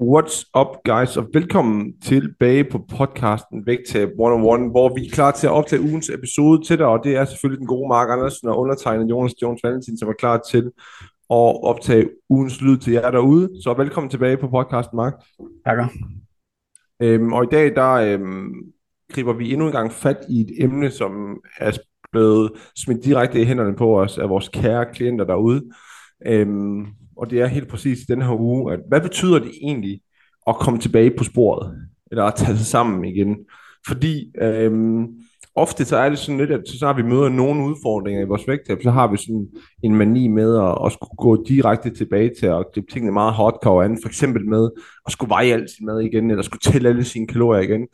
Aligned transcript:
What's 0.00 0.44
up, 0.54 0.66
guys, 0.84 1.16
og 1.16 1.28
velkommen 1.34 2.00
tilbage 2.00 2.64
på 2.64 2.78
podcasten 2.78 3.66
Vægtab 3.66 4.08
101, 4.08 4.70
hvor 4.70 4.94
vi 4.94 5.06
er 5.06 5.10
klar 5.10 5.30
til 5.30 5.46
at 5.46 5.52
optage 5.52 5.82
ugens 5.82 6.10
episode 6.10 6.64
til 6.64 6.78
dig, 6.78 6.86
og 6.86 7.00
det 7.04 7.16
er 7.16 7.24
selvfølgelig 7.24 7.58
den 7.58 7.66
gode 7.66 7.88
Mark 7.88 8.08
Andersen 8.10 8.48
og 8.48 8.58
undertegnet 8.58 9.10
Jonas 9.10 9.42
Jones 9.42 9.60
Valentin, 9.64 9.98
som 9.98 10.08
er 10.08 10.12
klar 10.12 10.40
til 10.50 10.64
at 11.30 11.64
optage 11.64 12.10
ugens 12.28 12.60
lyd 12.60 12.76
til 12.76 12.92
jer 12.92 13.10
derude. 13.10 13.50
Så 13.62 13.74
velkommen 13.74 14.10
tilbage 14.10 14.36
på 14.36 14.48
podcasten, 14.48 14.96
Mark. 14.96 15.14
Takker. 15.66 15.86
Øhm, 17.02 17.32
og 17.32 17.44
i 17.44 17.48
dag, 17.50 17.76
der 17.76 17.92
øhm, 17.92 18.52
griber 19.12 19.32
vi 19.32 19.52
endnu 19.52 19.66
en 19.66 19.72
gang 19.72 19.92
fat 19.92 20.18
i 20.28 20.40
et 20.40 20.64
emne, 20.64 20.90
som 20.90 21.40
er 21.56 21.78
blevet 22.12 22.52
smidt 22.76 23.04
direkte 23.04 23.42
i 23.42 23.44
hænderne 23.44 23.76
på 23.76 24.00
os 24.00 24.18
af 24.18 24.28
vores 24.28 24.48
kære 24.48 24.86
klienter 24.94 25.24
derude. 25.24 25.70
Øhm, 26.26 26.86
og 27.18 27.30
det 27.30 27.40
er 27.40 27.46
helt 27.46 27.68
præcis 27.68 27.98
i 28.00 28.04
den 28.08 28.22
her 28.22 28.40
uge, 28.40 28.72
at 28.72 28.80
hvad 28.88 29.00
betyder 29.00 29.38
det 29.38 29.50
egentlig 29.62 30.00
at 30.46 30.56
komme 30.56 30.80
tilbage 30.80 31.10
på 31.10 31.24
sporet, 31.24 31.76
eller 32.10 32.24
at 32.24 32.34
tage 32.34 32.56
sig 32.56 32.66
sammen 32.66 33.04
igen? 33.04 33.36
Fordi 33.86 34.32
øhm, 34.40 35.06
ofte 35.54 35.84
så 35.84 35.96
er 35.96 36.08
det 36.08 36.18
sådan 36.18 36.38
lidt, 36.38 36.50
at 36.50 36.62
så 36.66 36.78
snart 36.78 36.96
vi 36.96 37.02
møder 37.02 37.28
nogle 37.28 37.64
udfordringer 37.64 38.22
i 38.22 38.28
vores 38.28 38.48
vægttab, 38.48 38.82
så 38.82 38.90
har 38.90 39.10
vi 39.10 39.16
sådan 39.16 39.46
en 39.82 39.94
mani 39.94 40.28
med 40.28 40.56
at, 40.56 40.78
at 40.86 40.92
skulle 40.92 41.16
gå 41.18 41.44
direkte 41.48 41.90
tilbage 41.90 42.30
til 42.40 42.46
at 42.46 42.66
gribe 42.74 42.92
tingene 42.92 43.12
meget 43.12 43.34
hardcore 43.34 43.84
an, 43.84 43.98
for 44.02 44.08
eksempel 44.08 44.48
med 44.48 44.70
at 45.06 45.12
skulle 45.12 45.30
veje 45.30 45.52
alt 45.52 45.70
sin 45.70 45.86
mad 45.86 46.00
igen, 46.00 46.30
eller 46.30 46.42
skulle 46.42 46.72
tælle 46.72 46.88
alle 46.88 47.04
sine 47.04 47.26
kalorier 47.26 47.62
igen, 47.62 47.88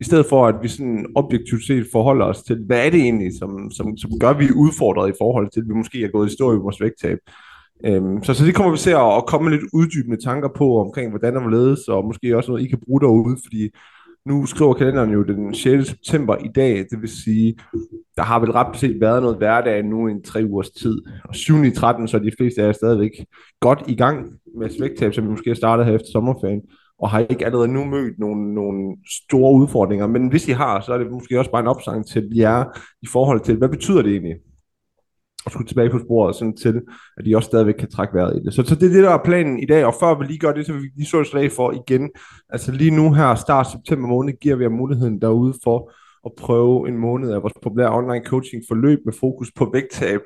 i 0.00 0.04
stedet 0.04 0.26
for 0.26 0.46
at 0.46 0.54
vi 0.62 0.68
sådan 0.68 1.06
objektivt 1.16 1.66
set 1.66 1.86
forholder 1.92 2.26
os 2.26 2.42
til, 2.42 2.64
hvad 2.66 2.86
er 2.86 2.90
det 2.90 3.00
egentlig, 3.00 3.38
som, 3.38 3.70
som, 3.70 3.96
som 3.96 4.10
gør, 4.20 4.30
at 4.30 4.38
vi 4.38 4.44
er 4.44 4.56
udfordret 4.56 5.10
i 5.10 5.18
forhold 5.18 5.50
til, 5.50 5.60
at 5.60 5.68
vi 5.68 5.74
måske 5.74 6.04
er 6.04 6.08
gået 6.08 6.30
i 6.30 6.32
stå 6.32 6.54
i 6.54 6.56
vores 6.56 6.80
vægttab. 6.80 7.18
Øhm, 7.84 8.22
så, 8.22 8.34
så 8.34 8.44
det 8.44 8.54
kommer 8.54 8.72
vi 8.72 8.78
til 8.78 8.90
at, 8.90 9.16
at 9.16 9.26
komme 9.26 9.50
med 9.50 9.58
lidt 9.58 9.70
uddybende 9.72 10.24
tanker 10.24 10.48
på 10.56 10.80
omkring, 10.80 11.10
hvordan 11.10 11.34
der 11.34 11.48
ledes, 11.48 11.88
og 11.88 12.04
måske 12.04 12.36
også 12.36 12.50
noget, 12.50 12.64
I 12.64 12.68
kan 12.68 12.80
bruge 12.86 13.00
derude, 13.00 13.36
fordi 13.44 13.70
nu 14.26 14.46
skriver 14.46 14.74
kalenderen 14.74 15.10
jo 15.10 15.22
den 15.22 15.54
6. 15.54 15.86
september 15.86 16.36
i 16.36 16.48
dag, 16.54 16.76
det 16.90 17.00
vil 17.00 17.08
sige, 17.08 17.54
der 18.16 18.22
har 18.22 18.38
vel 18.40 18.50
ret 18.50 18.76
set 18.76 19.00
været 19.00 19.22
noget 19.22 19.36
hverdag 19.36 19.84
nu 19.84 20.08
i 20.08 20.10
en 20.10 20.22
tre 20.22 20.44
ugers 20.44 20.70
tid. 20.70 21.02
Og 21.24 21.34
7. 21.34 21.64
i 21.64 21.70
13, 21.70 22.08
så 22.08 22.16
er 22.16 22.20
de 22.20 22.32
fleste 22.38 22.62
af 22.62 22.66
jer 22.66 22.72
stadigvæk 22.72 23.10
godt 23.60 23.82
i 23.86 23.96
gang 23.96 24.26
med 24.58 24.80
vægttab, 24.80 25.14
som 25.14 25.24
vi 25.24 25.30
måske 25.30 25.50
har 25.50 25.54
startet 25.54 25.86
her 25.86 25.94
efter 25.94 26.08
sommerferien, 26.12 26.62
og 26.98 27.10
har 27.10 27.18
ikke 27.18 27.46
allerede 27.46 27.68
nu 27.68 27.84
mødt 27.84 28.18
nogle, 28.18 28.54
nogle 28.54 28.96
store 29.26 29.52
udfordringer. 29.54 30.06
Men 30.06 30.28
hvis 30.28 30.48
I 30.48 30.52
har, 30.52 30.80
så 30.80 30.92
er 30.92 30.98
det 30.98 31.12
måske 31.12 31.38
også 31.38 31.50
bare 31.50 31.62
en 31.62 31.68
opsang 31.68 32.06
til 32.06 32.30
jer 32.36 32.64
i 33.02 33.06
forhold 33.06 33.40
til, 33.40 33.56
hvad 33.56 33.68
betyder 33.68 34.02
det 34.02 34.10
egentlig? 34.10 34.36
Skulle 35.46 35.68
tilbage 35.68 35.90
på 35.90 35.98
sporet, 35.98 36.36
sådan 36.36 36.56
til, 36.56 36.82
at 37.16 37.24
de 37.24 37.36
også 37.36 37.46
stadigvæk 37.46 37.74
kan 37.74 37.90
trække 37.90 38.14
vejret 38.14 38.36
i 38.36 38.44
det. 38.44 38.54
Så, 38.54 38.62
så 38.66 38.74
det 38.74 38.88
er 38.88 38.92
det, 38.92 39.04
der 39.04 39.10
er 39.10 39.24
planen 39.24 39.58
i 39.58 39.66
dag, 39.66 39.84
og 39.84 39.94
før 40.00 40.18
vi 40.18 40.24
lige 40.24 40.38
gør 40.38 40.52
det, 40.52 40.66
så 40.66 40.72
vil 40.72 40.82
vi 40.82 40.90
lige 40.96 41.06
så 41.06 41.20
et 41.20 41.26
slag 41.26 41.52
for 41.52 41.72
igen. 41.72 42.10
Altså 42.48 42.72
lige 42.72 42.90
nu 42.90 43.12
her, 43.12 43.34
start 43.34 43.70
september 43.70 44.08
måned, 44.08 44.32
giver 44.32 44.56
vi 44.56 44.64
jer 44.64 44.70
muligheden 44.70 45.20
derude 45.20 45.54
for 45.64 45.92
at 46.26 46.32
prøve 46.38 46.88
en 46.88 46.98
måned 46.98 47.30
af 47.32 47.42
vores 47.42 47.54
populære 47.62 47.94
online 47.94 48.24
coaching 48.24 48.62
forløb 48.68 48.98
med 49.04 49.12
fokus 49.20 49.52
på 49.56 49.70
vægttab, 49.72 50.20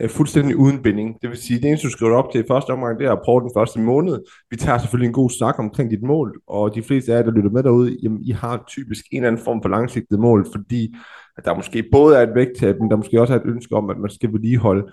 øh, 0.00 0.10
fuldstændig 0.10 0.56
uden 0.56 0.82
binding. 0.82 1.16
Det 1.22 1.30
vil 1.30 1.38
sige, 1.38 1.60
det 1.60 1.68
eneste, 1.68 1.86
du 1.86 1.90
skriver 1.90 2.16
op 2.16 2.32
til 2.32 2.40
i 2.40 2.44
første 2.48 2.70
omgang, 2.70 2.98
det 2.98 3.06
er 3.06 3.12
at 3.12 3.22
prøve 3.24 3.40
den 3.40 3.50
første 3.56 3.80
måned. 3.80 4.20
Vi 4.50 4.56
tager 4.56 4.78
selvfølgelig 4.78 5.06
en 5.06 5.12
god 5.12 5.30
snak 5.30 5.58
omkring 5.58 5.90
dit 5.90 6.02
mål, 6.02 6.40
og 6.46 6.74
de 6.74 6.82
fleste 6.82 7.12
af 7.12 7.16
jer, 7.16 7.22
der 7.22 7.32
lytter 7.32 7.50
med 7.50 7.62
derude, 7.62 7.96
jamen, 8.02 8.22
I 8.22 8.30
har 8.30 8.64
typisk 8.68 9.04
en 9.12 9.16
eller 9.16 9.28
anden 9.28 9.44
form 9.44 9.62
for 9.62 9.68
langsigtet 9.68 10.18
mål, 10.18 10.46
fordi 10.52 10.94
at 11.36 11.44
der 11.44 11.54
måske 11.54 11.84
både 11.92 12.16
er 12.16 12.22
et 12.22 12.34
vægttab, 12.34 12.76
men 12.80 12.90
der 12.90 12.96
måske 12.96 13.20
også 13.20 13.34
er 13.34 13.38
et 13.38 13.46
ønske 13.46 13.76
om, 13.76 13.90
at 13.90 13.98
man 13.98 14.10
skal 14.10 14.32
vedligeholde 14.32 14.86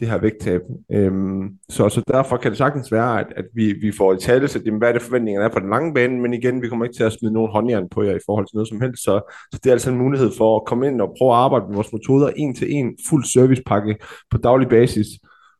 det 0.00 0.08
her 0.08 0.18
vægttab. 0.18 0.60
Øhm, 0.92 1.48
så, 1.68 1.88
så 1.88 2.02
derfor 2.08 2.36
kan 2.36 2.50
det 2.50 2.58
sagtens 2.58 2.92
være, 2.92 3.20
at, 3.20 3.26
at 3.36 3.44
vi, 3.54 3.72
vi 3.72 3.92
får 3.92 4.14
i 4.14 4.18
tale, 4.18 4.48
så 4.48 4.70
hvad 4.78 4.88
er 4.88 4.92
det 4.92 5.02
forventningerne 5.02 5.46
er 5.46 5.52
på 5.52 5.58
den 5.58 5.70
lange 5.70 5.94
bane, 5.94 6.20
men 6.20 6.34
igen, 6.34 6.62
vi 6.62 6.68
kommer 6.68 6.84
ikke 6.84 6.96
til 6.96 7.04
at 7.04 7.12
smide 7.12 7.32
nogen 7.32 7.52
håndjern 7.52 7.88
på 7.88 8.02
jer 8.02 8.14
i 8.14 8.26
forhold 8.26 8.46
til 8.46 8.56
noget 8.56 8.68
som 8.68 8.80
helst, 8.80 9.04
så, 9.04 9.20
så 9.52 9.60
det 9.64 9.66
er 9.66 9.72
altså 9.72 9.90
en 9.90 9.98
mulighed 9.98 10.30
for 10.38 10.56
at 10.56 10.64
komme 10.66 10.86
ind 10.86 11.00
og 11.00 11.14
prøve 11.18 11.32
at 11.32 11.38
arbejde 11.38 11.64
med 11.66 11.74
vores 11.74 11.92
metoder 11.92 12.30
en 12.36 12.54
til 12.54 12.72
en, 12.72 12.96
fuld 13.08 13.24
servicepakke 13.24 13.96
på 14.30 14.38
daglig 14.38 14.68
basis, 14.68 15.06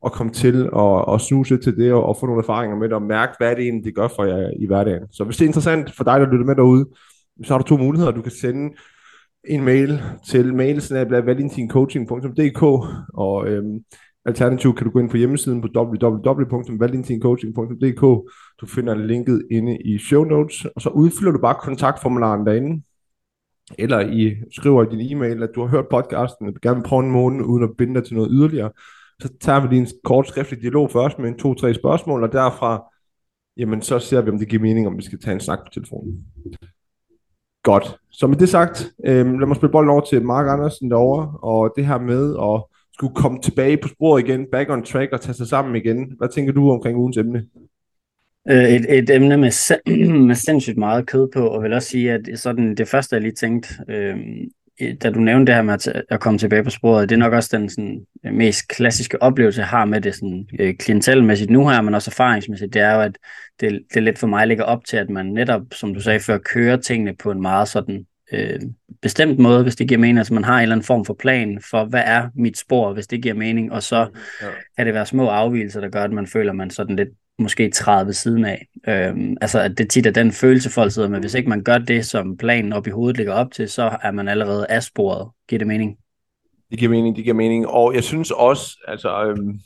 og 0.02 0.12
komme 0.12 0.32
til 0.32 0.68
at, 0.76 1.14
at 1.14 1.20
snuse 1.20 1.56
til 1.56 1.76
det 1.76 1.92
og, 1.92 2.06
og 2.06 2.16
få 2.20 2.26
nogle 2.26 2.42
erfaringer 2.42 2.76
med 2.76 2.88
det 2.88 2.94
og 2.94 3.02
mærke, 3.02 3.32
hvad 3.38 3.56
det 3.56 3.62
egentlig 3.62 3.84
det 3.84 3.94
gør 3.94 4.08
for 4.08 4.24
jer 4.24 4.50
i 4.60 4.66
hverdagen. 4.66 5.02
Så 5.10 5.24
hvis 5.24 5.36
det 5.36 5.44
er 5.44 5.48
interessant 5.48 5.94
for 5.96 6.04
dig, 6.04 6.20
der 6.20 6.30
lytter 6.30 6.46
med 6.46 6.56
derude, 6.56 6.86
så 7.44 7.52
har 7.54 7.58
du 7.58 7.64
to 7.64 7.76
muligheder. 7.76 8.12
Du 8.12 8.22
kan 8.22 8.32
sende 8.32 8.74
en 9.48 9.64
mail 9.64 10.02
til 10.26 10.54
mailsnabla.valentincoaching.dk 10.54 12.62
og 13.14 13.48
øhm, 13.48 13.84
alternativt 14.24 14.76
kan 14.76 14.84
du 14.84 14.90
gå 14.90 14.98
ind 14.98 15.10
på 15.10 15.16
hjemmesiden 15.16 15.60
på 15.60 15.68
www.valentincoaching.dk 15.76 18.00
Du 18.60 18.66
finder 18.66 18.94
linket 18.94 19.46
inde 19.50 19.78
i 19.84 19.98
show 19.98 20.24
notes, 20.24 20.64
og 20.64 20.82
så 20.82 20.88
udfylder 20.88 21.32
du 21.32 21.38
bare 21.38 21.54
kontaktformularen 21.54 22.46
derinde, 22.46 22.82
eller 23.78 24.00
I 24.00 24.36
skriver 24.50 24.84
i 24.84 24.96
din 24.96 25.12
e-mail, 25.12 25.42
at 25.42 25.50
du 25.54 25.60
har 25.60 25.68
hørt 25.68 25.88
podcasten, 25.90 26.46
og 26.46 26.52
du 26.54 26.58
gerne 26.62 26.76
vil 26.76 26.88
prøve 26.88 27.04
en 27.04 27.10
måned, 27.10 27.44
uden 27.44 27.64
at 27.64 27.70
binde 27.78 27.94
dig 27.94 28.04
til 28.04 28.16
noget 28.16 28.30
yderligere. 28.32 28.70
Så 29.22 29.28
tager 29.40 29.60
vi 29.60 29.68
lige 29.68 29.80
en 29.80 29.86
kort 30.04 30.28
skriftlig 30.28 30.60
dialog 30.60 30.90
først 30.90 31.18
med 31.18 31.28
en 31.28 31.38
to-tre 31.38 31.74
spørgsmål, 31.74 32.22
og 32.22 32.32
derfra, 32.32 32.92
jamen 33.56 33.82
så 33.82 33.98
ser 33.98 34.20
vi, 34.20 34.30
om 34.30 34.38
det 34.38 34.48
giver 34.48 34.62
mening, 34.62 34.86
om 34.86 34.96
vi 34.96 35.02
skal 35.02 35.20
tage 35.20 35.34
en 35.34 35.40
snak 35.40 35.58
på 35.58 35.68
telefonen. 35.72 36.24
Godt. 37.62 37.96
Så 38.10 38.26
med 38.26 38.36
det 38.36 38.48
sagt, 38.48 38.90
øh, 39.04 39.26
lad 39.38 39.46
mig 39.46 39.56
spille 39.56 39.72
bolden 39.72 39.90
over 39.90 40.00
til 40.00 40.22
Mark 40.22 40.46
Andersen 40.48 40.90
derovre, 40.90 41.38
og 41.42 41.72
det 41.76 41.86
her 41.86 41.98
med 41.98 42.36
at 42.42 42.78
skulle 42.94 43.14
komme 43.14 43.40
tilbage 43.40 43.76
på 43.76 43.88
sporet 43.88 44.24
igen, 44.24 44.46
back 44.52 44.70
on 44.70 44.84
track 44.84 45.12
og 45.12 45.20
tage 45.20 45.34
sig 45.34 45.46
sammen 45.46 45.76
igen. 45.76 46.12
Hvad 46.18 46.28
tænker 46.28 46.52
du 46.52 46.70
omkring 46.70 46.98
ugens 46.98 47.16
emne? 47.16 47.46
Øh, 48.50 48.64
et, 48.64 48.98
et 48.98 49.10
emne 49.10 49.36
med, 49.36 49.78
med 50.28 50.34
sindssygt 50.34 50.78
meget 50.78 51.06
kød 51.06 51.28
på, 51.34 51.48
og 51.48 51.62
vil 51.62 51.72
også 51.72 51.88
sige, 51.88 52.12
at 52.12 52.28
sådan 52.34 52.74
det 52.74 52.88
første, 52.88 53.14
jeg 53.14 53.22
lige 53.22 53.34
tænkte, 53.34 53.68
øh, 53.88 54.16
da 55.02 55.10
du 55.10 55.20
nævnte 55.20 55.46
det 55.46 55.54
her 55.54 55.62
med 55.62 55.74
at, 55.74 56.02
at 56.08 56.20
komme 56.20 56.38
tilbage 56.38 56.64
på 56.64 56.70
sporet, 56.70 57.08
det 57.08 57.14
er 57.14 57.18
nok 57.18 57.32
også 57.32 57.56
den 57.56 57.70
sådan, 57.70 58.06
mest 58.32 58.68
klassiske 58.68 59.22
oplevelse, 59.22 59.60
jeg 59.60 59.68
har 59.68 59.84
med 59.84 60.00
det 60.00 60.14
sådan, 60.14 60.46
øh, 60.60 60.74
klientelmæssigt 60.74 61.50
nu 61.50 61.68
her, 61.68 61.82
men 61.82 61.94
også 61.94 62.10
erfaringsmæssigt, 62.10 62.74
det 62.74 62.82
er 62.82 62.94
jo, 62.94 63.00
at 63.00 63.18
det, 63.60 63.82
det 63.94 64.02
lidt 64.02 64.18
for 64.18 64.26
mig 64.26 64.46
ligger 64.46 64.64
op 64.64 64.84
til, 64.84 64.96
at 64.96 65.10
man 65.10 65.26
netop, 65.26 65.62
som 65.72 65.94
du 65.94 66.00
sagde 66.00 66.20
før, 66.20 66.38
kører 66.38 66.76
tingene 66.76 67.16
på 67.16 67.30
en 67.30 67.42
meget 67.42 67.68
sådan 67.68 68.06
øh, 68.32 68.60
bestemt 69.02 69.38
måde, 69.38 69.62
hvis 69.62 69.76
det 69.76 69.88
giver 69.88 70.00
mening. 70.00 70.18
Altså 70.18 70.34
man 70.34 70.44
har 70.44 70.56
en 70.56 70.62
eller 70.62 70.74
anden 70.74 70.86
form 70.86 71.04
for 71.04 71.14
plan 71.14 71.60
for, 71.70 71.84
hvad 71.84 72.02
er 72.04 72.28
mit 72.34 72.58
spor, 72.58 72.92
hvis 72.92 73.06
det 73.06 73.22
giver 73.22 73.34
mening, 73.34 73.72
og 73.72 73.82
så 73.82 73.96
ja. 74.42 74.46
kan 74.76 74.86
det 74.86 74.94
være 74.94 75.06
små 75.06 75.28
afvielser, 75.28 75.80
der 75.80 75.88
gør, 75.88 76.04
at 76.04 76.12
man 76.12 76.26
føler, 76.26 76.50
at 76.50 76.56
man 76.56 76.70
sådan 76.70 76.96
lidt 76.96 77.08
måske 77.38 77.70
træde 77.70 78.06
ved 78.06 78.12
siden 78.12 78.44
af. 78.44 78.66
Øhm, 78.88 79.36
altså 79.40 79.60
at 79.60 79.78
det 79.78 79.90
tit 79.90 80.06
er 80.06 80.10
den 80.10 80.32
følelse, 80.32 80.70
folk 80.70 80.92
sidder 80.92 81.08
med. 81.08 81.20
Hvis 81.20 81.34
ikke 81.34 81.48
man 81.48 81.62
gør 81.62 81.78
det, 81.78 82.06
som 82.06 82.36
planen 82.36 82.72
op 82.72 82.86
i 82.86 82.90
hovedet 82.90 83.16
ligger 83.16 83.32
op 83.32 83.52
til, 83.52 83.68
så 83.68 83.98
er 84.02 84.10
man 84.10 84.28
allerede 84.28 84.66
afsporet. 84.70 85.30
Giver 85.48 85.58
det 85.58 85.66
mening? 85.66 85.96
Det 86.70 86.78
giver 86.78 86.90
mening, 86.90 87.16
det 87.16 87.24
giver 87.24 87.36
mening. 87.36 87.66
Og 87.66 87.94
jeg 87.94 88.04
synes 88.04 88.30
også, 88.30 88.78
altså, 88.88 89.24
øhm, 89.24 89.60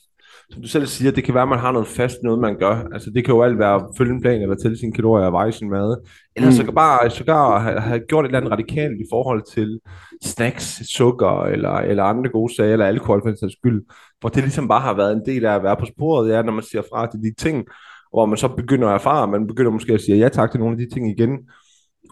som 0.52 0.62
du 0.62 0.68
selv 0.68 0.86
siger, 0.86 1.12
det 1.12 1.25
kan 1.25 1.34
være, 1.34 1.43
at 1.43 1.49
man 1.49 1.58
har 1.58 1.72
noget 1.72 1.88
fast, 1.88 2.22
noget 2.22 2.40
man 2.40 2.58
gør. 2.58 2.88
Altså 2.93 3.10
det 3.10 3.25
kan 3.25 3.34
jo 3.34 3.43
alt 3.43 3.58
være 3.58 3.75
at 3.75 3.82
følge 3.99 4.14
en 4.14 4.20
plan, 4.20 4.43
eller 4.43 4.56
tælle 4.56 4.78
sine 4.78 4.93
kalorier 4.93 5.26
og 5.26 5.32
veje 5.32 5.52
sin 5.52 5.70
mad. 5.70 5.96
Eller 6.37 6.49
mm. 6.49 6.56
så 6.56 6.64
kan 6.64 6.75
bare 6.75 7.10
sågar 7.10 7.58
have, 7.58 7.81
have 7.81 8.00
gjort 8.08 8.25
et 8.25 8.28
eller 8.28 8.38
andet 8.38 8.52
radikalt 8.52 9.00
i 9.00 9.04
forhold 9.12 9.43
til 9.54 9.81
snacks, 10.22 10.82
sukker, 10.94 11.44
eller, 11.44 11.70
eller 11.70 12.04
andre 12.04 12.31
gode 12.31 12.54
sager, 12.54 12.72
eller 12.72 12.87
alkohol 12.87 13.22
for 13.25 13.28
en 13.28 13.37
sags 13.37 13.52
skyld. 13.52 13.82
Hvor 14.20 14.28
det 14.28 14.43
ligesom 14.43 14.69
bare 14.69 14.81
har 14.81 14.94
været 14.94 15.12
en 15.12 15.22
del 15.26 15.44
af 15.44 15.54
at 15.54 15.62
være 15.62 15.76
på 15.76 15.87
sporet, 15.87 16.31
ja, 16.31 16.43
når 16.43 16.52
man 16.52 16.64
siger 16.64 16.82
fra 16.93 17.10
til 17.10 17.20
de 17.20 17.34
ting, 17.34 17.66
hvor 18.12 18.26
man 18.26 18.37
så 18.37 18.49
begynder 18.49 18.88
at 18.88 18.94
erfare, 18.94 19.28
man 19.28 19.46
begynder 19.46 19.70
måske 19.70 19.93
at 19.93 20.00
sige 20.00 20.19
ja 20.19 20.28
tak 20.28 20.50
til 20.50 20.60
nogle 20.60 20.72
af 20.72 20.78
de 20.78 20.94
ting 20.94 21.10
igen, 21.10 21.38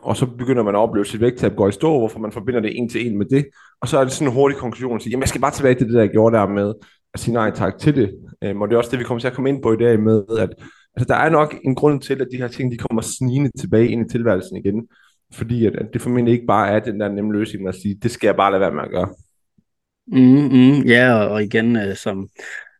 og 0.03 0.17
så 0.17 0.27
begynder 0.27 0.63
man 0.63 0.75
at 0.75 0.79
opleve 0.79 1.07
sit 1.07 1.21
vægttab 1.21 1.57
gå 1.57 1.69
i 1.69 1.73
stå, 1.73 1.99
hvorfor 1.99 2.19
man 2.19 2.33
forbinder 2.33 2.61
det 2.61 2.79
en 2.79 2.89
til 2.89 3.07
en 3.07 3.19
med 3.19 3.27
det, 3.27 3.47
og 3.81 3.89
så 3.89 3.99
er 3.99 4.05
det 4.05 4.13
sådan 4.13 4.29
en 4.29 4.35
hurtig 4.35 4.59
konklusion 4.59 4.97
at 4.97 5.03
sige, 5.03 5.11
jamen 5.11 5.23
jeg 5.23 5.29
skal 5.29 5.41
bare 5.41 5.51
tilbage 5.51 5.75
til 5.75 5.87
det, 5.87 5.95
der 5.95 6.01
jeg 6.01 6.11
gjorde 6.11 6.37
der 6.37 6.47
med 6.47 6.75
at 7.15 7.21
sige 7.21 7.35
nej 7.35 7.51
tak 7.51 7.79
til 7.79 7.97
det. 7.97 8.15
Øhm, 8.45 8.63
og 8.63 8.69
det 8.69 8.75
er 8.75 8.79
også 8.79 8.91
det, 8.91 8.99
vi 8.99 9.05
kommer 9.05 9.21
til 9.21 9.29
at 9.29 9.35
komme 9.35 9.49
ind 9.49 9.63
på 9.63 9.73
i 9.73 9.77
dag 9.77 10.01
med, 10.01 10.23
at 10.39 10.51
altså, 10.97 11.05
der 11.09 11.15
er 11.15 11.31
nok 11.31 11.55
en 11.65 11.75
grund 11.75 12.01
til, 12.01 12.21
at 12.21 12.29
de 12.33 12.37
her 12.37 12.49
ting, 12.49 12.73
de 12.73 12.77
kommer 12.77 13.03
snigende 13.03 13.51
tilbage 13.59 13.89
ind 13.89 14.07
i 14.07 14.13
tilværelsen 14.13 14.57
igen, 14.57 14.89
fordi 15.33 15.67
at, 15.67 15.77
at 15.77 15.87
det 15.93 16.03
formentlig 16.03 16.35
ikke 16.35 16.47
bare 16.47 16.71
er 16.71 16.81
den 16.81 17.01
der 17.01 17.09
nemme 17.09 17.33
løsning 17.33 17.69
at 17.69 17.75
sige, 17.75 17.95
det 18.03 18.11
skal 18.11 18.27
jeg 18.27 18.37
bare 18.37 18.51
lade 18.51 18.61
være 18.61 18.75
med 18.75 18.83
at 18.83 18.91
gøre. 18.91 19.09
Mm, 20.07 20.49
mm, 20.53 20.83
ja, 20.83 21.15
og 21.15 21.43
igen, 21.43 21.77
øh, 21.77 21.97
som, 21.97 22.29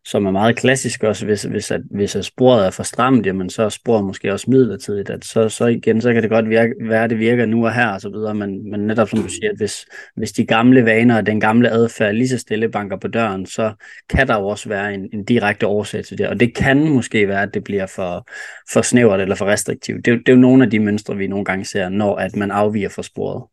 som 0.05 0.25
er 0.25 0.31
meget 0.31 0.55
klassisk 0.55 1.03
også, 1.03 1.25
hvis, 1.25 1.43
hvis, 1.43 1.71
at, 1.71 1.81
hvis 1.91 2.15
at 2.15 2.25
sporet 2.25 2.65
er 2.65 2.71
for 2.71 2.83
stramt, 2.83 3.25
jamen 3.25 3.49
så 3.49 3.63
er 3.63 3.69
sporet 3.69 4.03
måske 4.03 4.33
også 4.33 4.49
midlertidigt, 4.49 5.09
at 5.09 5.25
så, 5.25 5.49
så 5.49 5.65
igen, 5.65 6.01
så 6.01 6.13
kan 6.13 6.21
det 6.21 6.29
godt 6.29 6.49
virke, 6.49 6.73
være, 6.81 7.03
at 7.03 7.09
det 7.09 7.19
virker 7.19 7.45
nu 7.45 7.65
og 7.65 7.73
her 7.73 7.87
og 7.87 8.01
så 8.01 8.09
videre, 8.09 8.35
men, 8.35 8.71
men 8.71 8.79
netop 8.79 9.09
som 9.09 9.19
du 9.19 9.27
siger, 9.27 9.49
at 9.51 9.57
hvis, 9.57 9.85
hvis 10.15 10.31
de 10.31 10.45
gamle 10.45 10.85
vaner 10.85 11.17
og 11.17 11.25
den 11.25 11.39
gamle 11.39 11.69
adfærd 11.69 12.15
lige 12.15 12.29
så 12.29 12.37
stille 12.37 12.69
banker 12.69 12.97
på 12.97 13.07
døren, 13.07 13.45
så 13.45 13.73
kan 14.09 14.27
der 14.27 14.39
jo 14.39 14.47
også 14.47 14.69
være 14.69 14.93
en, 14.93 15.09
en 15.13 15.25
direkte 15.25 15.67
årsag 15.67 16.05
til 16.05 16.17
det, 16.17 16.27
og 16.27 16.39
det 16.39 16.55
kan 16.55 16.89
måske 16.89 17.27
være, 17.27 17.41
at 17.41 17.53
det 17.53 17.63
bliver 17.63 17.85
for, 17.85 18.27
for 18.73 18.81
snævert 18.81 19.21
eller 19.21 19.35
for 19.35 19.45
restriktivt. 19.45 20.05
Det, 20.05 20.13
er, 20.13 20.17
det 20.17 20.29
er 20.29 20.33
jo 20.33 20.39
nogle 20.39 20.63
af 20.63 20.69
de 20.69 20.79
mønstre, 20.79 21.17
vi 21.17 21.27
nogle 21.27 21.45
gange 21.45 21.65
ser, 21.65 21.89
når 21.89 22.15
at 22.15 22.35
man 22.35 22.51
afviger 22.51 22.89
fra 22.89 23.03
sporet. 23.03 23.43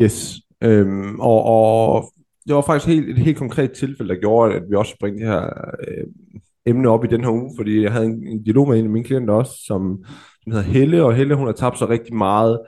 Yes, 0.00 0.34
øhm, 0.62 1.20
og, 1.20 1.44
og 1.44 2.12
det 2.46 2.54
var 2.54 2.60
faktisk 2.60 2.88
helt, 2.88 3.08
et 3.08 3.18
helt 3.18 3.38
konkret 3.38 3.72
tilfælde, 3.72 4.14
der 4.14 4.20
gjorde, 4.20 4.54
at 4.54 4.62
vi 4.70 4.76
også 4.76 4.96
bringte 5.00 5.24
det 5.24 5.32
her 5.32 5.44
øh, 5.88 6.04
emne 6.66 6.88
op 6.88 7.04
i 7.04 7.08
den 7.08 7.24
her 7.24 7.30
uge, 7.30 7.50
fordi 7.56 7.82
jeg 7.82 7.92
havde 7.92 8.06
en, 8.06 8.26
en 8.26 8.42
dialog 8.42 8.68
med 8.68 8.78
en 8.78 8.84
af 8.84 8.90
mine 8.90 9.04
klienter 9.04 9.34
også, 9.34 9.52
som, 9.66 10.04
som 10.42 10.52
hedder 10.52 10.66
Helle, 10.66 11.04
og 11.04 11.14
Helle 11.14 11.34
hun 11.34 11.46
har 11.46 11.52
tabt 11.52 11.78
sig 11.78 11.88
rigtig 11.88 12.14
meget 12.14 12.58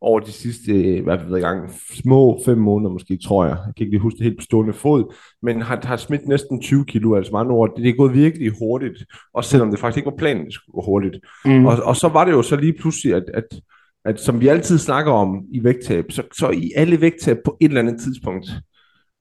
over 0.00 0.20
de 0.20 0.32
sidste, 0.32 0.96
i 0.96 1.00
hvert 1.00 1.20
fald 1.20 1.40
gang, 1.40 1.70
små 2.02 2.40
fem 2.44 2.58
måneder 2.58 2.90
måske, 2.90 3.18
tror 3.24 3.44
jeg. 3.44 3.56
Jeg 3.66 3.74
kan 3.76 3.84
ikke 3.84 3.90
lige 3.90 4.02
huske 4.02 4.18
det 4.18 4.24
helt 4.24 4.38
på 4.38 4.44
stående 4.44 4.72
fod, 4.72 5.14
men 5.42 5.62
har, 5.62 5.80
har 5.82 5.96
smidt 5.96 6.28
næsten 6.28 6.60
20 6.60 6.84
kilo, 6.84 7.14
altså 7.14 7.32
mange 7.32 7.52
ord. 7.52 7.70
Det, 7.76 7.84
det 7.84 7.90
er 7.90 7.96
gået 7.96 8.14
virkelig 8.14 8.52
hurtigt, 8.58 9.04
også 9.34 9.50
selvom 9.50 9.70
det 9.70 9.78
faktisk 9.78 9.96
ikke 9.96 10.10
var 10.10 10.16
planen, 10.16 10.44
det 10.44 10.54
skulle 10.54 10.74
gå 10.74 10.82
hurtigt. 10.82 11.16
Mm. 11.44 11.66
Og, 11.66 11.76
og 11.82 11.96
så 11.96 12.08
var 12.08 12.24
det 12.24 12.32
jo 12.32 12.42
så 12.42 12.56
lige 12.56 12.74
pludselig, 12.80 13.14
at, 13.14 13.24
at, 13.34 13.60
at 14.04 14.20
som 14.20 14.40
vi 14.40 14.48
altid 14.48 14.78
snakker 14.78 15.12
om 15.12 15.44
i 15.52 15.64
vægttab, 15.64 16.12
så, 16.12 16.22
så 16.38 16.50
i 16.50 16.72
alle 16.76 17.00
vægttab 17.00 17.36
på 17.44 17.56
et 17.60 17.68
eller 17.68 17.80
andet 17.80 18.00
tidspunkt, 18.00 18.50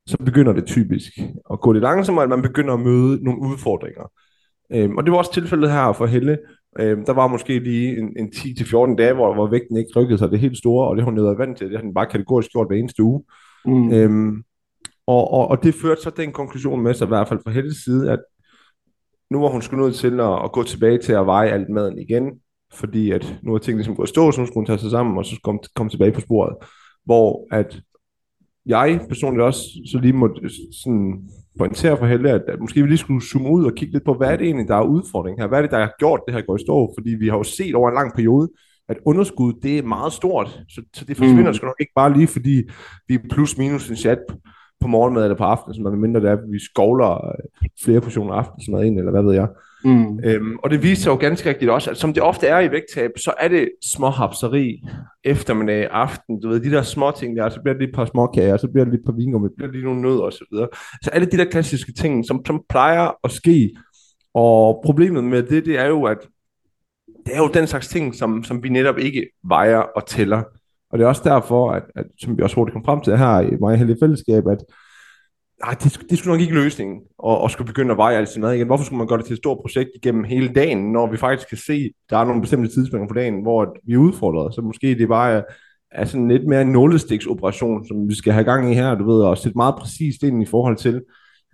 så 0.07 0.17
begynder 0.17 0.53
det 0.53 0.65
typisk 0.65 1.11
at 1.51 1.61
gå 1.61 1.71
lidt 1.71 1.81
langsommere, 1.81 2.23
at 2.23 2.29
man 2.29 2.41
begynder 2.41 2.73
at 2.73 2.79
møde 2.79 3.23
nogle 3.23 3.41
udfordringer. 3.41 4.11
Øhm, 4.73 4.97
og 4.97 5.03
det 5.03 5.11
var 5.11 5.17
også 5.17 5.33
tilfældet 5.33 5.71
her 5.71 5.93
for 5.93 6.05
Helle. 6.05 6.37
Øhm, 6.79 7.05
der 7.05 7.13
var 7.13 7.27
måske 7.27 7.59
lige 7.59 7.97
en, 7.97 8.13
en 8.17 8.27
10-14 8.35 8.95
dage, 8.95 9.13
hvor, 9.13 9.33
hvor 9.33 9.47
vægten 9.47 9.77
ikke 9.77 9.91
rykkede 9.95 10.17
sig 10.17 10.31
det 10.31 10.39
helt 10.39 10.57
store, 10.57 10.87
og 10.87 10.95
det 10.95 11.05
hun 11.05 11.23
været 11.23 11.37
vant 11.37 11.57
til, 11.57 11.67
det 11.67 11.77
har 11.77 11.83
hun 11.83 11.93
bare 11.93 12.05
kategorisk 12.05 12.51
gjort 12.51 12.67
hver 12.67 12.77
eneste 12.77 13.03
uge. 13.03 13.23
Mm. 13.65 13.91
Øhm, 13.91 14.43
og, 15.07 15.33
og, 15.33 15.47
og 15.47 15.63
det 15.63 15.75
førte 15.75 16.01
så 16.01 16.09
den 16.09 16.31
konklusion 16.31 16.81
med 16.81 16.93
sig, 16.93 17.05
i 17.05 17.07
hvert 17.07 17.27
fald 17.27 17.39
fra 17.43 17.51
Helles 17.51 17.77
side, 17.77 18.11
at 18.11 18.19
nu 19.31 19.41
var 19.41 19.49
hun 19.49 19.61
skulle 19.61 19.83
nødt 19.83 19.95
til 19.95 20.19
at, 20.19 20.43
at 20.43 20.51
gå 20.51 20.63
tilbage 20.63 20.97
til 20.97 21.13
at 21.13 21.25
veje 21.25 21.49
alt 21.49 21.69
maden 21.69 21.99
igen, 21.99 22.31
fordi 22.73 23.11
at 23.11 23.35
nu 23.43 23.53
er 23.53 23.57
tingene 23.57 23.79
ligesom 23.79 23.95
gået 23.95 24.09
stå, 24.09 24.31
så 24.31 24.41
nu 24.41 24.47
skulle 24.47 24.57
hun 24.57 24.65
tage 24.65 24.79
sig 24.79 24.91
sammen, 24.91 25.17
og 25.17 25.25
så 25.25 25.39
komme 25.43 25.59
kom 25.75 25.89
tilbage 25.89 26.11
på 26.11 26.21
sporet. 26.21 26.55
Hvor 27.05 27.47
at 27.51 27.81
jeg 28.67 28.99
personligt 29.09 29.43
også 29.43 29.59
så 29.91 29.99
lige 30.01 30.13
må 30.13 30.35
sådan 30.83 31.21
pointere 31.57 31.97
for 31.97 32.05
Helle, 32.05 32.29
at, 32.29 32.41
måske 32.59 32.81
vi 32.81 32.87
lige 32.87 32.97
skulle 32.97 33.25
zoome 33.25 33.49
ud 33.49 33.65
og 33.65 33.73
kigge 33.75 33.93
lidt 33.93 34.05
på, 34.05 34.13
hvad 34.13 34.31
er 34.31 34.35
det 34.35 34.45
egentlig, 34.45 34.67
der 34.67 34.75
er 34.75 34.83
udfordring 34.83 35.39
her? 35.39 35.47
Hvad 35.47 35.57
er 35.57 35.61
det, 35.61 35.71
der 35.71 35.79
har 35.79 35.93
gjort 35.99 36.21
det 36.25 36.33
her 36.33 36.41
går 36.41 36.55
i 36.55 36.59
stå? 36.59 36.93
Fordi 36.97 37.09
vi 37.09 37.27
har 37.27 37.37
jo 37.37 37.43
set 37.43 37.75
over 37.75 37.89
en 37.89 37.95
lang 37.95 38.13
periode, 38.13 38.49
at 38.89 38.97
underskud, 39.05 39.53
det 39.63 39.77
er 39.77 39.83
meget 39.83 40.13
stort, 40.13 40.47
så, 40.69 40.81
så 40.93 41.05
det 41.05 41.17
forsvinder 41.17 41.51
mm. 41.51 41.53
sgu 41.53 41.65
nok 41.65 41.75
ikke 41.79 41.91
bare 41.95 42.13
lige, 42.13 42.27
fordi 42.27 42.63
vi 43.07 43.13
er 43.15 43.19
plus 43.31 43.57
minus 43.57 43.89
en 43.89 43.95
chat 43.95 44.19
på 44.81 44.87
morgenmad 44.87 45.23
eller 45.23 45.37
på 45.37 45.43
aftensmad, 45.43 45.91
mindre 45.91 46.21
det 46.21 46.29
er, 46.29 46.33
at 46.33 46.51
vi 46.51 46.59
skovler 46.59 47.35
flere 47.83 48.01
portioner 48.01 48.33
aftensmad 48.33 48.85
ind, 48.85 48.99
eller 48.99 49.11
hvad 49.11 49.23
ved 49.23 49.33
jeg. 49.33 49.47
Mm. 49.83 50.19
Øhm, 50.23 50.57
og 50.63 50.69
det 50.69 50.83
viser 50.83 51.03
sig 51.03 51.11
jo 51.11 51.15
ganske 51.15 51.49
rigtigt 51.49 51.71
også, 51.71 51.91
at 51.91 51.97
som 51.97 52.13
det 52.13 52.23
ofte 52.23 52.47
er 52.47 52.59
i 52.59 52.71
vægttab, 52.71 53.11
så 53.17 53.33
er 53.39 53.47
det 53.47 53.69
småhapseri 53.83 54.83
eftermiddag, 55.23 55.87
aften, 55.91 56.41
du 56.41 56.49
ved, 56.49 56.59
de 56.59 56.71
der 56.71 56.81
små 56.81 57.11
ting 57.11 57.37
der, 57.37 57.49
så 57.49 57.61
bliver 57.61 57.73
det 57.73 57.81
lige 57.81 57.89
et 57.89 57.95
par 57.95 58.05
småkager, 58.05 58.57
så 58.57 58.67
bliver 58.67 58.85
det 58.85 58.93
lige 58.93 58.99
et 58.99 59.05
par 59.05 59.13
vingummi, 59.13 59.49
bliver 59.55 59.67
det 59.67 59.75
lige 59.75 59.85
nogle 59.85 60.01
nødder 60.01 60.21
osv. 60.21 60.45
Så, 60.51 60.67
så 61.03 61.09
alle 61.09 61.27
de 61.27 61.37
der 61.37 61.45
klassiske 61.45 61.93
ting, 61.93 62.25
som, 62.25 62.45
som 62.45 62.63
plejer 62.69 63.11
at 63.23 63.31
ske, 63.31 63.75
og 64.33 64.81
problemet 64.85 65.23
med 65.23 65.43
det, 65.43 65.65
det 65.65 65.79
er 65.79 65.85
jo, 65.85 66.03
at 66.03 66.17
det 67.25 67.35
er 67.35 67.37
jo 67.37 67.49
den 67.53 67.67
slags 67.67 67.87
ting, 67.87 68.15
som, 68.15 68.43
som 68.43 68.63
vi 68.63 68.69
netop 68.69 68.97
ikke 68.97 69.29
vejer 69.43 69.77
og 69.77 70.05
tæller. 70.05 70.43
Og 70.91 70.97
det 70.97 71.03
er 71.03 71.07
også 71.07 71.21
derfor, 71.25 71.71
at, 71.71 71.83
at 71.95 72.05
som 72.19 72.37
vi 72.37 72.43
også 72.43 72.55
hurtigt 72.55 72.73
kom 72.73 72.85
frem 72.85 73.01
til 73.01 73.17
her 73.17 73.39
i 73.39 73.55
meget 73.59 73.77
heldige 73.77 73.97
fællesskab, 74.01 74.47
at 74.47 74.57
nej, 75.65 75.73
det, 75.83 75.99
det 76.09 76.17
skulle 76.17 76.33
nok 76.33 76.41
ikke 76.41 76.53
løsningen, 76.53 77.01
og, 77.19 77.41
og 77.41 77.51
skulle 77.51 77.67
begynde 77.67 77.91
at 77.91 77.97
veje 77.97 78.17
alt 78.17 78.29
sin 78.29 78.41
mad 78.41 78.53
igen. 78.53 78.67
Hvorfor 78.67 78.83
skulle 78.83 78.97
man 78.97 79.07
gøre 79.07 79.17
det 79.17 79.25
til 79.25 79.33
et 79.33 79.37
stort 79.37 79.57
projekt 79.61 79.89
igennem 79.95 80.23
hele 80.23 80.47
dagen, 80.47 80.91
når 80.91 81.11
vi 81.11 81.17
faktisk 81.17 81.49
kan 81.49 81.57
se, 81.57 81.73
at 81.73 82.09
der 82.09 82.17
er 82.17 82.25
nogle 82.25 82.41
bestemte 82.41 82.69
tidspunkter 82.69 83.07
på 83.07 83.19
dagen, 83.19 83.41
hvor 83.41 83.75
vi 83.83 83.93
er 83.93 83.97
udfordret. 83.97 84.55
Så 84.55 84.61
måske 84.61 84.95
det 84.97 85.07
bare 85.07 85.31
er, 85.31 85.41
er 85.91 86.05
sådan 86.05 86.27
lidt 86.27 86.47
mere 86.47 86.61
en 86.61 86.71
nålestiksoperation, 86.71 87.87
som 87.87 88.09
vi 88.09 88.15
skal 88.15 88.33
have 88.33 88.45
gang 88.45 88.71
i 88.71 88.73
her, 88.73 88.95
du 88.95 89.11
ved, 89.11 89.23
og 89.23 89.37
sætte 89.37 89.57
meget 89.57 89.75
præcist 89.75 90.23
ind 90.23 90.43
i 90.43 90.45
forhold 90.45 90.77
til, 90.77 91.01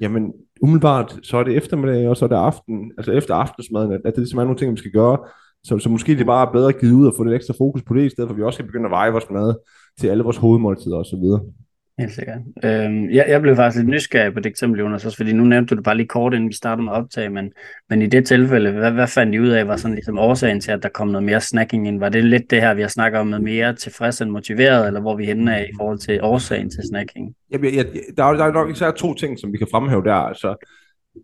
jamen 0.01 0.33
umiddelbart, 0.61 1.19
så 1.23 1.37
er 1.37 1.43
det 1.43 1.57
eftermiddag, 1.57 2.09
og 2.09 2.17
så 2.17 2.25
er 2.25 2.29
det 2.29 2.35
aften, 2.35 2.91
altså 2.97 3.11
efter 3.11 3.35
aftensmaden, 3.35 3.91
at, 3.91 4.01
at 4.05 4.15
det 4.15 4.33
er 4.33 4.35
nogle 4.35 4.57
ting, 4.57 4.71
vi 4.71 4.77
skal 4.77 4.91
gøre. 4.91 5.17
Så, 5.63 5.79
så 5.79 5.89
måske 5.89 6.11
det 6.11 6.21
er 6.21 6.25
bare 6.25 6.51
bedre 6.53 6.73
givet 6.73 6.93
ud 6.93 7.07
at 7.07 7.13
få 7.17 7.23
lidt 7.23 7.35
ekstra 7.35 7.53
fokus 7.57 7.83
på 7.83 7.93
det, 7.93 8.05
i 8.05 8.09
stedet 8.09 8.27
for 8.27 8.33
at 8.33 8.37
vi 8.37 8.43
også 8.43 8.57
skal 8.57 8.65
begynde 8.65 8.85
at 8.85 8.91
veje 8.91 9.11
vores 9.11 9.29
mad 9.31 9.55
til 9.99 10.07
alle 10.07 10.23
vores 10.23 10.37
hovedmåltider 10.37 10.97
og 10.97 11.05
så 11.05 11.17
videre. 11.17 11.41
Helt 11.99 12.13
sikkert. 12.13 12.37
Øhm, 12.63 13.09
jeg, 13.09 13.25
jeg 13.27 13.41
blev 13.41 13.55
faktisk 13.55 13.77
lidt 13.77 13.89
nysgerrig 13.89 14.33
på 14.33 14.39
det 14.39 14.49
eksempel, 14.49 14.79
Jonas, 14.79 15.05
også 15.05 15.17
fordi 15.17 15.33
nu 15.33 15.43
nævnte 15.43 15.69
du 15.69 15.75
det 15.75 15.83
bare 15.83 15.97
lige 15.97 16.07
kort, 16.07 16.33
inden 16.33 16.49
vi 16.49 16.53
startede 16.53 16.85
med 16.85 16.93
optag, 16.93 17.31
men, 17.31 17.51
men 17.89 18.01
i 18.01 18.07
det 18.07 18.25
tilfælde, 18.27 18.71
hvad, 18.71 18.91
hvad 18.91 19.07
fandt 19.07 19.35
I 19.35 19.39
ud 19.39 19.49
af, 19.49 19.67
var 19.67 19.75
sådan 19.75 19.95
ligesom 19.95 20.19
årsagen 20.19 20.61
til, 20.61 20.71
at 20.71 20.83
der 20.83 20.89
kom 20.89 21.07
noget 21.07 21.23
mere 21.23 21.41
snacking 21.41 21.87
ind? 21.87 21.99
Var 21.99 22.09
det 22.09 22.25
lidt 22.25 22.49
det 22.49 22.61
her, 22.61 22.73
vi 22.73 22.81
har 22.81 22.87
snakket 22.87 23.19
om, 23.19 23.27
med 23.27 23.39
mere 23.39 23.75
tilfreds 23.75 24.21
end 24.21 24.29
motiveret, 24.29 24.87
eller 24.87 25.01
hvor 25.01 25.15
vi 25.15 25.25
henne 25.25 25.57
af 25.57 25.67
i 25.73 25.75
forhold 25.77 25.99
til 25.99 26.19
årsagen 26.23 26.69
til 26.69 26.83
snacking? 26.89 27.35
Jamen, 27.51 27.75
jeg, 27.75 27.85
der, 28.17 28.23
er, 28.23 28.33
der 28.33 28.45
er 28.45 28.51
nok 28.51 28.69
især 28.71 28.91
to 28.91 29.13
ting, 29.13 29.39
som 29.39 29.53
vi 29.53 29.57
kan 29.57 29.67
fremhæve 29.71 30.03
der. 30.03 30.13
Altså, 30.13 30.67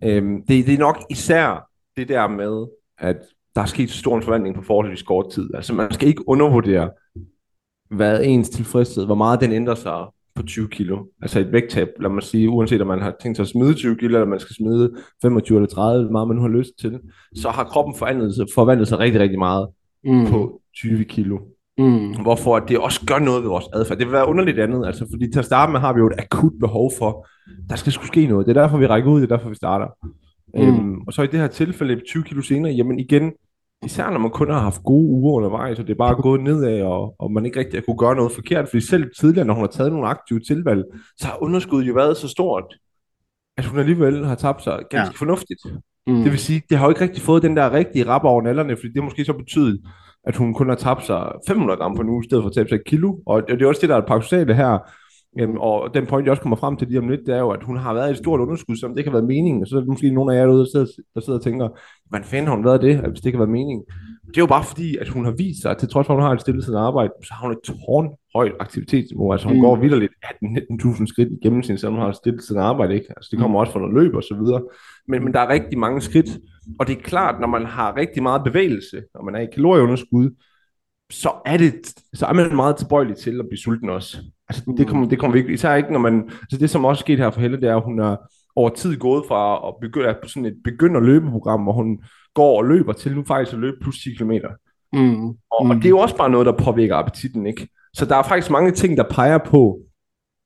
øhm, 0.03 0.41
det, 0.47 0.65
det 0.65 0.73
er 0.73 0.79
nok 0.79 0.97
især 1.09 1.69
det 1.97 2.07
der 2.07 2.27
med, 2.27 2.67
at 2.99 3.17
der 3.55 3.61
er 3.61 3.65
sket 3.65 3.89
stor 3.89 4.15
en 4.15 4.23
forvandling 4.23 4.55
på 4.55 4.61
forholdsvis 4.61 5.03
kort 5.03 5.31
tid. 5.31 5.49
Altså, 5.53 5.73
man 5.73 5.91
skal 5.91 6.07
ikke 6.07 6.29
undervurdere, 6.29 6.89
hvad 7.89 8.23
ens 8.23 8.49
tilfredshed, 8.49 9.05
hvor 9.05 9.15
meget 9.15 9.41
den 9.41 9.51
ændrer 9.51 9.75
sig 9.75 10.05
på 10.39 10.45
20 10.45 10.67
kilo. 10.67 11.05
Altså 11.21 11.39
et 11.39 11.51
vægttab, 11.51 11.87
lad 11.99 12.09
mig 12.09 12.23
sige, 12.23 12.49
uanset 12.49 12.81
om 12.81 12.87
man 12.87 13.01
har 13.01 13.15
tænkt 13.21 13.37
sig 13.37 13.43
at 13.43 13.47
smide 13.47 13.73
20 13.73 13.95
kilo, 13.95 14.15
eller 14.15 14.27
man 14.27 14.39
skal 14.39 14.55
smide 14.55 14.91
25 15.21 15.57
eller 15.57 15.67
30, 15.67 16.03
hvor 16.03 16.11
meget 16.11 16.27
man 16.27 16.37
nu 16.37 16.41
har 16.41 16.49
lyst 16.49 16.71
til, 16.79 16.99
så 17.35 17.49
har 17.49 17.63
kroppen 17.63 17.95
forvandlet 17.95 18.35
sig, 18.35 18.45
forvandlet 18.55 18.87
sig 18.87 18.99
rigtig, 18.99 19.21
rigtig 19.21 19.39
meget 19.39 19.67
mm. 20.03 20.25
på 20.25 20.61
20 20.75 21.03
kilo. 21.03 21.37
Mm. 21.77 22.13
Hvorfor 22.21 22.55
at 22.55 22.63
det 22.69 22.77
også 22.77 23.05
gør 23.05 23.19
noget 23.19 23.43
ved 23.43 23.49
vores 23.49 23.65
adfærd. 23.73 23.97
Det 23.97 24.07
vil 24.07 24.13
være 24.13 24.27
underligt 24.27 24.59
andet, 24.59 24.85
altså, 24.85 25.07
fordi 25.13 25.31
til 25.31 25.39
at 25.39 25.45
starte 25.45 25.71
med 25.71 25.79
har 25.79 25.93
vi 25.93 25.99
jo 25.99 26.07
et 26.07 26.19
akut 26.19 26.53
behov 26.59 26.91
for, 26.97 27.27
der 27.69 27.75
skal 27.75 27.91
skulle 27.93 28.07
ske 28.07 28.27
noget. 28.27 28.47
Det 28.47 28.57
er 28.57 28.61
derfor, 28.61 28.77
vi 28.77 28.87
rækker 28.87 29.11
ud, 29.11 29.21
det 29.21 29.31
er 29.31 29.35
derfor, 29.35 29.49
vi 29.49 29.55
starter. 29.55 29.87
Mm. 30.53 30.61
Øhm, 30.61 31.01
og 31.07 31.13
så 31.13 31.21
i 31.21 31.27
det 31.27 31.39
her 31.39 31.47
tilfælde, 31.47 32.01
20 32.07 32.23
kilo 32.23 32.41
senere, 32.41 32.71
jamen 32.71 32.99
igen, 32.99 33.31
især 33.85 34.09
når 34.09 34.19
man 34.19 34.31
kun 34.31 34.49
har 34.49 34.59
haft 34.59 34.83
gode 34.83 35.07
uger 35.07 35.33
undervejs, 35.33 35.79
og 35.79 35.87
det 35.87 35.93
er 35.93 35.97
bare 35.97 36.21
gået 36.21 36.41
nedad, 36.41 36.81
og, 36.81 37.15
og 37.19 37.31
man 37.31 37.45
ikke 37.45 37.59
rigtig 37.59 37.77
har 37.77 37.81
kunne 37.81 37.97
gøre 37.97 38.15
noget 38.15 38.31
forkert, 38.31 38.69
fordi 38.69 38.81
selv 38.81 39.11
tidligere, 39.19 39.47
når 39.47 39.53
hun 39.53 39.63
har 39.63 39.67
taget 39.67 39.91
nogle 39.91 40.07
aktive 40.07 40.39
tilvalg, 40.39 40.83
så 41.17 41.27
har 41.27 41.43
underskuddet 41.43 41.87
jo 41.87 41.93
været 41.93 42.17
så 42.17 42.27
stort, 42.27 42.75
at 43.57 43.65
hun 43.65 43.79
alligevel 43.79 44.25
har 44.25 44.35
tabt 44.35 44.63
sig 44.63 44.79
ganske 44.89 45.13
ja. 45.13 45.19
fornuftigt. 45.19 45.59
Mm. 46.07 46.23
Det 46.23 46.31
vil 46.31 46.39
sige, 46.39 46.61
det 46.69 46.77
har 46.77 46.85
jo 46.85 46.89
ikke 46.89 47.01
rigtig 47.01 47.23
fået 47.23 47.43
den 47.43 47.57
der 47.57 47.73
rigtige 47.73 48.07
rap 48.07 48.23
over 48.23 48.41
nallerne, 48.41 48.75
fordi 48.75 48.93
det 48.93 49.03
måske 49.03 49.25
så 49.25 49.33
betydet, 49.33 49.81
at 50.23 50.35
hun 50.35 50.53
kun 50.53 50.69
har 50.69 50.75
tabt 50.75 51.05
sig 51.05 51.31
500 51.47 51.77
gram 51.77 51.95
på 51.95 52.01
en 52.01 52.09
uge, 52.09 52.23
i 52.25 52.27
stedet 52.27 52.43
for 52.43 52.49
at 52.49 52.55
tabe 52.55 52.69
sig 52.69 52.75
et 52.75 52.85
kilo. 52.85 53.15
Og 53.25 53.47
det 53.47 53.61
er 53.61 53.67
også 53.67 53.81
det, 53.81 53.89
der 53.89 53.95
er 53.95 54.05
paradoxale 54.07 54.53
her, 54.53 54.77
Øhm, 55.39 55.57
og 55.57 55.93
den 55.93 56.05
point, 56.05 56.25
jeg 56.25 56.31
også 56.31 56.41
kommer 56.41 56.55
frem 56.55 56.77
til 56.77 56.87
lige 56.87 56.99
om 56.99 57.09
lidt, 57.09 57.21
det 57.25 57.35
er 57.35 57.39
jo, 57.39 57.49
at 57.49 57.63
hun 57.63 57.77
har 57.77 57.93
været 57.93 58.07
i 58.07 58.11
et 58.11 58.17
stort 58.17 58.39
underskud, 58.39 58.75
som 58.75 58.91
det 58.91 58.97
ikke 58.97 59.09
har 59.09 59.17
været 59.17 59.27
meningen. 59.27 59.61
Og 59.61 59.67
så 59.67 59.75
er 59.75 59.79
det 59.79 59.89
måske 59.89 60.09
nogle 60.09 60.33
af 60.33 60.39
jer 60.39 60.45
derude, 60.45 60.59
der 60.59 60.65
sidder, 60.65 60.85
der 61.15 61.21
sidder 61.21 61.39
og 61.39 61.43
tænker, 61.43 61.69
hvordan 62.09 62.25
fanden 62.25 62.47
har 62.47 62.55
hun 62.55 62.65
været 62.65 62.81
det, 62.81 62.97
hvis 62.97 63.19
det 63.19 63.25
ikke 63.25 63.37
har 63.37 63.45
været 63.45 63.57
meningen? 63.59 63.83
Det 64.27 64.37
er 64.37 64.41
jo 64.41 64.55
bare 64.55 64.63
fordi, 64.63 64.97
at 64.97 65.07
hun 65.07 65.25
har 65.25 65.31
vist 65.31 65.61
sig, 65.61 65.71
at 65.71 65.77
til 65.77 65.89
trods 65.89 66.07
for, 66.07 66.13
at 66.13 66.17
hun 66.19 66.27
har 66.27 66.33
et 66.33 66.41
stillesiddende 66.41 66.87
arbejde, 66.87 67.11
så 67.23 67.33
har 67.33 67.41
hun 67.47 67.51
et 67.51 67.63
tårnhøjt 67.67 68.55
aktivitetsniveau. 68.59 69.31
Altså 69.31 69.47
hun 69.47 69.57
mm. 69.57 69.61
går 69.61 69.75
vidderligt 69.75 70.13
18-19.000 70.25 71.05
skridt 71.05 71.29
igennem 71.41 71.63
sin, 71.63 71.77
selvom 71.77 71.93
hun 71.93 72.01
har 72.01 72.09
et 72.09 72.15
stillesiddende 72.15 72.67
arbejde. 72.67 72.93
Ikke? 72.93 73.07
Altså 73.17 73.27
det 73.31 73.39
kommer 73.39 73.57
mm. 73.57 73.61
også 73.61 73.73
fra 73.73 73.79
noget 73.79 73.95
løb 74.03 74.15
og 74.15 74.23
så 74.23 74.35
videre. 74.43 74.61
Men, 75.07 75.23
men 75.23 75.33
der 75.33 75.39
er 75.39 75.49
rigtig 75.49 75.79
mange 75.79 76.01
skridt. 76.01 76.29
Og 76.79 76.87
det 76.87 76.97
er 76.97 77.01
klart, 77.01 77.39
når 77.39 77.47
man 77.47 77.65
har 77.65 77.97
rigtig 77.97 78.23
meget 78.23 78.43
bevægelse, 78.43 79.03
og 79.13 79.25
man 79.25 79.35
er 79.35 79.39
i 79.39 79.47
kalorieunderskud, 79.53 80.29
så 81.11 81.31
er, 81.45 81.57
det, 81.57 81.73
så 82.13 82.25
er 82.25 82.33
man 82.33 82.55
meget 82.55 82.77
tilbøjelig 82.77 83.15
til 83.17 83.39
at 83.39 83.45
blive 83.49 83.57
sulten 83.57 83.89
også. 83.89 84.17
Altså, 84.49 84.73
det 84.77 84.87
kommer, 84.87 85.09
det 85.09 85.19
kommer 85.19 85.33
virkelig, 85.33 85.53
især 85.53 85.75
ikke, 85.75 85.91
når 85.91 85.99
man, 85.99 86.29
altså 86.41 86.57
det 86.59 86.69
som 86.69 86.85
også 86.85 86.99
sket 86.99 87.19
her 87.19 87.31
for 87.31 87.41
Helle, 87.41 87.61
det 87.61 87.69
er, 87.69 87.75
at 87.75 87.83
hun 87.83 87.99
er 87.99 88.15
over 88.55 88.69
tid 88.69 88.97
gået 88.97 89.23
fra 89.27 89.67
at 89.67 89.73
begynde 89.81 90.15
på 90.23 90.29
sådan 90.29 90.45
et 90.45 90.57
begynder 90.63 91.01
løbeprogram, 91.01 91.63
hvor 91.63 91.73
hun 91.73 91.99
går 92.33 92.57
og 92.57 92.65
løber 92.65 92.93
til 92.93 93.15
nu 93.15 93.23
faktisk 93.23 93.53
at 93.53 93.59
løbe 93.59 93.77
plus 93.81 93.99
10 94.03 94.15
km. 94.15 94.31
Mm. 94.93 95.27
Og, 95.27 95.37
og 95.51 95.75
det 95.75 95.85
er 95.85 95.89
jo 95.89 95.99
også 95.99 96.17
bare 96.17 96.29
noget, 96.29 96.45
der 96.45 96.51
påvirker 96.51 96.95
appetitten, 96.95 97.45
ikke? 97.45 97.67
Så 97.93 98.05
der 98.05 98.15
er 98.15 98.23
faktisk 98.23 98.51
mange 98.51 98.71
ting, 98.71 98.97
der 98.97 99.03
peger 99.09 99.37
på, 99.37 99.79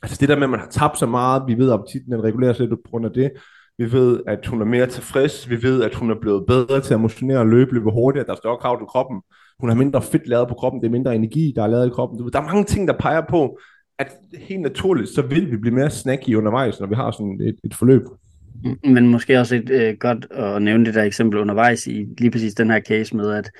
altså 0.01 0.17
det 0.19 0.29
der 0.29 0.35
med, 0.35 0.43
at 0.43 0.49
man 0.49 0.59
har 0.59 0.69
tabt 0.69 0.99
så 0.99 1.05
meget, 1.05 1.43
vi 1.47 1.57
ved, 1.57 1.67
at 1.67 1.73
appetitten 1.73 2.11
den 2.11 2.23
regulerer 2.23 2.53
sig 2.53 2.67
lidt 2.67 2.83
på 2.83 2.89
grund 2.89 3.05
af 3.05 3.11
det, 3.11 3.31
vi 3.77 3.91
ved, 3.91 4.19
at 4.27 4.45
hun 4.45 4.61
er 4.61 4.65
mere 4.65 4.87
tilfreds, 4.87 5.49
vi 5.49 5.63
ved, 5.63 5.83
at 5.83 5.95
hun 5.95 6.11
er 6.11 6.19
blevet 6.21 6.45
bedre 6.47 6.81
til 6.81 6.93
at 6.93 6.99
motionere 6.99 7.39
og 7.39 7.47
løbe, 7.47 7.73
løbe 7.73 7.91
hurtigere, 7.91 8.25
der 8.25 8.31
er 8.31 8.37
større 8.37 8.57
krav 8.57 8.79
til 8.79 8.87
kroppen, 8.87 9.21
hun 9.59 9.69
har 9.69 9.75
mindre 9.75 10.01
fedt 10.01 10.27
lavet 10.27 10.47
på 10.47 10.53
kroppen, 10.53 10.81
det 10.81 10.87
er 10.87 10.91
mindre 10.91 11.15
energi, 11.15 11.53
der 11.55 11.63
er 11.63 11.67
lavet 11.67 11.87
i 11.87 11.89
kroppen. 11.89 12.31
Der 12.33 12.39
er 12.39 12.45
mange 12.45 12.63
ting, 12.63 12.87
der 12.87 12.93
peger 12.99 13.21
på, 13.29 13.59
at 13.99 14.11
helt 14.33 14.61
naturligt, 14.61 15.09
så 15.09 15.21
vil 15.21 15.51
vi 15.51 15.57
blive 15.57 15.75
mere 15.75 15.89
snacky 15.89 16.35
undervejs, 16.35 16.79
når 16.79 16.87
vi 16.87 16.95
har 16.95 17.11
sådan 17.11 17.39
et, 17.41 17.55
et 17.63 17.75
forløb. 17.75 18.01
Men 18.83 19.07
måske 19.07 19.39
også 19.39 19.55
et 19.55 19.69
øh, 19.69 19.97
godt 19.99 20.27
at 20.31 20.61
nævne 20.61 20.85
det 20.85 20.93
der 20.93 21.03
eksempel 21.03 21.39
undervejs 21.39 21.87
i 21.87 22.05
lige 22.17 22.31
præcis 22.31 22.53
den 22.53 22.69
her 22.69 22.79
case 22.79 23.15
med, 23.15 23.31
at 23.31 23.51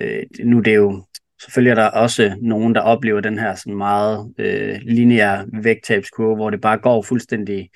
øh, 0.00 0.22
nu 0.44 0.60
det 0.60 0.72
er 0.72 0.76
jo 0.76 1.04
selvfølgelig 1.42 1.70
er 1.70 1.74
der 1.74 1.86
også 1.86 2.36
nogen, 2.40 2.74
der 2.74 2.80
oplever 2.80 3.20
den 3.20 3.38
her 3.38 3.54
sådan 3.54 3.76
meget 3.76 4.32
øh, 4.38 4.78
lineære 4.82 5.46
vægttabskurve, 5.62 6.36
hvor 6.36 6.50
det 6.50 6.60
bare 6.60 6.78
går 6.78 7.02
fuldstændig 7.02 7.70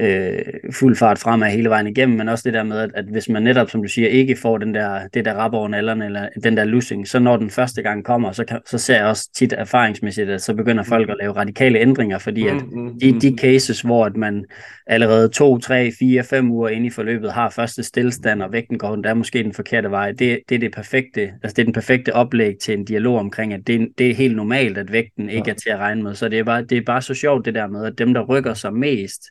øh, 0.00 0.38
fuld 0.72 0.96
fart 0.96 1.18
fremad 1.18 1.50
hele 1.50 1.68
vejen 1.68 1.86
igennem, 1.86 2.18
men 2.18 2.28
også 2.28 2.42
det 2.46 2.54
der 2.54 2.62
med, 2.62 2.78
at, 2.78 2.90
at 2.94 3.04
hvis 3.04 3.28
man 3.28 3.42
netop, 3.42 3.70
som 3.70 3.82
du 3.82 3.88
siger, 3.88 4.08
ikke 4.08 4.36
får 4.36 4.58
den 4.58 4.74
der, 4.74 5.08
det 5.14 5.24
der 5.24 5.34
rap 5.34 5.54
over 5.54 5.68
nallerne, 5.68 6.04
eller 6.04 6.28
den 6.44 6.56
der 6.56 6.64
losing, 6.64 7.08
så 7.08 7.18
når 7.18 7.36
den 7.36 7.50
første 7.50 7.82
gang 7.82 8.04
kommer, 8.04 8.32
så, 8.32 8.44
kan, 8.44 8.60
så 8.66 8.78
ser 8.78 8.96
jeg 8.96 9.06
også 9.06 9.30
tit 9.36 9.52
erfaringsmæssigt, 9.52 10.30
at 10.30 10.42
så 10.42 10.54
begynder 10.54 10.82
folk 10.82 11.10
at 11.10 11.16
lave 11.20 11.32
radikale 11.32 11.78
ændringer, 11.78 12.18
fordi 12.18 12.46
at 12.46 12.54
mm, 12.54 12.80
mm, 12.80 13.00
de, 13.00 13.20
de 13.20 13.30
mm. 13.30 13.38
cases, 13.38 13.80
hvor 13.80 14.04
at 14.04 14.16
man 14.16 14.44
allerede 14.86 15.28
to, 15.28 15.58
tre, 15.58 15.92
fire, 15.98 16.24
fem 16.24 16.50
uger 16.50 16.68
inde 16.68 16.86
i 16.86 16.90
forløbet 16.90 17.32
har 17.32 17.50
første 17.50 17.82
stillstand, 17.82 18.42
og 18.42 18.52
vægten 18.52 18.78
går, 18.78 18.96
der 18.96 19.10
er 19.10 19.14
måske 19.14 19.42
den 19.42 19.52
forkerte 19.52 19.90
vej, 19.90 20.12
det, 20.12 20.40
det 20.48 20.54
er 20.54 20.58
det 20.58 20.74
perfekte, 20.74 21.20
altså 21.20 21.54
det 21.56 21.58
er 21.58 21.64
den 21.64 21.72
perfekte 21.72 22.14
oplæg 22.14 22.58
til 22.58 22.74
en 22.74 22.84
dialog 22.84 23.18
omkring, 23.18 23.52
at 23.52 23.60
det, 23.66 23.88
det 23.98 24.10
er 24.10 24.14
helt 24.14 24.36
normalt, 24.36 24.78
at 24.78 24.92
vægten 24.92 25.30
ikke 25.30 25.50
er 25.50 25.54
til 25.54 25.70
at 25.70 25.78
regne 25.78 26.02
med, 26.02 26.14
så 26.14 26.28
det 26.28 26.38
er 26.38 26.44
bare, 26.44 26.62
det 26.62 26.78
er 26.78 26.82
bare 26.86 27.02
så 27.02 27.14
sjovt 27.14 27.44
det 27.44 27.54
der 27.54 27.66
med, 27.66 27.84
at 27.84 27.98
dem, 27.98 28.14
der 28.14 28.22
rykker 28.22 28.54
sig 28.54 28.74
mest, 28.74 29.22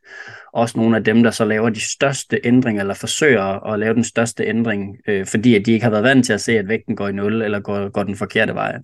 også 0.58 0.78
nogle 0.78 0.98
af 0.98 1.04
dem, 1.04 1.24
der 1.24 1.32
så 1.32 1.46
laver 1.46 1.70
de 1.70 1.82
største 1.82 2.40
ændringer, 2.44 2.82
eller 2.82 2.94
forsøger 2.94 3.66
at 3.74 3.80
lave 3.80 3.94
den 3.94 4.04
største 4.04 4.44
ændring, 4.44 4.98
øh, 5.08 5.26
fordi 5.26 5.56
at 5.56 5.66
de 5.66 5.72
ikke 5.72 5.84
har 5.84 5.92
været 5.92 6.04
vant 6.04 6.26
til 6.26 6.34
at 6.34 6.42
se, 6.42 6.60
at 6.60 6.68
vægten 6.68 6.96
går 6.96 7.08
i 7.08 7.12
nul, 7.12 7.42
eller 7.42 7.60
går, 7.60 7.90
går 7.90 8.04
den 8.04 8.16
forkerte 8.16 8.54
vej. 8.54 8.80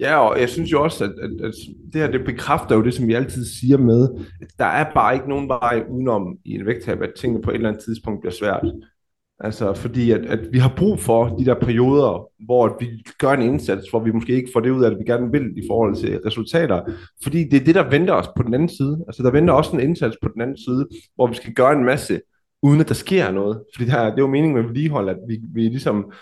Ja, 0.00 0.18
og 0.18 0.40
jeg 0.40 0.48
synes 0.48 0.72
jo 0.72 0.82
også, 0.82 1.04
at, 1.04 1.10
at, 1.10 1.46
at 1.46 1.54
det 1.92 2.00
her 2.00 2.10
det 2.10 2.24
bekræfter 2.24 2.76
jo 2.76 2.82
det, 2.82 2.94
som 2.94 3.06
vi 3.08 3.14
altid 3.14 3.44
siger 3.44 3.78
med, 3.78 4.08
at 4.40 4.48
der 4.58 4.64
er 4.64 4.92
bare 4.94 5.14
ikke 5.14 5.28
nogen 5.28 5.48
vej 5.48 5.84
udenom 5.90 6.38
i 6.44 6.54
en 6.54 6.66
vægttab, 6.66 7.02
at 7.02 7.12
tingene 7.20 7.42
på 7.42 7.50
et 7.50 7.54
eller 7.54 7.68
andet 7.68 7.84
tidspunkt 7.84 8.20
bliver 8.20 8.32
svært. 8.32 8.72
Altså 9.40 9.74
fordi, 9.74 10.10
at, 10.10 10.26
at 10.26 10.38
vi 10.52 10.58
har 10.58 10.74
brug 10.76 11.00
for 11.00 11.36
de 11.36 11.44
der 11.44 11.54
perioder, 11.54 12.28
hvor 12.44 12.76
vi 12.80 12.86
gør 13.18 13.30
en 13.30 13.42
indsats, 13.42 13.90
hvor 13.90 14.00
vi 14.00 14.12
måske 14.12 14.32
ikke 14.32 14.50
får 14.52 14.60
det 14.60 14.70
ud 14.70 14.84
af 14.84 14.90
at 14.90 14.98
vi 14.98 15.04
gerne 15.04 15.32
vil 15.32 15.58
i 15.58 15.62
forhold 15.70 15.96
til 15.96 16.20
resultater. 16.26 16.80
Fordi 17.22 17.44
det 17.44 17.60
er 17.60 17.64
det, 17.64 17.74
der 17.74 17.90
venter 17.90 18.14
os 18.14 18.28
på 18.36 18.42
den 18.42 18.54
anden 18.54 18.68
side. 18.68 19.04
Altså 19.08 19.22
der 19.22 19.30
venter 19.30 19.54
også 19.54 19.70
en 19.72 19.80
indsats 19.80 20.16
på 20.22 20.28
den 20.34 20.42
anden 20.42 20.58
side, 20.58 20.88
hvor 21.14 21.26
vi 21.26 21.34
skal 21.34 21.52
gøre 21.52 21.72
en 21.72 21.84
masse, 21.84 22.20
uden 22.62 22.80
at 22.80 22.88
der 22.88 22.94
sker 22.94 23.30
noget. 23.30 23.60
Fordi 23.74 23.84
det, 23.84 23.92
her, 23.92 24.04
det 24.04 24.12
er 24.12 24.18
jo 24.18 24.26
meningen 24.26 24.56
med 24.56 24.64
vedligehold, 24.64 25.08
at 25.08 25.18
vi, 25.28 25.38
vi 25.54 25.60
ligesom 25.60 26.12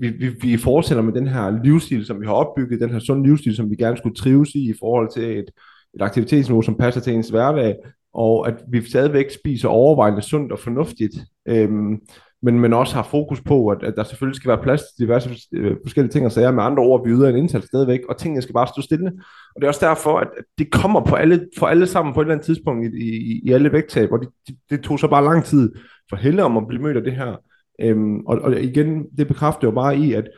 vi, 0.00 0.08
vi, 0.08 0.28
vi 0.28 0.56
fortsætter 0.56 1.02
med 1.02 1.12
den 1.12 1.26
her 1.26 1.62
livsstil, 1.64 2.06
som 2.06 2.20
vi 2.20 2.26
har 2.26 2.32
opbygget, 2.32 2.80
den 2.80 2.90
her 2.90 2.98
sunde 2.98 3.28
livsstil, 3.28 3.56
som 3.56 3.70
vi 3.70 3.76
gerne 3.76 3.96
skulle 3.96 4.14
trives 4.14 4.54
i, 4.54 4.70
i 4.70 4.74
forhold 4.80 5.12
til 5.12 5.38
et, 5.38 5.50
et 5.94 6.02
aktivitetsniveau, 6.02 6.62
som 6.62 6.76
passer 6.76 7.00
til 7.00 7.14
ens 7.14 7.28
hverdag, 7.28 7.76
og 8.14 8.48
at 8.48 8.54
vi 8.68 8.82
stadigvæk 8.82 9.30
spiser 9.30 9.68
overvejende 9.68 10.22
sundt 10.22 10.52
og 10.52 10.58
fornuftigt. 10.58 11.14
Øhm, 11.48 12.00
men, 12.42 12.60
men 12.60 12.72
også 12.72 12.94
har 12.94 13.02
fokus 13.02 13.40
på, 13.40 13.68
at, 13.68 13.82
at 13.82 13.94
der 13.96 14.04
selvfølgelig 14.04 14.36
skal 14.36 14.48
være 14.48 14.62
plads 14.62 14.80
til 14.80 15.06
diverse 15.06 15.30
øh, 15.52 15.76
forskellige 15.84 16.12
ting 16.12 16.26
og 16.26 16.32
sager. 16.32 16.50
Med 16.50 16.62
andre 16.62 16.82
ord, 16.82 17.04
vi 17.04 17.10
yder 17.10 17.28
en 17.28 17.36
indsats 17.36 17.66
stadigvæk, 17.66 18.00
og 18.08 18.16
tingene 18.16 18.42
skal 18.42 18.52
bare 18.52 18.66
stå 18.66 18.82
stille. 18.82 19.12
Og 19.54 19.56
det 19.56 19.64
er 19.64 19.68
også 19.68 19.86
derfor, 19.86 20.18
at 20.18 20.28
det 20.58 20.70
kommer 20.70 21.00
på 21.00 21.14
alle, 21.14 21.46
for 21.58 21.66
alle 21.66 21.86
sammen 21.86 22.14
på 22.14 22.20
et 22.20 22.24
eller 22.24 22.34
andet 22.34 22.46
tidspunkt 22.46 22.94
i, 22.94 22.98
i, 22.98 23.40
i 23.44 23.52
alle 23.52 23.72
vægttab, 23.72 24.12
og 24.12 24.20
det, 24.20 24.28
det, 24.48 24.56
det 24.70 24.80
tog 24.80 24.98
så 24.98 25.08
bare 25.08 25.24
lang 25.24 25.44
tid 25.44 25.72
for 26.08 26.16
Helle 26.16 26.44
om 26.44 26.56
at 26.56 26.68
blive 26.68 26.82
mødt 26.82 26.96
af 26.96 27.02
det 27.02 27.12
her. 27.12 27.36
Øhm, 27.80 28.20
og, 28.20 28.38
og 28.38 28.62
igen, 28.62 29.04
det 29.18 29.28
bekræfter 29.28 29.68
jo 29.68 29.70
bare 29.70 29.96
i, 29.96 30.12
at, 30.12 30.28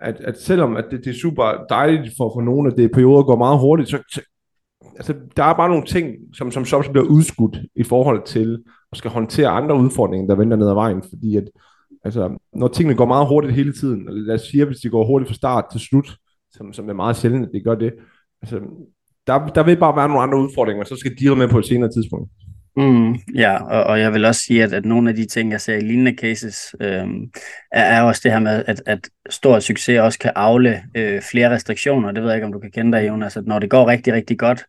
at, 0.00 0.16
at 0.20 0.40
selvom 0.40 0.76
at 0.76 0.84
det, 0.90 1.04
det 1.04 1.10
er 1.10 1.20
super 1.22 1.64
dejligt 1.68 2.14
for, 2.16 2.32
for 2.34 2.40
nogen, 2.40 2.66
at 2.66 2.76
det 2.76 2.92
perioder 2.92 3.22
går 3.22 3.36
meget 3.36 3.58
hurtigt, 3.58 3.90
så, 3.90 3.98
så 4.12 4.20
altså, 4.96 5.14
der 5.36 5.44
er 5.44 5.54
bare 5.54 5.68
nogle 5.68 5.84
ting, 5.84 6.16
som, 6.34 6.50
som 6.50 6.64
så 6.64 6.88
bliver 6.92 7.06
udskudt 7.06 7.58
i 7.76 7.82
forhold 7.82 8.26
til 8.26 8.62
og 8.94 8.98
skal 8.98 9.10
håndtere 9.10 9.48
andre 9.48 9.76
udfordringer, 9.76 10.26
der 10.26 10.34
venter 10.34 10.56
ned 10.56 10.68
ad 10.68 10.74
vejen, 10.74 11.02
fordi 11.08 11.36
at, 11.36 11.44
altså, 12.04 12.38
når 12.52 12.68
tingene 12.68 12.96
går 12.96 13.06
meget 13.06 13.28
hurtigt 13.28 13.54
hele 13.54 13.72
tiden, 13.72 14.08
og 14.08 14.14
lad 14.14 14.34
os 14.34 14.42
sige, 14.42 14.64
hvis 14.64 14.78
de 14.78 14.88
går 14.88 15.06
hurtigt 15.06 15.28
fra 15.28 15.34
start 15.34 15.64
til 15.72 15.80
slut, 15.80 16.16
som, 16.52 16.72
som 16.72 16.88
er 16.88 16.92
meget 16.92 17.16
sjældent, 17.16 17.46
at 17.46 17.50
det 17.52 17.64
gør 17.64 17.74
det, 17.74 17.92
altså, 18.42 18.60
der, 19.26 19.46
der 19.46 19.62
vil 19.62 19.76
bare 19.76 19.96
være 19.96 20.08
nogle 20.08 20.22
andre 20.22 20.38
udfordringer, 20.38 20.82
og 20.82 20.88
så 20.88 20.96
skal 20.96 21.12
de 21.18 21.36
med 21.36 21.48
på 21.48 21.58
et 21.58 21.66
senere 21.66 21.90
tidspunkt. 21.90 22.30
Mm, 22.76 23.14
ja, 23.34 23.64
og, 23.64 23.84
og 23.84 24.00
jeg 24.00 24.12
vil 24.12 24.24
også 24.24 24.40
sige, 24.40 24.64
at, 24.64 24.72
at 24.72 24.84
nogle 24.84 25.10
af 25.10 25.16
de 25.16 25.26
ting, 25.26 25.52
jeg 25.52 25.60
ser 25.60 25.76
i 25.76 25.80
lignende 25.80 26.14
cases, 26.20 26.74
øh, 26.80 27.06
er, 27.72 27.84
er 27.84 28.02
også 28.02 28.20
det 28.24 28.32
her 28.32 28.38
med, 28.38 28.64
at, 28.66 28.82
at 28.86 29.08
stor 29.30 29.58
succes 29.58 30.00
også 30.00 30.18
kan 30.18 30.32
afle 30.36 30.82
øh, 30.96 31.22
flere 31.22 31.50
restriktioner. 31.50 32.12
Det 32.12 32.22
ved 32.22 32.30
jeg 32.30 32.36
ikke, 32.36 32.46
om 32.46 32.52
du 32.52 32.58
kan 32.58 32.70
kende 32.70 32.98
dig, 32.98 33.08
Jonas, 33.08 33.36
at 33.36 33.46
når 33.46 33.58
det 33.58 33.70
går 33.70 33.86
rigtig, 33.86 34.12
rigtig 34.12 34.38
godt, 34.38 34.64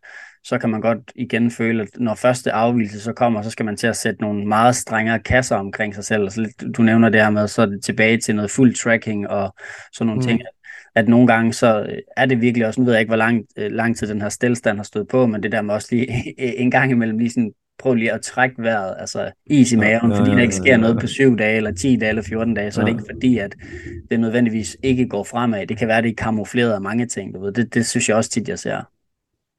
så 0.48 0.58
kan 0.58 0.70
man 0.70 0.80
godt 0.80 1.12
igen 1.14 1.50
føle, 1.50 1.82
at 1.82 1.88
når 1.98 2.14
første 2.14 2.52
afvielse 2.52 3.00
så 3.00 3.12
kommer, 3.12 3.42
så 3.42 3.50
skal 3.50 3.66
man 3.66 3.76
til 3.76 3.86
at 3.86 3.96
sætte 3.96 4.20
nogle 4.20 4.46
meget 4.46 4.76
strengere 4.76 5.18
kasser 5.18 5.56
omkring 5.56 5.94
sig 5.94 6.04
selv. 6.04 6.22
Altså, 6.22 6.52
du 6.76 6.82
nævner 6.82 7.08
det 7.08 7.20
her 7.20 7.30
med, 7.30 7.48
så 7.48 7.62
er 7.62 7.66
det 7.66 7.84
tilbage 7.84 8.18
til 8.18 8.36
noget 8.36 8.50
fuld 8.50 8.74
tracking 8.74 9.28
og 9.28 9.54
sådan 9.92 10.06
nogle 10.06 10.20
mm. 10.20 10.26
ting, 10.26 10.42
at 10.94 11.08
nogle 11.08 11.26
gange 11.26 11.52
så 11.52 11.86
er 12.16 12.26
det 12.26 12.40
virkelig 12.40 12.66
også, 12.66 12.80
nu 12.80 12.84
ved 12.84 12.92
jeg 12.92 13.00
ikke, 13.00 13.10
hvor 13.10 13.16
lang, 13.16 13.44
øh, 13.58 13.70
lang 13.70 13.96
tid 13.96 14.06
den 14.06 14.22
her 14.22 14.28
stillstand 14.28 14.76
har 14.76 14.84
stået 14.84 15.08
på, 15.08 15.26
men 15.26 15.42
det 15.42 15.52
der 15.52 15.62
med 15.62 15.74
også 15.74 15.88
lige 15.90 16.34
en 16.62 16.70
gang 16.70 16.90
imellem 16.90 17.18
lige 17.18 17.30
sådan 17.30 17.52
prøv 17.78 17.94
lige 17.94 18.12
at 18.12 18.20
trække 18.20 18.62
vejret, 18.62 18.94
altså 18.98 19.30
is 19.46 19.72
i 19.72 19.76
maven, 19.76 20.10
ja, 20.10 20.18
fordi 20.18 20.30
der 20.30 20.38
ikke 20.38 20.54
sker 20.54 20.76
noget 20.76 21.00
på 21.00 21.06
7 21.06 21.38
dage, 21.38 21.56
eller 21.56 21.72
10 21.72 21.96
dage, 21.96 22.08
eller 22.08 22.22
14 22.22 22.54
dage, 22.54 22.70
så 22.70 22.80
ja. 22.80 22.82
er 22.82 22.86
det 22.86 22.98
ikke 22.98 23.12
fordi, 23.12 23.38
at 23.38 23.54
det 24.10 24.20
nødvendigvis 24.20 24.76
ikke 24.82 25.08
går 25.08 25.24
fremad. 25.24 25.66
Det 25.66 25.78
kan 25.78 25.88
være, 25.88 25.98
at 25.98 26.04
det 26.04 26.10
er 26.10 26.14
kamufleret 26.24 26.72
af 26.72 26.80
mange 26.80 27.06
ting, 27.06 27.34
du 27.34 27.40
ved. 27.40 27.52
Det, 27.52 27.74
det 27.74 27.86
synes 27.86 28.08
jeg 28.08 28.16
også 28.16 28.30
tit, 28.30 28.48
jeg 28.48 28.58
ser. 28.58 28.82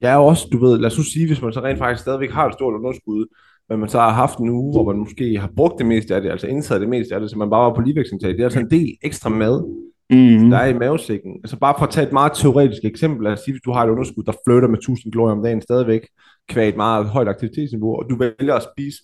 Ja, 0.01 0.25
også, 0.25 0.47
du 0.51 0.57
ved, 0.57 0.77
lad 0.77 0.91
os 0.91 0.97
nu 0.97 1.03
sige, 1.03 1.27
hvis 1.27 1.41
man 1.41 1.53
så 1.53 1.59
rent 1.59 1.77
faktisk 1.77 2.01
stadigvæk 2.01 2.31
har 2.31 2.47
et 2.47 2.53
stort 2.53 2.73
underskud, 2.73 3.25
men 3.69 3.79
man 3.79 3.89
så 3.89 3.99
har 3.99 4.09
haft 4.09 4.39
en 4.39 4.49
uge, 4.49 4.73
hvor 4.73 4.85
man 4.91 4.99
måske 4.99 5.37
har 5.37 5.51
brugt 5.55 5.77
det 5.77 5.85
meste 5.85 6.15
af 6.15 6.21
det, 6.21 6.29
altså 6.29 6.47
indtaget 6.47 6.81
det 6.81 6.89
meste 6.89 7.15
af 7.15 7.21
det, 7.21 7.29
så 7.29 7.37
man 7.37 7.49
bare 7.49 7.65
var 7.65 7.75
på 7.75 7.81
ligevægtsindtag. 7.81 8.29
Det 8.29 8.39
er 8.39 8.43
altså 8.43 8.59
en 8.59 8.69
del 8.69 8.97
ekstra 9.03 9.29
mad, 9.29 9.63
mm-hmm. 10.09 10.49
der 10.49 10.57
er 10.57 10.67
i 10.67 10.77
mavesækken. 10.77 11.31
Altså 11.43 11.59
bare 11.59 11.75
for 11.77 11.85
at 11.85 11.91
tage 11.91 12.07
et 12.07 12.13
meget 12.13 12.31
teoretisk 12.35 12.85
eksempel, 12.85 13.23
lad 13.23 13.31
os 13.31 13.39
sige, 13.39 13.53
hvis 13.53 13.61
du 13.65 13.71
har 13.71 13.83
et 13.83 13.89
underskud, 13.89 14.23
der 14.23 14.33
flytter 14.47 14.69
med 14.69 14.77
1000 14.77 15.11
kalorier 15.11 15.35
om 15.35 15.43
dagen 15.43 15.61
stadigvæk, 15.61 16.07
kvæg 16.49 16.69
et 16.69 16.77
meget 16.77 17.05
højt 17.05 17.27
aktivitetsniveau, 17.27 17.95
og 17.95 18.05
du 18.09 18.17
vælger 18.17 18.53
at 18.53 18.67
spise 18.73 19.01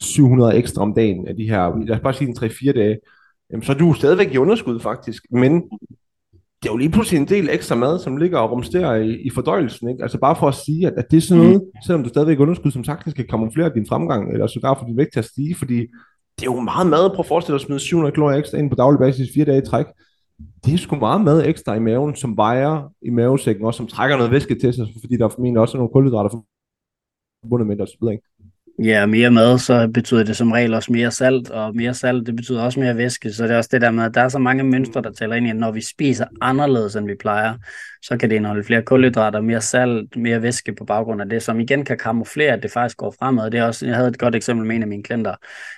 700 0.00 0.56
ekstra 0.56 0.82
om 0.82 0.94
dagen 0.94 1.28
af 1.28 1.36
de 1.36 1.48
her, 1.48 1.84
lad 1.86 1.96
os 1.96 2.02
bare 2.02 2.14
sige 2.14 2.28
en 2.28 2.36
3-4 2.36 2.72
dage, 2.72 2.98
jamen, 3.50 3.62
så 3.62 3.72
er 3.72 3.76
du 3.76 3.92
stadigvæk 3.92 4.34
i 4.34 4.38
underskud 4.38 4.80
faktisk, 4.80 5.22
men 5.30 5.62
det 6.66 6.70
er 6.70 6.74
jo 6.74 6.84
lige 6.84 6.90
pludselig 6.90 7.20
en 7.20 7.28
del 7.28 7.48
ekstra 7.50 7.74
mad, 7.74 7.98
som 7.98 8.16
ligger 8.16 8.38
og 8.38 8.50
rumsterer 8.50 8.94
i, 8.94 9.20
i 9.20 9.30
fordøjelsen. 9.30 9.90
Ikke? 9.90 10.02
Altså 10.02 10.18
bare 10.18 10.36
for 10.36 10.48
at 10.48 10.54
sige, 10.54 10.86
at, 10.86 10.92
at 10.96 11.10
det 11.10 11.16
er 11.16 11.20
sådan 11.20 11.42
noget, 11.42 11.60
mm. 11.62 11.82
selvom 11.86 12.02
du 12.02 12.08
stadigvæk 12.08 12.38
er 12.38 12.42
underskud, 12.42 12.70
som 12.70 12.84
sagtens 12.84 13.14
kan 13.14 13.26
kamuflere 13.30 13.74
din 13.74 13.86
fremgang, 13.86 14.32
eller 14.32 14.46
sågar 14.46 14.74
få 14.74 14.86
din 14.86 14.96
vægt 14.96 15.12
til 15.12 15.18
at 15.18 15.24
stige, 15.24 15.54
fordi 15.54 15.76
det 16.36 16.42
er 16.46 16.52
jo 16.54 16.60
meget 16.60 16.86
mad. 16.86 17.10
Prøv 17.10 17.18
at 17.18 17.26
forestille 17.26 17.58
dig 17.58 17.62
at 17.62 17.66
smide 17.66 17.78
700 17.78 18.14
kalorier 18.14 18.38
ekstra 18.38 18.58
ind 18.58 18.70
på 18.70 18.76
daglig 18.76 18.98
basis 18.98 19.34
fire 19.34 19.44
dage 19.44 19.62
i 19.62 19.66
træk. 19.66 19.86
Det 20.64 20.74
er 20.74 20.78
sgu 20.78 20.96
meget 20.96 21.20
mad 21.20 21.46
ekstra 21.46 21.74
i 21.74 21.78
maven, 21.78 22.16
som 22.16 22.36
vejer 22.36 22.92
i 23.02 23.10
mavesækken, 23.10 23.64
og 23.64 23.74
som 23.74 23.86
trækker 23.86 24.16
noget 24.16 24.32
væske 24.32 24.58
til 24.58 24.74
sig, 24.74 24.86
fordi 25.00 25.16
der 25.16 25.28
formentlig 25.28 25.60
også 25.60 25.76
er 25.76 25.78
nogle 25.78 25.92
kulhydrater 25.92 26.30
forbundet 27.42 27.66
med 27.66 27.76
det 27.76 27.82
osv. 27.82 28.04
Ja, 28.78 29.06
mere 29.06 29.30
mad, 29.30 29.58
så 29.58 29.88
betyder 29.94 30.24
det 30.24 30.36
som 30.36 30.52
regel 30.52 30.74
også 30.74 30.92
mere 30.92 31.10
salt, 31.10 31.50
og 31.50 31.76
mere 31.76 31.94
salt, 31.94 32.26
det 32.26 32.36
betyder 32.36 32.62
også 32.62 32.80
mere 32.80 32.96
væske, 32.96 33.32
så 33.32 33.44
det 33.44 33.50
er 33.50 33.56
også 33.56 33.70
det 33.72 33.80
der 33.80 33.90
med, 33.90 34.04
at 34.04 34.14
der 34.14 34.20
er 34.20 34.28
så 34.28 34.38
mange 34.38 34.64
mønstre, 34.64 35.02
der 35.02 35.12
tæller 35.12 35.36
ind 35.36 35.46
i, 35.46 35.50
at 35.50 35.56
når 35.56 35.70
vi 35.70 35.80
spiser 35.80 36.24
anderledes, 36.40 36.96
end 36.96 37.06
vi 37.06 37.14
plejer, 37.20 37.54
så 38.02 38.16
kan 38.16 38.30
det 38.30 38.36
indeholde 38.36 38.64
flere 38.64 38.82
kulhydrater, 38.82 39.40
mere 39.40 39.60
salt, 39.60 40.16
mere 40.16 40.42
væske 40.42 40.74
på 40.74 40.84
baggrund 40.84 41.22
af 41.22 41.28
det, 41.28 41.42
som 41.42 41.60
igen 41.60 41.84
kan 41.84 41.98
kamuflere, 41.98 42.52
at 42.52 42.62
det 42.62 42.70
faktisk 42.70 42.96
går 42.96 43.14
fremad. 43.18 43.50
Det 43.50 43.60
er 43.60 43.64
også, 43.64 43.86
jeg 43.86 43.96
havde 43.96 44.08
et 44.08 44.18
godt 44.18 44.34
eksempel 44.34 44.66
med 44.66 44.76
en 44.76 44.82
af 44.82 44.88
mine 44.88 45.02
klienter 45.02 45.34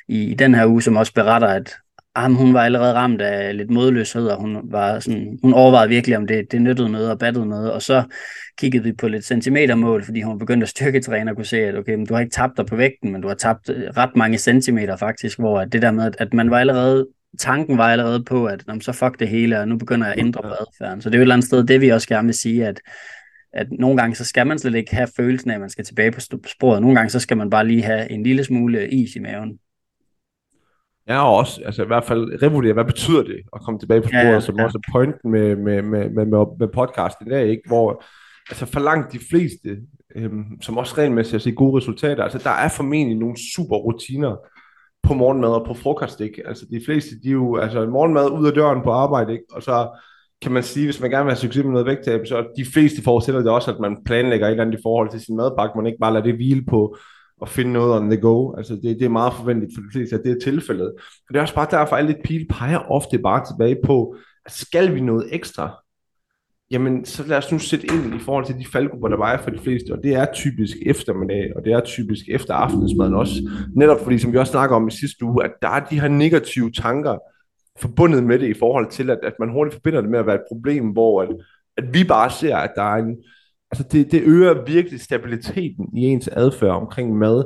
i, 0.09 0.23
i 0.23 0.35
den 0.35 0.55
her 0.55 0.67
uge, 0.67 0.83
som 0.83 0.97
også 0.97 1.15
beretter, 1.15 1.49
at 1.49 1.77
ah, 2.25 2.33
hun 2.33 2.55
var 2.55 2.61
allerede 2.65 2.95
ramt 2.95 3.21
af 3.21 3.57
lidt 3.57 3.71
modløshed, 3.71 4.27
og 4.27 4.41
hun, 4.41 4.59
var 4.65 5.01
sådan, 5.01 5.39
hun 5.43 5.55
overvejede 5.55 5.89
virkelig, 5.89 6.17
om 6.17 6.27
det, 6.27 6.53
det 6.53 6.63
nyttede 6.63 6.89
noget 6.89 7.11
og 7.11 7.19
battede 7.19 7.47
noget, 7.47 7.73
og 7.73 7.83
så 7.83 8.03
kiggede 8.59 8.85
vi 8.85 8.93
på 8.93 9.09
lidt 9.09 9.25
centimetermål, 9.25 10.05
fordi 10.05 10.23
hun 10.23 10.39
begyndte 10.39 10.65
at 10.65 10.69
styrketræne 10.69 11.31
og 11.31 11.37
kunne 11.37 11.45
se, 11.45 11.61
at 11.61 11.77
okay, 11.77 11.95
men 11.95 12.07
du 12.07 12.15
har 12.15 12.21
ikke 12.21 12.33
tabt 12.33 12.57
dig 12.57 12.67
på 12.67 12.77
vægten, 12.77 13.13
men 13.13 13.21
du 13.21 13.29
har 13.29 13.35
tabt 13.35 13.71
øh, 13.71 13.83
ret 13.97 14.17
mange 14.17 14.39
centimeter 14.39 14.97
faktisk, 14.97 15.39
hvor 15.39 15.65
det 15.65 15.83
der 15.83 15.91
med, 15.91 16.13
at 16.19 16.35
man 16.35 16.51
var 16.51 16.59
allerede 16.59 17.07
tanken 17.39 17.79
var 17.79 17.85
allerede 17.85 18.25
på, 18.25 18.47
at 18.47 18.65
så 18.81 18.93
fuck 18.93 19.19
det 19.19 19.29
hele, 19.29 19.61
og 19.61 19.69
nu 19.69 19.79
begynder 19.79 20.07
jeg 20.07 20.15
at 20.15 20.21
ændre 20.21 20.43
på 20.43 20.49
adfærden. 20.49 21.03
Så 21.03 21.11
det 21.11 21.15
er 21.15 21.19
jo 21.19 21.23
et 21.23 21.25
eller 21.25 21.35
andet 21.35 21.47
sted, 21.47 21.65
det 21.65 21.81
vi 21.81 21.89
også 21.89 22.09
gerne 22.09 22.27
vil 22.27 22.35
sige, 22.35 22.67
at, 22.67 22.81
at 23.53 23.67
nogle 23.79 23.97
gange, 23.97 24.17
så 24.17 24.25
skal 24.25 24.47
man 24.47 24.59
slet 24.59 24.75
ikke 24.75 24.95
have 24.95 25.09
følelsen 25.17 25.51
af, 25.51 25.55
at 25.55 25.61
man 25.61 25.71
skal 25.71 25.85
tilbage 25.85 26.11
på 26.11 26.21
sporet. 26.47 26.83
Nogle 26.83 26.97
gange, 26.97 27.11
så 27.11 27.21
skal 27.21 27.37
man 27.37 27.51
bare 27.51 27.67
lige 27.67 27.83
have 27.83 28.11
en 28.11 28.23
lille 28.23 28.45
smule 28.45 28.89
is 28.89 29.17
i 29.17 29.19
maven. 29.19 29.59
Ja, 31.09 31.25
og 31.25 31.37
også, 31.37 31.61
altså 31.65 31.83
i 31.83 31.87
hvert 31.87 32.05
fald 32.05 32.43
revurdere, 32.43 32.73
hvad 32.73 32.85
betyder 32.85 33.23
det 33.23 33.41
at 33.57 33.63
komme 33.63 33.81
tilbage 33.81 34.01
på 34.01 34.09
sporet, 34.09 34.25
ja, 34.25 34.33
ja, 34.33 34.41
som 34.41 34.59
også 34.59 34.79
er 34.79 34.93
pointen 34.93 35.31
med, 35.31 35.57
med, 35.57 35.83
med, 35.83 36.11
med, 36.11 36.27
med, 36.59 36.69
podcasten 36.69 37.27
i 37.27 37.31
dag, 37.31 37.49
ikke? 37.49 37.63
hvor 37.67 38.05
altså 38.51 38.67
for 38.67 38.81
langt 38.81 39.13
de 39.13 39.19
fleste, 39.31 39.79
øhm, 40.17 40.63
som 40.63 40.79
også 40.79 40.95
regelmæssigt 40.99 41.35
at 41.35 41.43
se 41.43 41.53
gode 41.53 41.77
resultater, 41.77 42.23
altså 42.23 42.39
der 42.39 42.51
er 42.51 42.69
formentlig 42.69 43.19
nogle 43.19 43.37
super 43.55 43.77
rutiner 43.77 44.37
på 45.03 45.15
morgenmad 45.15 45.49
og 45.49 45.67
på 45.67 45.75
frokost, 45.75 46.21
ikke? 46.21 46.43
Altså 46.47 46.67
de 46.71 46.83
fleste, 46.87 47.11
de 47.23 47.29
er 47.29 47.33
jo, 47.33 47.57
altså 47.57 47.87
morgenmad 47.87 48.31
ud 48.31 48.47
af 48.47 48.53
døren 48.53 48.83
på 48.83 48.91
arbejde, 48.91 49.33
ikke? 49.33 49.45
Og 49.53 49.63
så 49.63 49.89
kan 50.43 50.53
man 50.53 50.63
sige, 50.63 50.87
hvis 50.87 51.01
man 51.01 51.11
gerne 51.11 51.25
vil 51.25 51.33
have 51.33 51.41
succes 51.41 51.65
med 51.65 51.73
noget 51.73 51.87
vægttab, 51.87 52.27
så 52.27 52.47
de 52.57 52.65
fleste 52.73 53.03
forudsætter 53.03 53.41
det 53.41 53.51
også, 53.51 53.73
at 53.73 53.81
man 53.81 53.97
planlægger 54.05 54.47
et 54.47 54.51
eller 54.51 54.65
andet 54.65 54.79
i 54.79 54.83
forhold 54.83 55.11
til 55.11 55.21
sin 55.21 55.37
madpakke, 55.37 55.77
man 55.77 55.87
ikke 55.87 55.99
bare 56.01 56.13
lader 56.13 56.25
det 56.25 56.35
hvile 56.35 56.65
på 56.65 56.97
at 57.43 57.49
finde 57.49 57.73
noget 57.73 58.01
on 58.01 58.11
the 58.11 58.21
go. 58.21 58.55
Altså 58.57 58.75
det, 58.75 58.83
det 58.83 59.03
er 59.03 59.09
meget 59.09 59.33
forventeligt 59.35 59.75
for 59.75 59.83
de 59.83 59.89
fleste, 59.93 60.17
at 60.17 60.23
det 60.25 60.33
er 60.33 60.41
tilfældet. 60.51 60.87
Og 60.97 61.29
det 61.29 61.37
er 61.37 61.41
også 61.41 61.55
bare 61.55 61.69
derfor, 61.71 61.97
at 61.97 62.03
alle 62.03 62.17
pil 62.25 62.47
peger 62.51 62.79
ofte 62.79 63.19
bare 63.19 63.45
tilbage 63.45 63.77
på, 63.85 64.17
at 64.47 64.53
skal 64.53 64.95
vi 64.95 65.01
noget 65.01 65.29
ekstra, 65.31 65.83
jamen 66.71 67.05
så 67.05 67.27
lad 67.27 67.39
os 67.39 67.53
nu 67.53 67.59
sætte 67.59 67.87
ind 67.87 68.15
i 68.15 68.19
forhold 68.19 68.45
til 68.45 68.59
de 68.59 68.67
faldgrupper, 68.73 69.09
der 69.09 69.17
vejer 69.17 69.39
for 69.39 69.51
de 69.51 69.59
fleste, 69.59 69.93
og 69.93 69.99
det 70.03 70.15
er 70.15 70.27
typisk 70.35 70.77
eftermiddag, 70.87 71.53
og 71.57 71.65
det 71.65 71.73
er 71.73 71.81
typisk 71.81 72.25
efter 72.29 72.55
aftensmaden 72.55 73.15
også. 73.15 73.51
Netop 73.77 74.01
fordi, 74.01 74.19
som 74.19 74.33
vi 74.33 74.39
også 74.39 74.53
snakker 74.53 74.77
om 74.77 74.89
i 74.89 74.91
sidste 74.91 75.25
uge, 75.25 75.45
at 75.45 75.51
der 75.63 75.69
er 75.69 75.85
de 75.85 76.01
her 76.01 76.09
negative 76.09 76.71
tanker 76.71 77.19
forbundet 77.81 78.25
med 78.25 78.39
det 78.39 78.49
i 78.49 78.59
forhold 78.59 78.91
til, 78.91 79.11
at, 79.11 79.19
at 79.23 79.33
man 79.41 79.53
hurtigt 79.53 79.75
forbinder 79.75 80.01
det 80.01 80.11
med 80.11 80.19
at 80.19 80.27
være 80.27 80.35
et 80.35 80.49
problem, 80.49 80.89
hvor 80.89 81.23
at, 81.23 81.29
at 81.77 81.95
vi 81.95 82.05
bare 82.05 82.31
ser, 82.31 82.57
at 82.57 82.73
der 82.77 82.83
er 82.83 82.97
en, 82.97 83.17
altså 83.71 83.85
det, 83.93 84.13
det 84.13 84.23
øger 84.23 84.65
virkelig 84.67 85.01
stabiliteten 85.01 85.97
i 85.97 86.01
ens 86.01 86.29
adfærd 86.29 86.71
omkring 86.71 87.17
mad, 87.17 87.45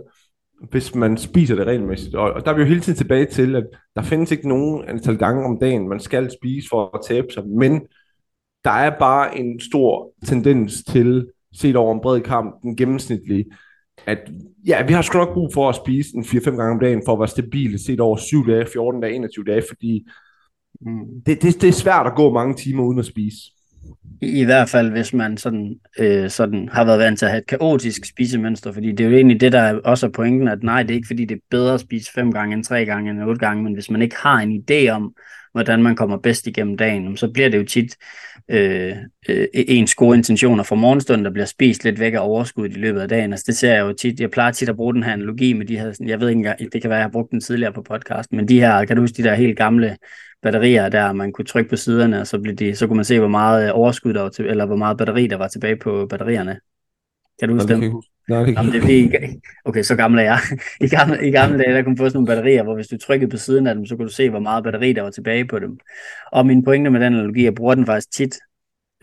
hvis 0.70 0.94
man 0.94 1.16
spiser 1.16 1.54
det 1.54 1.66
regelmæssigt. 1.66 2.14
Og, 2.14 2.32
og 2.32 2.44
der 2.44 2.50
er 2.50 2.54
vi 2.54 2.60
jo 2.60 2.68
hele 2.68 2.80
tiden 2.80 2.96
tilbage 2.98 3.26
til, 3.26 3.56
at 3.56 3.66
der 3.96 4.02
findes 4.02 4.30
ikke 4.30 4.48
nogen 4.48 4.88
antal 4.88 5.18
gange 5.18 5.44
om 5.44 5.58
dagen, 5.60 5.88
man 5.88 6.00
skal 6.00 6.30
spise 6.40 6.68
for 6.68 6.96
at 6.96 7.00
tabe 7.08 7.26
sig, 7.32 7.48
men 7.48 7.80
der 8.64 8.70
er 8.70 8.98
bare 8.98 9.38
en 9.38 9.60
stor 9.60 10.12
tendens 10.24 10.84
til, 10.84 11.26
set 11.54 11.76
over 11.76 11.94
en 11.94 12.00
bred 12.00 12.20
kamp, 12.20 12.62
den 12.62 12.76
gennemsnitlige, 12.76 13.44
at 14.06 14.18
ja, 14.66 14.86
vi 14.86 14.92
har 14.92 15.02
sgu 15.02 15.18
nok 15.18 15.34
brug 15.34 15.50
for 15.54 15.68
at 15.68 15.76
spise 15.76 16.16
en 16.16 16.24
4-5 16.24 16.50
gange 16.50 16.72
om 16.72 16.80
dagen, 16.80 17.02
for 17.06 17.12
at 17.12 17.18
være 17.18 17.28
stabil, 17.28 17.84
set 17.84 18.00
over 18.00 18.16
7 18.16 18.46
dage, 18.46 18.66
14 18.72 19.00
dage, 19.00 19.14
21 19.14 19.44
dage, 19.44 19.62
fordi 19.68 20.06
mm. 20.80 21.22
det, 21.26 21.42
det, 21.42 21.60
det 21.60 21.68
er 21.68 21.72
svært 21.72 22.06
at 22.06 22.16
gå 22.16 22.32
mange 22.32 22.54
timer 22.54 22.84
uden 22.84 22.98
at 22.98 23.06
spise. 23.06 23.38
I, 24.20 24.40
I 24.40 24.44
hvert 24.44 24.68
fald, 24.68 24.90
hvis 24.90 25.12
man 25.12 25.36
sådan, 25.36 25.74
øh, 25.98 26.30
sådan 26.30 26.68
har 26.72 26.84
været 26.84 26.98
vant 26.98 27.18
til 27.18 27.26
at 27.26 27.30
have 27.30 27.40
et 27.40 27.46
kaotisk 27.46 28.04
spisemønster, 28.04 28.72
fordi 28.72 28.92
det 28.92 29.00
er 29.00 29.10
jo 29.10 29.16
egentlig 29.16 29.40
det, 29.40 29.52
der 29.52 29.80
også 29.84 30.06
er 30.06 30.10
pointen, 30.10 30.48
at 30.48 30.62
nej, 30.62 30.82
det 30.82 30.90
er 30.90 30.94
ikke 30.94 31.06
fordi, 31.06 31.24
det 31.24 31.34
er 31.34 31.40
bedre 31.50 31.74
at 31.74 31.80
spise 31.80 32.12
fem 32.12 32.32
gange 32.32 32.54
end 32.54 32.64
tre 32.64 32.84
gange 32.84 33.10
end 33.10 33.22
otte 33.22 33.38
gange, 33.38 33.64
men 33.64 33.74
hvis 33.74 33.90
man 33.90 34.02
ikke 34.02 34.16
har 34.18 34.38
en 34.38 34.64
idé 34.70 34.88
om, 34.88 35.14
hvordan 35.52 35.82
man 35.82 35.96
kommer 35.96 36.16
bedst 36.16 36.46
igennem 36.46 36.76
dagen, 36.76 37.16
så 37.16 37.30
bliver 37.32 37.48
det 37.48 37.58
jo 37.58 37.64
tit 37.64 37.96
øh, 38.48 38.96
øh, 39.28 39.46
ens 39.54 39.94
gode 39.94 40.16
intentioner 40.16 40.62
fra 40.62 40.76
morgenstunden, 40.76 41.24
der 41.24 41.30
bliver 41.30 41.46
spist 41.46 41.84
lidt 41.84 42.00
væk 42.00 42.14
af 42.14 42.18
overskuddet 42.18 42.76
i 42.76 42.80
løbet 42.80 43.00
af 43.00 43.08
dagen. 43.08 43.32
Altså 43.32 43.44
det 43.46 43.56
ser 43.56 43.74
jeg 43.74 43.80
jo 43.80 43.92
tit, 43.92 44.20
jeg 44.20 44.30
plejer 44.30 44.52
tit 44.52 44.68
at 44.68 44.76
bruge 44.76 44.94
den 44.94 45.02
her 45.02 45.12
analogi 45.12 45.52
med 45.52 45.66
de 45.66 45.78
her, 45.78 45.94
jeg 46.06 46.20
ved 46.20 46.28
ikke 46.28 46.38
engang, 46.38 46.72
det 46.72 46.82
kan 46.82 46.90
være, 46.90 46.98
jeg 46.98 47.04
har 47.04 47.10
brugt 47.10 47.30
den 47.30 47.40
tidligere 47.40 47.72
på 47.72 47.82
podcast, 47.82 48.32
men 48.32 48.48
de 48.48 48.60
her, 48.60 48.84
kan 48.84 48.96
du 48.96 49.02
huske 49.02 49.22
de 49.22 49.28
der 49.28 49.34
helt 49.34 49.56
gamle 49.56 49.96
batterier, 50.42 50.88
der 50.88 51.12
man 51.12 51.32
kunne 51.32 51.44
trykke 51.44 51.70
på 51.70 51.76
siderne, 51.76 52.20
og 52.20 52.26
så, 52.26 52.38
blev 52.38 52.54
de, 52.54 52.76
så 52.76 52.86
kunne 52.86 52.96
man 52.96 53.04
se, 53.04 53.18
hvor 53.18 53.28
meget 53.28 53.66
øh, 53.66 53.70
overskud 53.74 54.01
der 54.04 54.22
var 54.22 54.28
til, 54.28 54.46
eller 54.46 54.66
hvor 54.66 54.76
meget 54.76 54.98
batteri 54.98 55.26
der 55.26 55.36
var 55.36 55.48
tilbage 55.48 55.76
på 55.76 56.06
batterierne. 56.06 56.60
Kan 57.40 57.48
du 57.48 57.54
huske 57.54 57.74
dem? 57.74 58.02
Nej, 58.28 58.44
det 58.44 58.80
kan 59.10 59.22
det, 59.22 59.40
okay, 59.64 59.82
så 59.82 59.96
gammel 59.96 60.20
er 60.20 60.24
jeg. 60.24 60.38
I 60.80 60.88
gamle, 60.88 61.28
I 61.28 61.30
gamle 61.30 61.58
dage, 61.58 61.74
der 61.74 61.82
kunne 61.82 61.96
få 61.96 62.04
sådan 62.04 62.16
nogle 62.16 62.26
batterier, 62.26 62.62
hvor 62.62 62.74
hvis 62.74 62.88
du 62.88 62.98
trykkede 62.98 63.30
på 63.30 63.36
siden 63.36 63.66
af 63.66 63.74
dem, 63.74 63.86
så 63.86 63.96
kunne 63.96 64.08
du 64.08 64.12
se, 64.12 64.30
hvor 64.30 64.38
meget 64.38 64.64
batteri 64.64 64.92
der 64.92 65.02
var 65.02 65.10
tilbage 65.10 65.44
på 65.44 65.58
dem. 65.58 65.78
Og 66.32 66.46
min 66.46 66.64
pointe 66.64 66.90
med 66.90 67.00
den 67.00 67.14
analogi, 67.14 67.44
jeg 67.44 67.54
bruger 67.54 67.74
den 67.74 67.86
faktisk 67.86 68.12
tit, 68.12 68.38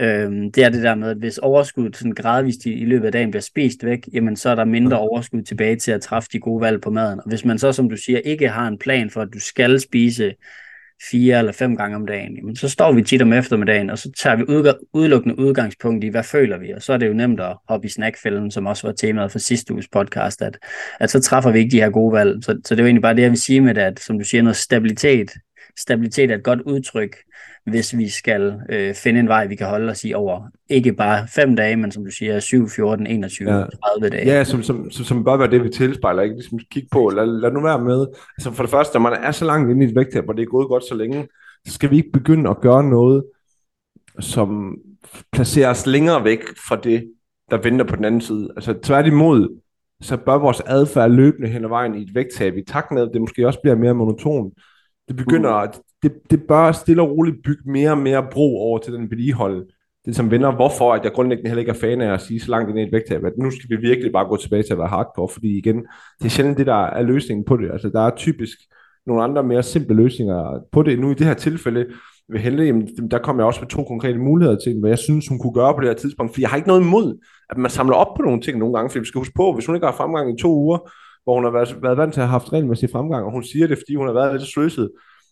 øhm, 0.02 0.52
det 0.52 0.64
er 0.64 0.70
det 0.70 0.84
der 0.84 0.96
med, 0.96 1.10
at 1.10 1.18
hvis 1.18 1.38
overskuddet 1.38 1.98
sådan 1.98 2.12
gradvist 2.12 2.66
i, 2.66 2.74
i 2.74 2.86
løbet 2.86 3.06
af 3.06 3.12
dagen 3.12 3.32
bliver 3.32 3.42
spist 3.42 3.86
væk, 3.86 4.00
jamen 4.14 4.36
så 4.36 4.50
er 4.50 4.56
der 4.56 4.66
mindre 4.66 5.00
overskud 5.00 5.42
tilbage 5.42 5.76
til 5.76 5.92
at 5.92 6.02
træffe 6.02 6.30
de 6.34 6.40
gode 6.40 6.62
valg 6.62 6.82
på 6.82 6.90
maden. 6.90 7.20
Og 7.20 7.30
hvis 7.30 7.46
man 7.46 7.60
så, 7.60 7.72
som 7.72 7.90
du 7.90 7.98
siger, 7.98 8.20
ikke 8.20 8.50
har 8.50 8.68
en 8.68 8.78
plan 8.78 9.10
for, 9.10 9.22
at 9.22 9.30
du 9.34 9.40
skal 9.40 9.80
spise 9.80 10.34
fire 11.12 11.40
eller 11.40 11.52
fem 11.52 11.76
gange 11.76 11.96
om 11.96 12.06
dagen, 12.06 12.36
jamen, 12.36 12.56
så 12.56 12.70
står 12.70 12.92
vi 12.92 13.02
tit 13.02 13.22
om 13.22 13.34
eftermiddagen, 13.34 13.90
og 13.90 13.98
så 13.98 14.12
tager 14.18 14.36
vi 14.36 14.44
udelukkende 14.94 15.40
udgangspunkt 15.40 16.04
i, 16.04 16.08
hvad 16.08 16.24
føler 16.24 16.58
vi, 16.58 16.72
og 16.72 16.82
så 16.82 16.94
er 16.94 16.98
det 16.98 17.08
jo 17.08 17.14
nemt 17.14 17.40
at 17.40 17.58
hoppe 17.70 17.88
i 17.88 17.90
snackfælden, 17.90 18.52
som 18.52 18.66
også 18.66 18.88
var 18.88 18.94
temaet 18.94 19.32
for 19.32 19.40
sidste 19.40 19.74
uges 19.74 19.88
podcast, 19.88 20.42
at, 20.42 20.58
at 21.00 21.10
så 21.10 21.20
træffer 21.22 21.52
vi 21.52 21.60
ikke 21.60 21.72
de 21.72 21.82
her 21.82 21.90
gode 21.90 22.14
valg. 22.14 22.44
Så, 22.44 22.60
så 22.66 22.76
det 22.76 22.80
er 22.80 22.84
jo 22.84 22.88
egentlig 22.88 23.02
bare 23.02 23.16
det, 23.16 23.22
jeg 23.22 23.32
vil 23.32 23.42
sige 23.42 23.62
med 23.62 23.76
det, 23.76 23.82
at 23.82 24.00
som 24.00 24.20
du 24.20 24.26
siger, 24.26 24.42
noget 24.42 24.58
stabilitet. 24.58 25.32
Stabilitet 25.80 26.32
er 26.32 26.36
et 26.36 26.44
godt 26.44 26.62
udtryk, 26.62 27.18
hvis 27.66 27.98
vi 27.98 28.10
skal 28.10 28.60
øh, 28.70 28.96
finde 28.96 29.20
en 29.20 29.28
vej, 29.28 29.48
vi 29.48 29.56
kan 29.56 29.68
holde 29.68 29.92
os 29.92 30.04
i 30.04 30.14
over 30.14 30.42
ikke 30.70 30.94
bare 30.94 31.28
fem 31.28 31.56
dage, 31.56 31.76
men 31.76 31.92
som 31.92 32.06
du 32.06 32.12
siger, 32.12 32.40
7, 32.40 32.70
14, 32.70 33.08
21, 33.08 33.52
ja. 33.52 33.56
30 33.56 34.10
dage. 34.10 34.26
Ja, 34.26 34.44
som, 34.44 34.64
som, 34.64 34.92
som, 34.92 35.06
som 35.06 35.24
bør 35.24 35.38
være 35.38 35.52
det, 35.52 35.64
vi 35.64 35.70
tilspejler, 35.70 36.22
ikke? 36.22 36.36
Ligesom 36.36 36.60
kigge 36.72 36.90
på, 36.92 37.10
lad, 37.10 37.26
lad 37.26 37.52
nu 37.52 37.62
være 37.62 37.82
med. 37.82 38.08
Altså 38.38 38.52
for 38.52 38.64
det 38.64 38.70
første, 38.70 39.00
når 39.00 39.10
man 39.10 39.24
er 39.24 39.32
så 39.32 39.46
langt 39.46 39.72
inde 39.72 39.86
i 39.86 39.90
et 39.90 39.96
vægttab, 39.96 40.30
og 40.30 40.38
det 40.38 40.42
er 40.42 40.48
gået 40.48 40.68
godt 40.68 40.84
så 40.84 40.96
længe, 40.96 41.28
så 41.68 41.74
skal 41.74 41.92
vi 41.92 41.98
ikke 41.98 42.12
begynde 42.12 42.50
at 42.50 42.62
gøre 42.62 42.84
noget, 42.84 43.24
som 44.20 44.78
placerer 45.32 45.70
os 45.70 45.86
længere 45.86 46.24
væk 46.24 46.42
fra 46.68 46.76
det, 46.76 47.12
der 47.52 47.58
venter 47.58 47.86
på 47.86 47.96
den 47.96 48.06
anden 48.06 48.22
side. 48.22 48.50
Altså 48.56 48.74
tværtimod, 48.74 49.60
så 50.02 50.18
bør 50.18 50.38
vores 50.38 50.62
adfærd 50.66 51.12
løbende 51.12 51.50
hen 51.50 51.64
ad 51.64 51.70
vejen 51.70 51.96
i 51.96 52.02
et 52.02 52.16
vægttab, 52.16 52.58
i 52.58 52.64
takt 52.68 52.92
med, 52.92 53.02
at 53.02 53.10
det 53.14 53.22
måske 53.22 53.48
også 53.48 53.60
bliver 53.64 53.76
mere 53.76 53.94
monoton. 53.94 54.52
Det 55.10 55.18
begynder, 55.18 55.50
at 55.50 55.80
det, 56.04 56.12
det 56.32 56.44
bør 56.48 56.72
stille 56.72 57.02
og 57.02 57.10
roligt 57.10 57.44
bygge 57.44 57.72
mere 57.72 57.92
og 57.92 57.98
mere 57.98 58.28
bro 58.32 58.58
over 58.58 58.78
til 58.80 58.94
den 58.94 59.10
vedligehold. 59.10 59.68
Det 60.06 60.16
som 60.16 60.32
vender, 60.32 60.56
hvorfor 60.56 60.94
at 60.94 61.04
jeg 61.04 61.12
grundlæggende 61.12 61.50
heller 61.50 61.60
ikke 61.60 61.70
er 61.70 61.82
fan 61.82 62.02
af 62.02 62.14
at 62.14 62.22
sige 62.22 62.40
så 62.40 62.52
langt 62.52 62.70
ind 62.70 62.80
i 62.80 62.84
et 62.84 62.92
vægttab, 62.92 63.26
at 63.26 63.38
nu 63.38 63.52
skal 63.52 63.70
vi 63.70 63.88
virkelig 63.88 64.12
bare 64.12 64.28
gå 64.28 64.38
tilbage 64.38 64.64
til 64.64 64.74
at 64.74 64.80
være 64.80 64.88
hardcore, 64.88 65.30
fordi 65.30 65.58
igen, 65.58 65.76
det 66.20 66.26
er 66.26 66.30
sjældent 66.30 66.58
det, 66.58 66.68
der 66.68 66.86
er 66.86 67.02
løsningen 67.02 67.46
på 67.46 67.58
det. 67.58 67.72
Altså 67.72 67.90
der 67.90 68.02
er 68.02 68.16
typisk 68.16 68.58
nogle 69.08 69.24
andre 69.24 69.44
mere 69.44 69.64
simple 69.64 69.96
løsninger 69.96 70.60
på 70.72 70.84
det. 70.84 71.00
Nu 71.00 71.12
i 71.12 71.14
det 71.14 71.28
her 71.28 71.34
tilfælde, 71.34 71.86
ved 72.32 72.40
Helle, 72.40 72.64
jamen, 72.64 72.88
der 73.12 73.20
kom 73.20 73.38
jeg 73.38 73.46
også 73.46 73.62
med 73.62 73.68
to 73.68 73.84
konkrete 73.84 74.18
muligheder 74.18 74.60
til, 74.60 74.80
hvad 74.80 74.90
jeg 74.90 74.98
synes, 74.98 75.28
hun 75.28 75.40
kunne 75.40 75.54
gøre 75.54 75.74
på 75.74 75.80
det 75.82 75.90
her 75.90 75.96
tidspunkt. 75.96 76.34
For 76.34 76.42
jeg 76.42 76.50
har 76.50 76.58
ikke 76.58 76.68
noget 76.68 76.82
imod, 76.82 77.18
at 77.50 77.58
man 77.58 77.72
samler 77.72 77.96
op 77.96 78.16
på 78.18 78.22
nogle 78.22 78.42
ting 78.42 78.60
nogle 78.60 78.76
gange, 78.76 78.90
for 78.90 79.00
vi 79.00 79.06
skal 79.06 79.20
huske 79.20 79.34
på, 79.36 79.54
hvis 79.54 79.66
hun 79.66 79.76
ikke 79.76 79.88
har 79.88 79.94
fremgang 79.94 80.34
i 80.34 80.42
to 80.42 80.54
uger, 80.54 80.92
hvor 81.30 81.36
hun 81.36 81.44
har 81.44 81.52
været, 81.52 81.78
været 81.82 81.98
vant 81.98 82.14
til 82.14 82.22
at 82.22 82.28
have 82.28 82.38
haft 82.40 82.54
regelmæssig 82.54 82.90
fremgang, 82.92 83.26
og 83.26 83.32
hun 83.32 83.44
siger 83.44 83.68
det, 83.68 83.78
fordi 83.78 83.96
hun 83.96 84.08
har 84.08 84.14
været 84.14 84.34
lidt 84.34 84.52
sløset, 84.54 84.90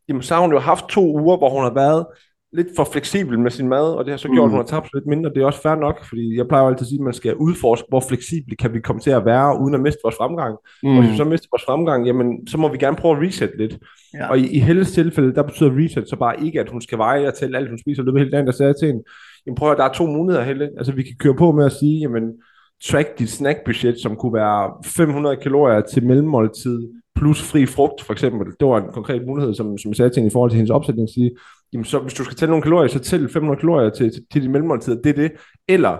jamen 0.07 0.21
så 0.21 0.33
har 0.33 0.41
hun 0.41 0.51
jo 0.51 0.59
haft 0.59 0.85
to 0.89 1.03
uger, 1.21 1.37
hvor 1.37 1.49
hun 1.49 1.63
har 1.63 1.73
været 1.73 2.05
lidt 2.53 2.67
for 2.75 2.83
fleksibel 2.93 3.39
med 3.39 3.51
sin 3.51 3.67
mad, 3.67 3.87
og 3.97 4.05
det 4.05 4.11
har 4.11 4.17
så 4.17 4.27
gjort, 4.27 4.37
mm. 4.37 4.43
at 4.45 4.49
hun 4.49 4.59
har 4.59 4.65
tabt 4.65 4.89
lidt 4.93 5.07
mindre. 5.07 5.29
Det 5.29 5.41
er 5.41 5.45
også 5.45 5.61
fair 5.61 5.75
nok, 5.75 6.05
fordi 6.09 6.37
jeg 6.37 6.47
plejer 6.47 6.63
jo 6.63 6.69
altid 6.69 6.85
at 6.85 6.87
sige, 6.87 6.99
at 6.99 7.03
man 7.03 7.13
skal 7.13 7.35
udforske, 7.35 7.87
hvor 7.89 8.03
fleksible 8.09 8.55
kan 8.55 8.73
vi 8.73 8.79
komme 8.79 8.99
til 9.01 9.11
at 9.11 9.25
være, 9.25 9.61
uden 9.61 9.73
at 9.75 9.81
miste 9.81 9.99
vores 10.03 10.15
fremgang. 10.15 10.57
Mm. 10.83 10.89
Og 10.89 10.99
hvis 10.99 11.11
vi 11.11 11.17
så 11.17 11.23
mister 11.23 11.47
vores 11.51 11.65
fremgang, 11.65 12.05
jamen, 12.07 12.47
så 12.47 12.57
må 12.57 12.67
vi 12.71 12.77
gerne 12.77 12.97
prøve 12.97 13.17
at 13.17 13.21
reset 13.23 13.51
lidt. 13.57 13.77
Ja. 14.13 14.29
Og 14.29 14.39
i, 14.39 14.45
i 14.57 14.59
Helles 14.59 14.91
tilfælde, 14.91 15.35
der 15.35 15.43
betyder 15.43 15.71
reset 15.79 16.09
så 16.09 16.15
bare 16.15 16.35
ikke, 16.45 16.59
at 16.59 16.69
hun 16.69 16.81
skal 16.81 16.97
veje 16.97 17.27
og 17.27 17.33
tælle 17.33 17.57
alt, 17.57 17.69
hun 17.69 17.79
spiser 17.79 18.03
løbet 18.03 18.21
hele 18.21 18.31
dagen, 18.31 18.47
der 18.47 18.53
sagde 18.53 18.73
til 18.73 18.87
hende, 18.87 19.03
jamen 19.45 19.55
prøv 19.55 19.71
at 19.71 19.77
der 19.77 19.83
er 19.83 19.93
to 19.93 20.05
muligheder, 20.05 20.45
Helle. 20.45 20.69
Altså 20.77 20.91
vi 20.91 21.03
kan 21.03 21.15
køre 21.19 21.35
på 21.35 21.51
med 21.51 21.65
at 21.65 21.71
sige, 21.71 21.99
jamen 21.99 22.23
track 22.83 23.19
dit 23.19 23.29
snackbudget, 23.29 23.99
som 24.01 24.15
kunne 24.15 24.33
være 24.33 24.73
500 24.85 25.35
kalorier 25.35 25.81
til 25.81 26.05
mellemmåltid, 26.05 26.89
plus 27.15 27.41
fri 27.41 27.65
frugt, 27.65 28.03
for 28.03 28.13
eksempel. 28.13 28.47
Det 28.59 28.67
var 28.67 28.77
en 28.77 28.91
konkret 28.93 29.27
mulighed, 29.27 29.53
som, 29.53 29.77
som 29.77 29.89
jeg 29.89 29.95
sagde 29.95 30.09
til 30.09 30.19
hende 30.19 30.27
i 30.27 30.33
forhold 30.33 30.51
til 30.51 30.55
hendes 30.55 30.71
opsætning, 30.71 31.09
sige, 31.09 31.31
jamen 31.73 31.85
så 31.85 31.99
hvis 31.99 32.13
du 32.13 32.23
skal 32.23 32.37
tælle 32.37 32.49
nogle 32.49 32.63
kalorier, 32.63 32.87
så 32.87 32.99
tæl 32.99 33.29
500 33.29 33.59
kalorier 33.59 33.89
til, 33.89 34.11
til, 34.11 34.25
til 34.31 34.43
de 34.43 34.49
mellemmåltider, 34.49 35.01
det 35.01 35.09
er 35.09 35.13
det. 35.13 35.31
Eller 35.67 35.97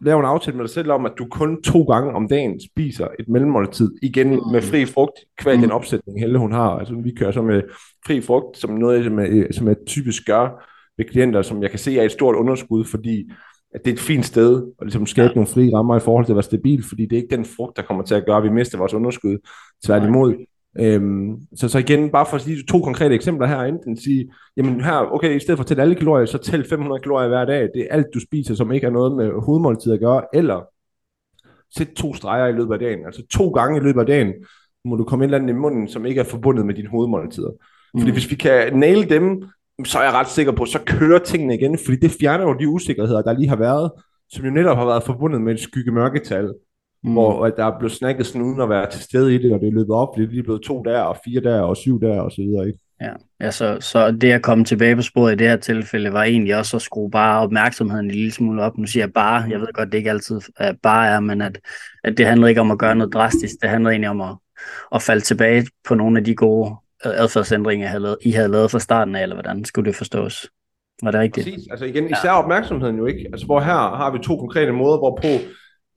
lave 0.00 0.20
en 0.20 0.26
aftale 0.26 0.56
med 0.56 0.64
dig 0.64 0.70
selv 0.70 0.90
om, 0.90 1.06
at 1.06 1.12
du 1.18 1.26
kun 1.30 1.62
to 1.62 1.82
gange 1.82 2.12
om 2.12 2.28
dagen 2.28 2.60
spiser 2.60 3.08
et 3.18 3.28
mellemmåltid, 3.28 3.90
igen 4.02 4.28
med 4.52 4.62
fri 4.62 4.84
frugt, 4.84 5.20
kvad 5.38 5.56
mm. 5.56 5.62
den 5.62 5.70
opsætning, 5.70 6.20
Helle 6.20 6.38
hun 6.38 6.52
har. 6.52 6.70
Altså 6.78 6.94
vi 6.94 7.14
kører 7.18 7.32
så 7.32 7.42
med 7.42 7.62
fri 8.06 8.20
frugt, 8.20 8.58
som 8.58 8.70
noget, 8.70 9.04
som 9.04 9.18
jeg, 9.18 9.46
som 9.50 9.68
jeg 9.68 9.76
typisk 9.86 10.26
gør 10.26 10.64
ved 10.96 11.04
klienter, 11.04 11.42
som 11.42 11.62
jeg 11.62 11.70
kan 11.70 11.78
se 11.78 11.98
er 11.98 12.02
et 12.02 12.12
stort 12.12 12.36
underskud, 12.36 12.84
fordi 12.84 13.30
at 13.76 13.84
det 13.84 13.90
er 13.90 13.94
et 13.94 14.00
fint 14.00 14.26
sted 14.26 14.62
at 14.80 14.86
ligesom 14.86 15.06
skabe 15.06 15.28
ja. 15.28 15.34
nogle 15.34 15.46
frie 15.46 15.76
rammer 15.76 15.96
i 15.96 16.00
forhold 16.00 16.24
til 16.24 16.32
at 16.32 16.36
være 16.36 16.42
stabil, 16.42 16.84
fordi 16.88 17.02
det 17.02 17.12
er 17.12 17.22
ikke 17.22 17.36
den 17.36 17.44
frugt, 17.44 17.76
der 17.76 17.82
kommer 17.82 18.04
til 18.04 18.14
at 18.14 18.26
gøre, 18.26 18.36
at 18.36 18.42
vi 18.42 18.48
mister 18.48 18.78
vores 18.78 18.94
underskud. 18.94 19.38
Tværtimod. 19.84 20.34
Øhm, 20.80 21.36
så, 21.56 21.68
så 21.68 21.78
igen, 21.78 22.10
bare 22.10 22.26
for 22.26 22.36
at 22.36 22.42
sige 22.42 22.62
to 22.68 22.80
konkrete 22.80 23.14
eksempler 23.14 23.46
her, 23.46 23.60
enten 23.60 23.96
sige, 23.96 24.32
jamen 24.56 24.80
her, 24.80 25.14
okay, 25.14 25.36
i 25.36 25.38
stedet 25.38 25.58
for 25.58 25.62
at 25.62 25.66
tælle 25.66 25.82
alle 25.82 25.94
kalorier, 25.94 26.26
så 26.26 26.38
tæl 26.38 26.68
500 26.68 27.00
kalorier 27.00 27.28
hver 27.28 27.44
dag, 27.44 27.62
det 27.74 27.82
er 27.82 27.86
alt 27.90 28.06
du 28.14 28.20
spiser, 28.20 28.54
som 28.54 28.72
ikke 28.72 28.86
har 28.86 28.92
noget 28.92 29.16
med 29.16 29.30
hovedmåltid 29.42 29.92
at 29.92 30.00
gøre, 30.00 30.22
eller 30.34 30.66
sæt 31.76 31.88
to 31.96 32.14
streger 32.14 32.46
i 32.46 32.52
løbet 32.52 32.72
af 32.72 32.78
dagen, 32.78 33.06
altså 33.06 33.26
to 33.26 33.50
gange 33.50 33.80
i 33.80 33.82
løbet 33.82 34.00
af 34.00 34.06
dagen, 34.06 34.32
må 34.84 34.96
du 34.96 35.04
komme 35.04 35.24
et 35.24 35.26
eller 35.26 35.38
andet 35.38 35.54
i 35.54 35.56
munden, 35.56 35.88
som 35.88 36.06
ikke 36.06 36.20
er 36.20 36.24
forbundet 36.24 36.66
med 36.66 36.74
dine 36.74 36.88
hovedmåltider. 36.88 37.50
Fordi 37.98 38.10
mm. 38.10 38.12
hvis 38.12 38.30
vi 38.30 38.36
kan 38.36 38.76
nail 38.78 39.10
dem, 39.10 39.44
så 39.84 39.98
er 39.98 40.02
jeg 40.02 40.12
ret 40.12 40.28
sikker 40.28 40.52
på, 40.52 40.64
så 40.64 40.78
kører 40.86 41.18
tingene 41.18 41.54
igen, 41.54 41.78
fordi 41.84 41.96
det 41.96 42.16
fjerner 42.20 42.44
jo 42.44 42.54
de 42.54 42.68
usikkerheder, 42.68 43.22
der 43.22 43.32
lige 43.32 43.48
har 43.48 43.56
været, 43.56 43.90
som 44.30 44.44
jo 44.44 44.50
netop 44.50 44.76
har 44.76 44.86
været 44.86 45.02
forbundet 45.02 45.40
med 45.40 45.54
et 45.54 45.60
skygge 45.60 45.92
mørketal, 45.92 46.54
mm. 47.02 47.12
hvor 47.12 47.48
der 47.48 47.64
er 47.64 47.78
blevet 47.78 47.92
snakket 47.92 48.26
sådan 48.26 48.42
uden 48.42 48.60
at 48.60 48.68
være 48.68 48.90
til 48.90 49.00
stede 49.00 49.34
i 49.34 49.38
det, 49.38 49.52
og 49.52 49.60
det 49.60 49.68
er 49.68 49.72
løbet 49.72 49.94
op, 49.94 50.16
det 50.16 50.24
er 50.24 50.28
lige 50.28 50.42
blevet 50.42 50.62
to 50.62 50.82
der, 50.82 51.00
og 51.00 51.16
fire 51.24 51.40
der, 51.40 51.60
og 51.60 51.76
syv 51.76 52.00
der, 52.00 52.20
og 52.20 52.32
så 52.32 52.42
videre, 52.42 52.66
ikke? 52.66 52.78
Ja, 53.00 53.12
ja 53.40 53.50
så, 53.50 53.76
så 53.80 54.10
det 54.10 54.32
at 54.32 54.42
komme 54.42 54.64
tilbage 54.64 54.96
på 54.96 55.02
sporet 55.02 55.32
i 55.32 55.36
det 55.36 55.48
her 55.48 55.56
tilfælde, 55.56 56.12
var 56.12 56.22
egentlig 56.22 56.56
også 56.56 56.76
at 56.76 56.82
skrue 56.82 57.10
bare 57.10 57.40
opmærksomheden 57.40 58.06
en 58.06 58.10
lille 58.10 58.32
smule 58.32 58.62
op. 58.62 58.78
Nu 58.78 58.86
siger 58.86 59.02
jeg 59.02 59.12
bare, 59.12 59.50
jeg 59.50 59.60
ved 59.60 59.68
godt, 59.74 59.92
det 59.92 59.98
ikke 59.98 60.10
altid 60.10 60.40
at 60.56 60.76
bare 60.82 61.08
er, 61.08 61.20
men 61.20 61.42
at, 61.42 61.58
at 62.04 62.18
det 62.18 62.26
handler 62.26 62.46
ikke 62.46 62.60
om 62.60 62.70
at 62.70 62.78
gøre 62.78 62.94
noget 62.94 63.12
drastisk, 63.12 63.54
det 63.62 63.70
handler 63.70 63.90
egentlig 63.90 64.10
om 64.10 64.20
at, 64.20 64.36
at 64.94 65.02
falde 65.02 65.20
tilbage 65.20 65.66
på 65.88 65.94
nogle 65.94 66.18
af 66.18 66.24
de 66.24 66.34
gode 66.34 66.76
adfærdsændringer, 67.04 67.86
I 67.86 67.88
havde, 67.88 68.02
lavet, 68.02 68.18
I 68.22 68.30
havde 68.30 68.48
lavet 68.48 68.70
fra 68.70 68.78
starten 68.78 69.16
af, 69.16 69.22
eller 69.22 69.36
hvordan 69.36 69.64
skulle 69.64 69.86
det 69.86 69.96
forstås? 69.96 70.48
Var 71.02 71.10
det 71.10 71.20
rigtigt? 71.20 71.46
Præcis. 71.46 71.66
Altså 71.70 71.84
igen, 71.84 72.04
især 72.04 72.30
ja. 72.30 72.38
opmærksomheden 72.42 72.96
jo 72.96 73.06
ikke. 73.06 73.28
Altså 73.32 73.46
hvor 73.46 73.60
her 73.60 73.96
har 73.96 74.10
vi 74.12 74.18
to 74.18 74.36
konkrete 74.36 74.72
måder, 74.72 74.98
hvorpå 74.98 75.28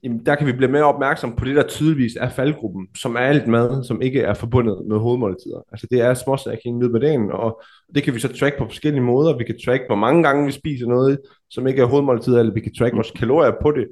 jamen, 0.02 0.26
der 0.26 0.34
kan 0.34 0.46
vi 0.46 0.52
blive 0.52 0.70
mere 0.70 0.84
opmærksom 0.84 1.36
på 1.36 1.44
det, 1.44 1.56
der 1.56 1.62
tydeligvis 1.62 2.16
er 2.16 2.28
faldgruppen, 2.28 2.88
som 2.96 3.14
er 3.16 3.20
alt 3.20 3.46
mad, 3.46 3.84
som 3.84 4.02
ikke 4.02 4.20
er 4.20 4.34
forbundet 4.34 4.82
med 4.88 4.98
hovedmåltider. 4.98 5.60
Altså 5.72 5.86
det 5.90 6.00
er 6.00 6.14
småsnacking 6.14 6.78
ned 6.78 6.90
på 6.90 6.98
dagen, 6.98 7.32
og 7.32 7.62
det 7.94 8.02
kan 8.02 8.14
vi 8.14 8.20
så 8.20 8.36
track 8.38 8.58
på 8.58 8.64
forskellige 8.64 9.02
måder. 9.02 9.38
Vi 9.38 9.44
kan 9.44 9.58
track, 9.64 9.82
hvor 9.86 9.96
mange 9.96 10.22
gange 10.22 10.46
vi 10.46 10.52
spiser 10.52 10.86
noget, 10.86 11.18
som 11.50 11.66
ikke 11.66 11.82
er 11.82 11.86
hovedmåltider, 11.86 12.40
eller 12.40 12.54
vi 12.54 12.60
kan 12.60 12.74
track 12.74 12.94
vores 12.94 13.10
kalorier 13.10 13.52
på 13.62 13.70
det. 13.70 13.86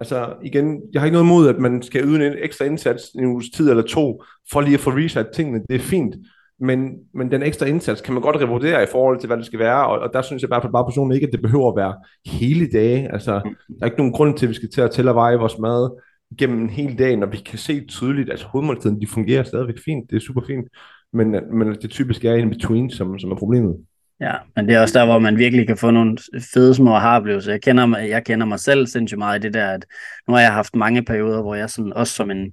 Altså 0.00 0.34
igen, 0.44 0.82
jeg 0.92 1.00
har 1.00 1.06
ikke 1.06 1.18
noget 1.18 1.26
imod, 1.26 1.48
at 1.48 1.58
man 1.58 1.82
skal 1.82 2.04
yde 2.04 2.26
en 2.26 2.34
ekstra 2.42 2.64
indsats 2.64 3.08
en 3.08 3.26
uges 3.26 3.46
tid 3.56 3.70
eller 3.70 3.82
to, 3.82 4.22
for 4.52 4.60
lige 4.60 4.74
at 4.74 4.80
få 4.80 4.90
reset 4.90 5.28
tingene. 5.34 5.60
Det 5.68 5.76
er 5.76 5.80
fint. 5.80 6.14
Men, 6.60 6.94
men 7.14 7.30
den 7.30 7.42
ekstra 7.42 7.66
indsats 7.66 8.00
kan 8.00 8.14
man 8.14 8.22
godt 8.22 8.36
revurdere 8.36 8.82
i 8.82 8.86
forhold 8.92 9.20
til, 9.20 9.26
hvad 9.26 9.36
det 9.36 9.46
skal 9.46 9.58
være, 9.58 9.86
og, 9.86 9.98
og 9.98 10.10
der 10.12 10.22
synes 10.22 10.42
jeg 10.42 10.50
bare, 10.50 10.72
bare 10.72 10.84
personligt 10.84 11.16
ikke, 11.16 11.26
at 11.26 11.32
det 11.32 11.42
behøver 11.42 11.68
at 11.70 11.76
være 11.76 11.94
hele 12.26 12.68
dage. 12.72 13.12
Altså, 13.12 13.32
der 13.32 13.80
er 13.80 13.84
ikke 13.84 13.98
nogen 13.98 14.12
grund 14.12 14.38
til, 14.38 14.46
at 14.46 14.50
vi 14.50 14.54
skal 14.54 14.70
til 14.70 14.80
at 14.80 14.90
tælle 14.90 15.10
og 15.10 15.14
veje 15.14 15.36
vores 15.36 15.58
mad 15.58 16.00
gennem 16.38 16.62
en 16.62 16.70
hel 16.70 16.98
dag, 16.98 17.16
når 17.16 17.26
vi 17.26 17.36
kan 17.36 17.58
se 17.58 17.86
tydeligt, 17.86 18.30
at 18.30 18.42
hovedmåltiden, 18.42 19.00
de 19.00 19.06
fungerer 19.06 19.42
stadigvæk 19.42 19.78
fint, 19.84 20.10
det 20.10 20.16
er 20.16 20.20
super 20.20 20.42
fint, 20.46 20.68
men, 21.12 21.36
men 21.52 21.68
det 21.68 21.90
typisk 21.90 22.24
er 22.24 22.34
in 22.34 22.50
between, 22.50 22.90
som, 22.90 23.18
som 23.18 23.30
er 23.30 23.36
problemet. 23.36 23.76
Ja, 24.20 24.34
men 24.56 24.68
det 24.68 24.74
er 24.74 24.80
også 24.80 24.98
der, 24.98 25.06
hvor 25.06 25.18
man 25.18 25.38
virkelig 25.38 25.66
kan 25.66 25.76
få 25.76 25.90
nogle 25.90 26.18
fede 26.54 26.74
små 26.74 26.96
oplevelser. 26.96 27.52
Jeg 27.52 27.62
kender, 27.62 27.86
mig, 27.86 28.08
jeg 28.08 28.24
kender 28.24 28.46
mig 28.46 28.60
selv 28.60 28.86
sindssygt 28.86 29.18
meget 29.18 29.38
i 29.38 29.46
det 29.46 29.54
der, 29.54 29.66
at 29.66 29.86
nu 30.28 30.34
har 30.34 30.40
jeg 30.40 30.52
haft 30.52 30.76
mange 30.76 31.02
perioder, 31.04 31.42
hvor 31.42 31.54
jeg 31.54 31.70
sådan, 31.70 31.92
også 31.92 32.14
som 32.14 32.30
en 32.30 32.52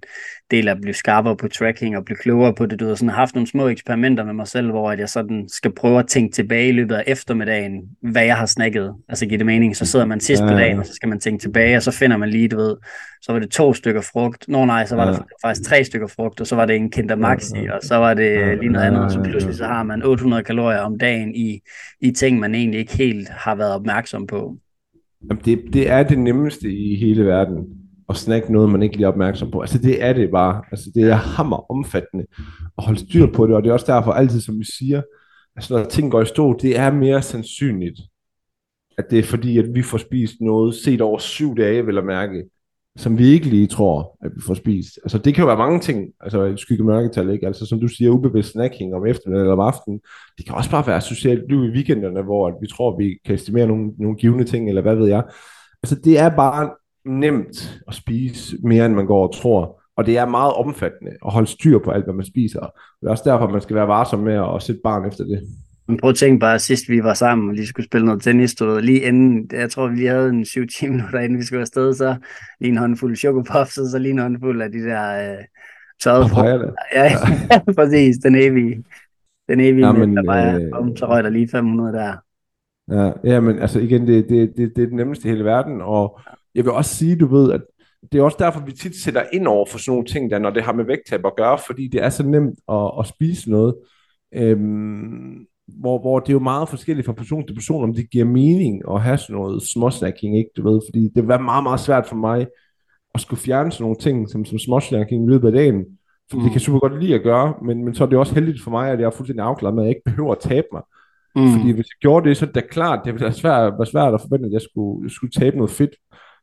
del 0.52 0.68
af 0.68 0.72
at 0.72 0.82
blive 0.82 0.94
skarpere 0.94 1.38
på 1.38 1.48
tracking 1.48 1.98
og 1.98 2.06
blive 2.06 2.18
klogere 2.18 2.54
på 2.54 2.66
det, 2.66 2.80
du 2.80 2.88
har 2.88 2.96
sådan 2.96 3.10
haft 3.10 3.36
nogle 3.36 3.48
små 3.48 3.68
eksperimenter 3.68 4.26
med 4.26 4.34
mig 4.34 4.48
selv, 4.48 4.72
hvor 4.72 4.92
jeg 4.92 5.10
sådan 5.10 5.50
skal 5.50 5.72
prøve 5.76 6.00
at 6.00 6.08
tænke 6.08 6.36
tilbage 6.36 6.70
i 6.70 6.72
løbet 6.72 6.96
af 6.96 7.04
eftermiddagen, 7.08 7.82
hvad 8.02 8.26
jeg 8.26 8.38
har 8.38 8.46
snakket. 8.46 8.94
Altså 9.10 9.26
giver 9.26 9.38
det 9.38 9.46
mening, 9.46 9.76
så 9.76 9.86
sidder 9.86 10.06
man 10.06 10.20
sidst 10.20 10.42
på 10.42 10.48
dagen, 10.48 10.80
og 10.80 10.86
så 10.86 10.94
skal 10.94 11.10
man 11.10 11.20
tænke 11.20 11.42
tilbage, 11.42 11.78
og 11.78 11.84
så 11.84 11.92
finder 11.92 12.18
man 12.18 12.30
lige, 12.30 12.48
du 12.48 12.58
ved, 12.58 12.76
så 13.22 13.32
var 13.32 13.40
det 13.40 13.52
to 13.52 13.74
stykker 13.74 14.02
frugt. 14.02 14.46
Nå 14.48 14.66
nej, 14.66 14.86
så 14.86 14.96
var 14.96 15.06
der 15.06 15.18
faktisk 15.42 15.70
tre 15.70 15.84
stykker 15.84 16.08
frugt, 16.08 16.42
og 16.42 16.48
så 16.48 16.56
var 16.56 16.66
det 16.66 16.76
en 16.76 16.92
Kinder 16.92 17.16
Maxi, 17.16 17.68
og 17.74 17.80
så 17.82 17.96
var 17.96 18.14
det 18.14 18.58
lige 18.60 18.72
noget 18.72 18.86
andet, 18.86 19.12
så 19.12 19.22
pludselig 19.24 19.56
så 19.56 19.66
har 19.66 19.84
man 19.84 20.04
800 20.04 20.44
kalorier 20.44 20.80
om 20.80 20.98
dagen 20.98 21.36
i, 21.36 21.60
i 22.02 22.12
ting, 22.12 22.40
man 22.40 22.56
egentlig 22.56 22.80
ikke 22.80 22.98
helt 22.98 23.30
har 23.30 23.56
været 23.56 23.74
opmærksom 23.74 24.28
på. 24.28 24.58
Jamen 25.30 25.44
det, 25.46 25.74
det 25.74 25.90
er 25.90 26.04
det 26.04 26.20
nemmeste 26.20 26.74
i 26.74 26.96
hele 26.96 27.26
verden 27.26 27.86
at 28.10 28.16
snakke 28.16 28.54
noget, 28.54 28.70
man 28.70 28.84
ikke 28.84 28.96
lige 28.96 29.06
er 29.06 29.10
opmærksom 29.10 29.52
på. 29.52 29.62
Altså 29.62 29.78
det 29.78 30.04
er 30.04 30.14
det 30.14 30.32
bare. 30.32 30.62
Altså 30.72 30.92
det 30.96 31.04
er 31.04 31.16
hammer 31.16 31.72
omfattende 31.72 32.26
at 32.78 32.84
holde 32.84 33.00
styr 33.00 33.26
på 33.32 33.48
det, 33.48 33.56
og 33.56 33.64
det 33.64 33.70
er 33.70 33.74
også 33.74 33.94
derfor 33.94 34.12
altid, 34.12 34.42
som 34.42 34.60
vi 34.60 34.66
siger, 34.78 35.02
altså 35.56 35.78
når 35.78 35.84
ting 35.84 36.12
går 36.12 36.22
i 36.22 36.26
stå, 36.26 36.58
det 36.62 36.80
er 36.80 36.92
mere 36.92 37.22
sandsynligt, 37.22 38.00
at 38.98 39.06
det 39.12 39.20
er 39.20 39.24
fordi, 39.24 39.58
at 39.58 39.66
vi 39.74 39.82
får 39.82 39.98
spist 39.98 40.36
noget 40.42 40.76
set 40.76 41.02
over 41.02 41.18
syv 41.18 41.58
dage, 41.58 41.86
vil 41.86 41.96
jeg 41.96 42.06
mærke, 42.06 42.44
som 42.98 43.18
vi 43.18 43.28
ikke 43.28 43.46
lige 43.46 43.68
tror, 43.68 44.18
at 44.22 44.32
vi 44.36 44.42
får 44.42 44.54
spist. 44.54 45.00
Altså 45.04 45.18
det 45.18 45.36
kan 45.36 45.42
jo 45.42 45.48
være 45.48 45.58
mange 45.58 45.80
ting, 45.80 46.08
altså 46.22 46.42
et 46.42 46.60
skygge 46.60 46.84
mørketal, 46.84 47.30
ikke? 47.30 47.48
Altså 47.48 47.66
som 47.66 47.80
du 47.80 47.88
siger, 47.88 48.12
ubevidst 48.12 48.52
snacking 48.52 48.96
om 48.96 49.06
eftermiddagen 49.06 49.46
eller 49.46 49.64
om 49.64 49.68
aftenen. 49.68 50.00
Det 50.38 50.46
kan 50.46 50.56
også 50.56 50.72
bare 50.72 50.88
være 50.88 51.02
socialt 51.02 51.50
liv 51.50 51.64
i 51.64 51.70
weekenderne, 51.70 52.22
hvor 52.22 52.58
vi 52.62 52.68
tror, 52.68 52.92
at 52.92 53.00
vi 53.00 53.18
kan 53.26 53.36
estimere 53.36 53.68
nogle, 53.68 53.92
nogle 53.98 54.18
givende 54.18 54.44
ting, 54.44 54.70
eller 54.70 54.82
hvad 54.82 54.96
ved 54.96 55.08
jeg. 55.08 55.24
Altså 55.84 55.96
det 55.96 56.20
er 56.20 56.30
bare 56.30 56.70
nemt 57.06 57.82
at 57.88 57.94
spise 57.94 58.58
mere, 58.64 58.86
end 58.86 58.94
man 58.94 59.06
går 59.06 59.28
og 59.28 59.34
tror. 59.34 59.82
Og 59.98 60.06
det 60.06 60.18
er 60.18 60.26
meget 60.26 60.54
omfattende 60.54 61.12
at 61.26 61.32
holde 61.32 61.48
styr 61.48 61.80
på 61.80 61.92
alt, 61.92 62.04
hvad 62.04 62.14
man 62.14 62.26
spiser. 62.26 62.60
Det 63.02 63.08
er 63.08 63.12
også 63.12 63.24
derfor, 63.26 63.50
man 63.50 63.62
skal 63.62 63.76
være 63.76 63.88
varsom 63.88 64.20
med 64.20 64.34
at 64.56 64.64
sætte 64.64 64.82
barn 64.84 65.08
efter 65.08 65.24
det. 65.24 65.42
Men 65.88 65.98
prøv 65.98 66.10
at 66.10 66.16
tænke 66.16 66.40
bare, 66.40 66.60
sidst 66.60 66.90
vi 66.90 67.04
var 67.04 67.14
sammen 67.14 67.50
og 67.50 67.56
lige 67.56 67.68
skulle 67.68 67.86
spille 67.86 68.06
noget 68.06 68.22
tennis, 68.22 68.56
du 68.56 68.66
ved, 68.66 68.82
lige 68.82 69.00
inden, 69.00 69.50
jeg 69.54 69.72
tror, 69.72 69.88
vi 69.88 70.06
havde 70.06 70.30
en 70.30 70.44
7-10 70.44 70.88
minutter, 70.88 71.20
inden 71.20 71.38
vi 71.38 71.44
skulle 71.44 71.62
afsted, 71.62 71.94
så 71.94 72.16
lige 72.60 72.72
en 72.72 72.78
håndfuld 72.78 73.16
chokopuffs, 73.16 73.78
og 73.78 73.88
så 73.88 74.00
lige 74.00 74.12
en 74.12 74.20
håndfuld 74.20 74.62
af 74.62 74.72
de 74.72 74.80
der 74.80 75.32
øh, 75.32 75.44
tørrede 76.04 76.30
frugt. 76.30 76.48
Ja, 76.48 77.04
ja, 77.52 77.74
præcis, 77.76 78.18
den 78.18 78.36
evige, 78.36 78.84
den 79.50 79.60
evige 79.60 79.86
ja, 79.86 79.92
men, 79.92 80.18
der 80.18 80.24
bare, 80.24 80.56
øh, 80.56 80.98
så 80.98 81.06
røg 81.06 81.24
der 81.24 81.30
lige 81.30 81.48
500 81.48 81.94
der. 81.94 82.16
Ja, 82.92 83.12
ja 83.24 83.40
men 83.40 83.60
altså 83.60 83.80
igen, 83.80 84.08
det, 84.08 84.30
det, 84.30 84.54
det, 84.58 84.72
det 84.76 84.82
er 84.82 84.86
det 84.86 84.94
nemmeste 84.94 85.28
i 85.28 85.32
hele 85.32 85.46
verden, 85.46 85.82
og 85.82 86.20
jeg 86.56 86.64
vil 86.64 86.72
også 86.72 86.96
sige, 86.96 87.16
du 87.16 87.28
ved, 87.28 87.52
at 87.52 87.62
det 88.12 88.20
er 88.20 88.24
også 88.24 88.38
derfor, 88.40 88.60
vi 88.60 88.72
tit 88.72 88.96
sætter 88.96 89.24
ind 89.34 89.48
over 89.48 89.66
for 89.72 89.78
sådan 89.78 89.92
nogle 89.92 90.06
ting, 90.06 90.32
der, 90.32 90.40
når 90.40 90.50
det 90.50 90.64
har 90.64 90.74
med 90.74 90.86
vægttab 90.86 91.26
at 91.26 91.36
gøre, 91.38 91.58
fordi 91.68 91.88
det 91.88 92.04
er 92.04 92.10
så 92.10 92.24
nemt 92.24 92.60
at, 92.70 92.92
at 93.00 93.08
spise 93.08 93.52
noget. 93.52 93.76
Øhm, 94.34 95.46
hvor, 95.68 96.00
hvor 96.00 96.20
det 96.20 96.30
er 96.30 96.34
jo 96.34 96.40
meget 96.40 96.70
forskelligt 96.70 97.06
fra 97.06 97.14
person 97.14 97.48
til 97.48 97.54
person, 97.54 97.84
om 97.84 97.94
det 97.94 98.10
giver 98.10 98.26
mening 98.26 98.82
at 98.92 99.02
have 99.02 99.18
sådan 99.18 99.36
noget 99.36 99.64
småsnacking, 99.64 100.38
ikke, 100.38 100.50
du 100.58 100.70
ved, 100.70 100.82
fordi 100.90 101.10
det 101.16 101.28
var 101.28 101.38
meget, 101.40 101.64
meget 101.64 101.80
svært 101.80 102.08
for 102.08 102.16
mig 102.16 102.48
at 103.14 103.22
skulle 103.22 103.40
fjerne 103.40 103.72
sådan 103.72 103.84
nogle 103.84 103.98
ting, 103.98 104.30
som, 104.30 104.46
som 104.46 104.60
småsnacking 104.60 105.26
i 105.26 105.30
løbet 105.30 105.48
af 105.48 105.54
dagen, 105.54 105.86
for 106.32 106.38
mm. 106.38 106.44
det 106.44 106.52
kan 106.52 106.62
super 106.62 106.80
godt 106.80 107.00
lide 107.04 107.16
at 107.16 107.24
gøre, 107.24 107.54
men, 107.66 107.86
men 107.86 107.96
så 107.96 108.04
er 108.04 108.08
det 108.08 108.18
også 108.18 108.34
heldigt 108.34 108.64
for 108.64 108.72
mig, 108.72 108.92
at 108.92 109.00
jeg 109.00 109.06
er 109.06 109.12
fuldstændig 109.12 109.46
afklaret 109.46 109.76
med, 109.76 109.84
at 109.84 109.88
jeg 109.88 109.96
ikke 109.96 110.06
behøver 110.06 110.32
at 110.32 110.40
tabe 110.40 110.68
mig. 110.74 110.82
Mm. 111.36 111.52
Fordi 111.52 111.72
hvis 111.72 111.88
jeg 111.92 112.00
gjorde 112.02 112.30
det, 112.30 112.38
så 112.38 112.46
er 112.46 112.50
det 112.50 112.70
klart, 112.70 113.02
det 113.06 113.14
ville 113.14 113.24
være 113.24 113.34
svært, 113.34 113.74
være 113.78 113.86
svært 113.86 114.14
at 114.14 114.22
forvente, 114.22 114.46
at 114.46 114.54
jeg 114.54 114.62
skulle, 114.62 115.04
jeg 115.04 115.12
skulle 115.12 115.32
tabe 115.32 115.58
noget 115.58 115.72
fedt, 115.72 115.96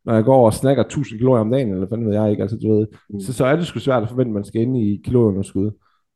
når 0.05 0.15
jeg 0.15 0.25
går 0.25 0.47
og 0.47 0.55
snakker 0.55 0.85
1000 0.85 1.19
kalorier 1.19 1.41
om 1.41 1.51
dagen, 1.51 1.71
eller 1.71 1.87
hvad 1.87 1.99
ved 1.99 2.15
jeg 2.15 2.31
ikke, 2.31 2.43
altså 2.43 2.59
du 2.63 2.79
ved, 2.79 2.87
mm. 3.11 3.21
så, 3.21 3.33
så 3.33 3.45
er 3.45 3.57
det 3.57 3.67
sgu 3.67 3.79
svært 3.79 4.03
at 4.03 4.09
forvente, 4.09 4.31
at 4.31 4.35
man 4.35 4.45
skal 4.45 4.61
ind 4.61 4.77
i 4.77 5.03
kalorieunderskud. 5.05 5.71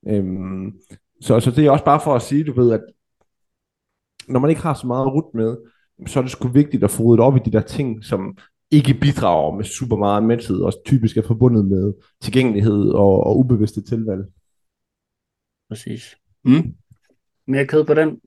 Øhm, 0.08 0.72
så, 1.20 1.40
så 1.40 1.50
det 1.50 1.66
er 1.66 1.70
også 1.70 1.84
bare 1.84 2.00
for 2.04 2.14
at 2.14 2.22
sige, 2.22 2.44
du 2.44 2.52
ved, 2.52 2.72
at 2.72 2.80
når 4.28 4.40
man 4.40 4.50
ikke 4.50 4.62
har 4.62 4.74
så 4.74 4.86
meget 4.86 5.12
rut 5.14 5.34
med, 5.34 5.56
så 6.06 6.18
er 6.18 6.22
det 6.22 6.32
sgu 6.32 6.48
vigtigt 6.48 6.84
at 6.84 6.90
få 6.90 7.02
ryddet 7.02 7.24
op 7.24 7.36
i 7.36 7.40
de 7.44 7.52
der 7.52 7.60
ting, 7.60 8.04
som 8.04 8.36
ikke 8.70 8.94
bidrager 9.00 9.56
med 9.56 9.64
super 9.64 9.96
meget 9.96 10.24
mæthed, 10.24 10.60
og 10.60 10.72
typisk 10.86 11.16
er 11.16 11.22
forbundet 11.22 11.64
med 11.64 11.92
tilgængelighed 12.22 12.88
og, 12.88 13.26
og 13.26 13.38
ubevidste 13.38 13.82
tilvalg. 13.82 14.24
Præcis. 15.68 16.16
Mm. 16.44 16.74
Mere 17.46 17.66
kød 17.66 17.84
på 17.84 17.94
den? 17.94 18.20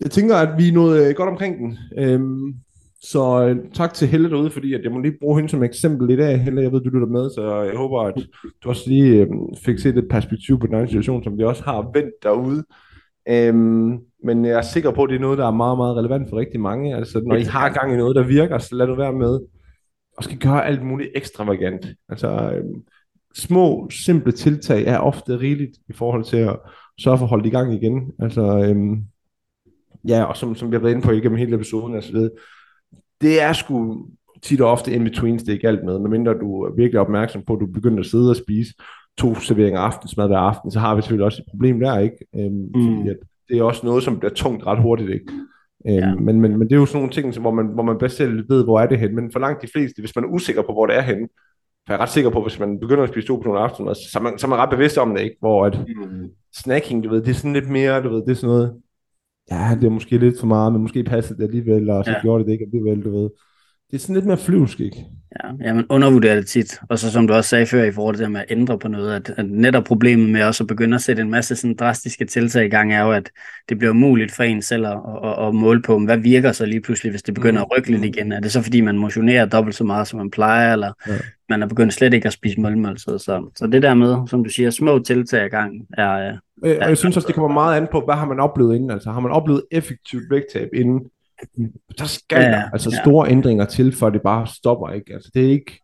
Jeg 0.00 0.10
tænker, 0.10 0.36
at 0.36 0.58
vi 0.58 0.68
er 0.68 0.72
nået 0.72 1.08
øh, 1.08 1.14
godt 1.14 1.28
omkring 1.28 1.58
den. 1.58 1.78
Øhm, 1.98 2.54
så 3.02 3.46
øh, 3.48 3.56
tak 3.74 3.94
til 3.94 4.08
Helle 4.08 4.30
derude, 4.30 4.50
fordi 4.50 4.74
at 4.74 4.80
jeg 4.84 4.92
må 4.92 4.98
lige 4.98 5.18
bruge 5.20 5.36
hende 5.36 5.48
som 5.50 5.62
eksempel 5.62 6.10
i 6.10 6.16
dag. 6.16 6.40
Helle, 6.40 6.62
jeg 6.62 6.72
ved, 6.72 6.80
du 6.80 6.90
lytter 6.90 7.08
med, 7.08 7.30
så 7.30 7.62
jeg 7.62 7.76
håber, 7.76 8.00
at 8.00 8.14
du 8.64 8.68
også 8.68 8.90
lige 8.90 9.20
øh, 9.20 9.28
fik 9.64 9.78
set 9.78 9.98
et 9.98 10.08
perspektiv 10.10 10.58
på 10.58 10.66
den 10.66 10.88
situation, 10.88 11.24
som 11.24 11.38
vi 11.38 11.44
også 11.44 11.62
har 11.62 11.90
vendt 11.94 12.14
derude. 12.22 12.64
Øhm, 13.28 13.98
men 14.24 14.44
jeg 14.44 14.58
er 14.58 14.62
sikker 14.62 14.90
på, 14.90 15.02
at 15.02 15.10
det 15.10 15.16
er 15.16 15.20
noget, 15.20 15.38
der 15.38 15.46
er 15.46 15.50
meget, 15.50 15.78
meget 15.78 15.96
relevant 15.96 16.28
for 16.28 16.36
rigtig 16.36 16.60
mange. 16.60 16.96
Altså, 16.96 17.22
når 17.26 17.36
I 17.36 17.42
har 17.42 17.68
gang 17.68 17.92
i 17.92 17.96
noget, 17.96 18.16
der 18.16 18.22
virker, 18.22 18.58
så 18.58 18.74
lad 18.74 18.86
du 18.86 18.94
være 18.94 19.12
med 19.12 19.40
og 20.16 20.24
skal 20.24 20.38
gøre 20.38 20.66
alt 20.66 20.82
muligt 20.82 21.10
ekstravagant. 21.14 21.86
Altså, 22.08 22.28
øhm, 22.28 22.82
små, 23.34 23.90
simple 23.90 24.32
tiltag 24.32 24.86
er 24.86 24.98
ofte 24.98 25.38
rigeligt 25.38 25.78
i 25.88 25.92
forhold 25.92 26.24
til 26.24 26.36
at 26.36 26.56
sørge 27.00 27.18
for 27.18 27.24
at 27.24 27.30
holde 27.30 27.44
det 27.44 27.50
i 27.50 27.56
gang 27.56 27.74
igen. 27.74 28.12
Altså, 28.18 28.42
øhm, 28.42 29.04
ja, 30.08 30.24
og 30.24 30.36
som, 30.36 30.54
som 30.54 30.70
vi 30.70 30.76
har 30.76 30.80
været 30.80 30.92
inde 30.92 31.02
på 31.02 31.10
igennem 31.10 31.38
hele 31.38 31.54
episoden, 31.54 31.94
altså, 31.94 32.30
det 33.20 33.42
er 33.42 33.52
sgu 33.52 34.06
tit 34.42 34.60
og 34.60 34.70
ofte 34.70 34.92
in 34.92 35.04
between, 35.04 35.38
det 35.38 35.48
er 35.48 35.52
ikke 35.52 35.68
alt 35.68 35.84
med, 35.84 35.98
medmindre 35.98 36.34
du 36.34 36.62
er 36.62 36.74
virkelig 36.76 37.00
opmærksom 37.00 37.42
på, 37.46 37.54
at 37.54 37.60
du 37.60 37.66
begynder 37.66 38.00
at 38.00 38.06
sidde 38.06 38.30
og 38.30 38.36
spise 38.36 38.74
to 39.18 39.34
serveringer 39.34 39.80
aftensmad 39.80 40.26
hver 40.26 40.38
aften, 40.38 40.70
så 40.70 40.78
har 40.78 40.94
vi 40.94 41.02
selvfølgelig 41.02 41.24
også 41.24 41.42
et 41.42 41.50
problem 41.50 41.80
der, 41.80 41.98
ikke? 41.98 42.16
Øhm, 42.36 42.70
mm. 42.74 43.08
At 43.08 43.16
det 43.48 43.58
er 43.58 43.62
også 43.62 43.86
noget, 43.86 44.02
som 44.02 44.18
bliver 44.18 44.34
tungt 44.34 44.66
ret 44.66 44.82
hurtigt, 44.82 45.10
ikke? 45.10 45.32
Øhm, 45.88 45.96
ja. 45.96 46.14
men, 46.14 46.40
men, 46.40 46.58
men 46.58 46.68
det 46.68 46.72
er 46.72 46.80
jo 46.80 46.86
sådan 46.86 46.98
nogle 46.98 47.12
ting, 47.12 47.34
som, 47.34 47.42
hvor, 47.42 47.52
man, 47.52 47.66
hvor 47.66 47.82
man 47.82 47.98
bedst 47.98 48.16
selv 48.16 48.44
ved, 48.48 48.64
hvor 48.64 48.80
er 48.80 48.86
det 48.86 48.98
hen. 48.98 49.14
Men 49.14 49.32
for 49.32 49.38
langt 49.38 49.62
de 49.62 49.68
fleste, 49.72 50.00
hvis 50.00 50.16
man 50.16 50.24
er 50.24 50.28
usikker 50.28 50.62
på, 50.62 50.72
hvor 50.72 50.86
det 50.86 50.96
er 50.96 51.02
henne, 51.02 51.28
for 51.86 51.92
jeg 51.92 51.98
er 51.98 52.02
ret 52.02 52.08
sikker 52.08 52.30
på, 52.30 52.42
hvis 52.42 52.58
man 52.58 52.80
begynder 52.80 53.02
at 53.02 53.08
spise 53.08 53.26
to 53.26 53.42
nogle 53.42 53.60
aftenmad, 53.60 53.94
så 53.94 54.18
er 54.18 54.22
man, 54.22 54.38
så 54.38 54.46
er 54.46 54.48
man 54.48 54.58
ret 54.58 54.70
bevidst 54.70 54.98
om 54.98 55.14
det, 55.14 55.22
ikke? 55.22 55.36
Hvor 55.40 55.66
at 55.66 55.78
mm. 55.78 56.28
snacking, 56.54 57.04
du 57.04 57.08
ved, 57.10 57.22
det 57.22 57.30
er 57.30 57.34
sådan 57.34 57.52
lidt 57.52 57.70
mere, 57.70 58.02
du 58.02 58.08
ved, 58.08 58.22
det 58.22 58.30
er 58.30 58.34
sådan 58.34 58.54
noget, 58.54 58.74
ja, 59.50 59.76
det 59.80 59.86
er 59.86 59.90
måske 59.90 60.18
lidt 60.18 60.40
for 60.40 60.46
meget, 60.46 60.72
men 60.72 60.82
måske 60.82 61.04
passer 61.04 61.34
det 61.34 61.44
alligevel, 61.44 61.90
og 61.90 62.04
så 62.04 62.10
ja. 62.10 62.20
gjorde 62.22 62.38
det 62.38 62.46
det 62.46 62.52
ikke 62.52 62.64
alligevel, 62.64 63.04
du 63.04 63.10
ved. 63.10 63.30
Det 63.90 63.96
er 63.96 64.00
sådan 64.00 64.14
lidt 64.14 64.26
mere 64.26 64.38
flyvsk, 64.38 64.80
ikke? 64.80 65.04
Ja, 65.44 65.68
ja, 65.68 65.74
man 65.74 65.86
undervurderer 65.88 66.34
det 66.34 66.46
tit. 66.46 66.80
Og 66.88 66.98
så 66.98 67.10
som 67.10 67.26
du 67.26 67.34
også 67.34 67.50
sagde 67.50 67.66
før 67.66 67.84
i 67.84 67.92
forhold 67.92 68.16
til 68.16 68.24
det 68.24 68.32
med 68.32 68.40
at 68.40 68.46
ændre 68.50 68.78
på 68.78 68.88
noget, 68.88 69.14
at, 69.14 69.34
at 69.36 69.50
netop 69.50 69.84
problemet 69.84 70.30
med 70.30 70.42
også 70.42 70.64
at 70.64 70.68
begynde 70.68 70.94
at 70.94 71.00
sætte 71.00 71.22
en 71.22 71.30
masse 71.30 71.56
sådan 71.56 71.76
drastiske 71.76 72.24
tiltag 72.24 72.64
i 72.64 72.68
gang, 72.68 72.94
er 72.94 73.02
jo, 73.02 73.12
at 73.12 73.30
det 73.68 73.78
bliver 73.78 73.90
umuligt 73.90 74.32
for 74.32 74.42
en 74.42 74.62
selv 74.62 74.86
at, 74.86 74.98
at, 75.24 75.46
at 75.46 75.54
måle 75.54 75.82
på, 75.82 75.98
hvad 75.98 76.18
virker 76.18 76.52
så 76.52 76.66
lige 76.66 76.80
pludselig, 76.80 77.10
hvis 77.10 77.22
det 77.22 77.34
begynder 77.34 77.62
at 77.62 77.70
rykke 77.76 77.90
lidt 77.90 78.00
mm. 78.00 78.06
igen. 78.06 78.32
Er 78.32 78.40
det 78.40 78.52
så 78.52 78.62
fordi, 78.62 78.80
man 78.80 78.98
motionerer 78.98 79.46
dobbelt 79.46 79.76
så 79.76 79.84
meget, 79.84 80.08
som 80.08 80.18
man 80.18 80.30
plejer, 80.30 80.72
eller 80.72 80.92
ja. 81.08 81.12
man 81.48 81.62
er 81.62 81.66
begyndt 81.66 81.94
slet 81.94 82.14
ikke 82.14 82.26
at 82.26 82.32
spise 82.32 82.60
målmåltid. 82.60 83.18
Så, 83.18 83.50
så 83.56 83.66
det 83.66 83.82
der 83.82 83.94
med, 83.94 84.28
som 84.28 84.44
du 84.44 84.50
siger, 84.50 84.70
små 84.70 84.98
tiltag 84.98 85.46
i 85.46 85.48
gang, 85.48 85.86
er, 85.98 86.04
er 86.04 86.36
og 86.62 86.68
jeg 86.68 86.98
synes 86.98 87.16
også, 87.16 87.26
det 87.26 87.34
kommer 87.34 87.52
meget 87.52 87.76
an 87.76 87.88
på, 87.92 88.00
hvad 88.00 88.14
har 88.14 88.26
man 88.26 88.40
oplevet 88.40 88.74
inden. 88.74 88.90
Altså 88.90 89.10
har 89.10 89.20
man 89.20 89.32
oplevet 89.32 89.62
effektivt 89.70 90.30
vægttab 90.30 90.68
inden, 90.74 91.00
der 91.98 92.04
skal 92.04 92.40
ja, 92.40 92.48
ja, 92.48 92.62
altså 92.72 93.00
store 93.04 93.26
ja. 93.26 93.32
ændringer 93.32 93.64
til, 93.64 93.92
for 93.92 94.10
det 94.10 94.22
bare 94.22 94.46
stopper, 94.46 94.88
ikke? 94.88 95.14
Altså 95.14 95.30
det 95.34 95.46
er 95.46 95.50
ikke, 95.50 95.80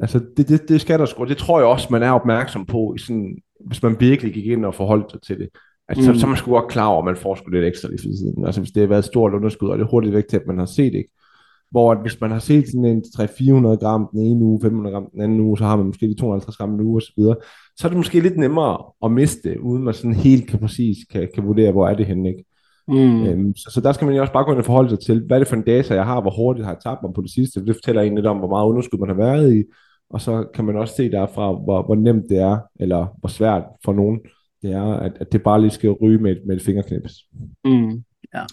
altså 0.00 0.20
det, 0.36 0.48
det, 0.48 0.68
det 0.68 0.80
skal 0.80 0.98
der 0.98 1.06
sgu, 1.06 1.24
det 1.24 1.36
tror 1.36 1.58
jeg 1.58 1.68
også, 1.68 1.88
man 1.90 2.02
er 2.02 2.10
opmærksom 2.10 2.66
på, 2.66 2.94
i 2.96 2.98
sådan, 2.98 3.36
hvis 3.66 3.82
man 3.82 3.96
virkelig 4.00 4.34
gik 4.34 4.46
ind 4.46 4.64
og 4.64 4.74
forholdt 4.74 5.10
sig 5.10 5.22
til 5.22 5.38
det. 5.38 5.48
Altså, 5.88 6.10
mm. 6.10 6.14
så, 6.14 6.20
så 6.20 6.26
man 6.26 6.36
skulle 6.36 6.60
godt 6.60 6.72
klar 6.72 6.86
over, 6.86 6.98
at 6.98 7.04
man 7.04 7.16
får 7.16 7.34
sgu 7.34 7.50
lidt 7.50 7.64
ekstra 7.64 7.88
lige 7.88 7.98
for 7.98 8.16
siden. 8.16 8.46
Altså 8.46 8.60
hvis 8.60 8.72
det 8.72 8.80
har 8.80 8.88
været 8.88 8.98
et 8.98 9.04
stort 9.04 9.34
underskud, 9.34 9.68
og 9.68 9.78
det 9.78 9.84
er 9.84 9.88
hurtigt 9.88 10.14
vægttab, 10.14 10.46
man 10.46 10.58
har 10.58 10.66
set, 10.66 10.94
ikke? 10.94 11.10
Hvor 11.70 11.92
at 11.92 11.98
hvis 12.02 12.20
man 12.20 12.30
har 12.30 12.38
set 12.38 12.66
sådan 12.68 12.84
en 12.84 13.04
300-400 13.16 13.76
gram 13.80 14.08
den 14.12 14.20
ene 14.20 14.44
uge, 14.44 14.60
500 14.62 14.94
gram 14.94 15.10
den 15.12 15.20
anden 15.20 15.40
uge, 15.40 15.58
så 15.58 15.64
har 15.64 15.76
man 15.76 15.86
måske 15.86 16.08
de 16.08 16.14
250 16.14 16.56
gram 16.56 16.70
den 16.70 16.80
uge 16.80 16.96
osv., 16.96 17.22
så 17.76 17.86
er 17.86 17.88
det 17.88 17.96
måske 17.96 18.20
lidt 18.20 18.36
nemmere 18.36 18.84
at 19.04 19.12
miste, 19.12 19.62
uden 19.62 19.82
man 19.82 19.94
sådan 19.94 20.14
helt 20.14 20.46
kan 20.46 20.58
præcis 20.58 20.96
kan, 21.10 21.28
kan 21.34 21.46
vurdere, 21.46 21.72
hvor 21.72 21.88
er 21.88 21.94
det 21.94 22.06
henne, 22.06 22.28
ikke? 22.28 22.44
Mm. 22.90 23.26
Øhm, 23.26 23.56
så, 23.56 23.70
så 23.70 23.80
der 23.80 23.92
skal 23.92 24.04
man 24.06 24.14
jo 24.14 24.20
også 24.20 24.32
bare 24.32 24.44
gå 24.44 24.50
ind 24.50 24.58
og 24.58 24.64
forholde 24.64 24.90
sig 24.90 25.00
til, 25.00 25.22
hvad 25.26 25.36
er 25.36 25.38
det 25.38 25.48
for 25.48 25.56
en 25.56 25.62
data, 25.62 25.94
jeg 25.94 26.04
har, 26.04 26.20
hvor 26.20 26.30
hurtigt 26.36 26.66
har 26.66 26.72
jeg 26.72 26.82
tabt 26.82 27.02
mig 27.02 27.14
på 27.14 27.22
det 27.22 27.30
sidste, 27.30 27.66
det 27.66 27.76
fortæller 27.76 28.02
en 28.02 28.14
lidt 28.14 28.26
om, 28.26 28.38
hvor 28.38 28.48
meget 28.48 28.66
underskud 28.66 28.98
man 28.98 29.08
har 29.08 29.16
været 29.16 29.54
i, 29.56 29.64
og 30.10 30.20
så 30.20 30.44
kan 30.54 30.64
man 30.64 30.76
også 30.76 30.94
se 30.94 31.10
derfra, 31.10 31.52
hvor, 31.52 31.82
hvor 31.82 31.94
nemt 31.94 32.24
det 32.28 32.38
er, 32.38 32.58
eller 32.80 33.06
hvor 33.20 33.28
svært 33.28 33.62
for 33.84 33.92
nogen 33.92 34.20
det 34.62 34.72
er, 34.72 34.82
at, 34.82 35.12
at 35.20 35.32
det 35.32 35.42
bare 35.42 35.60
lige 35.60 35.70
skal 35.70 35.90
ryge 35.90 36.18
med, 36.18 36.36
med 36.46 36.56
et 36.56 36.62
fingerknips. 36.62 37.12
Mm. 37.64 38.04
Ja. 38.34 38.44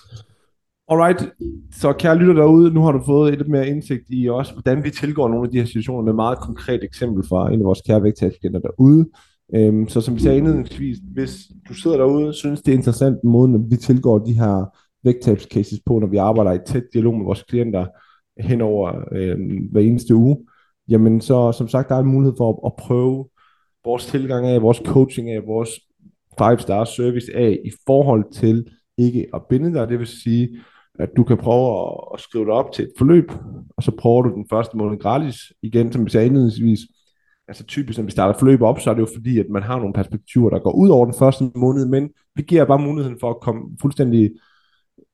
Alright, 0.90 1.30
så 1.72 1.94
kære 1.94 2.18
lytter 2.18 2.34
derude, 2.34 2.74
nu 2.74 2.82
har 2.82 2.92
du 2.92 3.04
fået 3.06 3.38
lidt 3.38 3.50
mere 3.50 3.68
indsigt 3.68 4.04
i 4.10 4.30
også, 4.30 4.54
hvordan 4.54 4.84
vi 4.84 4.90
tilgår 4.90 5.28
nogle 5.28 5.46
af 5.46 5.52
de 5.52 5.58
her 5.58 5.66
situationer 5.66 6.04
med 6.04 6.14
meget 6.14 6.40
konkret 6.40 6.84
eksempel 6.84 7.28
fra 7.28 7.54
en 7.54 7.60
af 7.60 7.66
vores 7.66 7.82
kære 7.82 8.04
vægttabskender 8.04 8.60
derude. 8.60 9.06
Øhm, 9.56 9.88
så 9.88 10.02
som 10.02 10.16
vi 10.16 10.20
sagde 10.20 10.38
indledningsvis, 10.38 10.98
hvis 11.14 11.52
du 11.70 11.74
sidder 11.74 11.98
derude 11.98 12.28
og 12.28 12.34
synes, 12.34 12.62
det 12.62 12.72
er 12.72 12.78
interessant 12.78 13.24
måden, 13.24 13.72
vi 13.72 13.76
tilgår 13.76 14.20
de 14.20 14.34
her 14.34 14.78
vægttabscases 15.04 15.80
på, 15.86 16.00
når 16.00 16.08
vi 16.08 16.18
arbejder 16.18 16.52
i 16.52 16.66
tæt 16.66 16.84
dialog 16.94 17.14
med 17.18 17.26
vores 17.26 17.44
klienter 17.44 17.86
hen 18.40 18.62
over 18.62 19.04
øhm, 19.12 19.68
hver 19.72 19.82
eneste 19.82 20.16
uge, 20.16 20.38
jamen 20.90 21.22
så 21.22 21.52
som 21.52 21.68
sagt, 21.68 21.90
der 21.90 21.96
er 21.96 22.00
en 22.00 22.12
mulighed 22.12 22.34
for 22.38 22.50
at, 22.50 22.72
at 22.72 22.86
prøve 22.86 23.28
vores 23.86 24.06
tilgang 24.06 24.48
af, 24.48 24.62
vores 24.62 24.82
coaching 24.86 25.30
af, 25.30 25.48
vores 25.48 25.70
five 26.38 26.60
star 26.60 26.84
service 26.84 27.36
af 27.36 27.60
i 27.66 27.72
forhold 27.86 28.32
til 28.32 28.68
ikke 28.98 29.28
at 29.34 29.42
binde 29.50 29.74
dig, 29.74 29.90
det 29.90 30.00
vil 30.00 30.08
sige, 30.08 30.50
at 31.00 31.10
du 31.18 31.24
kan 31.24 31.38
prøve 31.38 31.88
at, 31.88 31.94
at 32.14 32.20
skrive 32.20 32.46
dig 32.46 32.54
op 32.54 32.72
til 32.72 32.84
et 32.84 32.92
forløb, 32.98 33.32
og 33.78 33.84
så 33.84 33.92
prøver 34.00 34.22
du 34.22 34.30
den 34.36 34.46
første 34.50 34.78
måned 34.78 35.00
gratis. 35.00 35.36
Igen, 35.64 35.92
som 35.92 36.06
vi 36.06 36.10
sagde 36.10 36.28
indledningsvis, 36.28 36.80
altså 37.48 37.64
typisk, 37.64 37.98
når 37.98 38.06
vi 38.06 38.12
starter 38.12 38.40
forløb 38.40 38.62
op, 38.62 38.80
så 38.80 38.90
er 38.90 38.94
det 38.94 39.02
jo 39.02 39.08
fordi, 39.16 39.40
at 39.40 39.46
man 39.50 39.64
har 39.64 39.78
nogle 39.78 39.94
perspektiver, 39.94 40.50
der 40.50 40.60
går 40.60 40.72
ud 40.72 40.90
over 40.90 41.06
den 41.06 41.14
første 41.20 41.52
måned, 41.56 41.86
men 41.86 42.10
vi 42.36 42.42
giver 42.42 42.66
bare 42.66 42.80
muligheden 42.80 43.20
for 43.20 43.30
at 43.30 43.40
komme 43.40 43.62
fuldstændig 43.82 44.32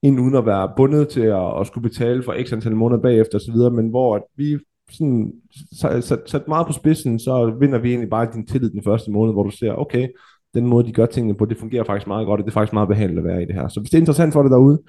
ind 0.03 0.19
uden 0.19 0.35
at 0.35 0.45
være 0.45 0.73
bundet 0.77 1.09
til 1.09 1.21
at, 1.21 1.59
at 1.59 1.67
skulle 1.67 1.89
betale 1.89 2.23
for 2.23 2.35
x 2.43 2.53
antal 2.53 2.75
måneder 2.75 3.01
bagefter 3.01 3.37
osv., 3.37 3.75
men 3.75 3.89
hvor 3.89 4.15
at 4.15 4.23
vi 4.37 4.57
sådan 4.91 5.33
sat, 5.79 6.21
sat 6.25 6.47
meget 6.47 6.67
på 6.67 6.73
spidsen, 6.73 7.19
så 7.19 7.55
vinder 7.59 7.79
vi 7.79 7.89
egentlig 7.89 8.09
bare 8.09 8.29
din 8.33 8.47
tillid 8.47 8.69
den 8.69 8.83
første 8.83 9.11
måned, 9.11 9.33
hvor 9.33 9.43
du 9.43 9.49
ser, 9.49 9.73
okay, 9.73 10.07
den 10.53 10.67
måde, 10.67 10.87
de 10.87 10.91
gør 10.91 11.05
tingene 11.05 11.37
på, 11.37 11.45
det 11.45 11.57
fungerer 11.57 11.83
faktisk 11.83 12.07
meget 12.07 12.25
godt, 12.25 12.39
og 12.39 12.45
det 12.45 12.51
er 12.51 12.53
faktisk 12.53 12.73
meget 12.73 12.89
behandlet 12.89 13.17
at 13.17 13.23
være 13.23 13.43
i 13.43 13.45
det 13.45 13.55
her. 13.55 13.67
Så 13.67 13.79
hvis 13.79 13.89
det 13.89 13.97
er 13.97 14.01
interessant 14.01 14.33
for 14.33 14.41
dig 14.41 14.51
derude, 14.51 14.81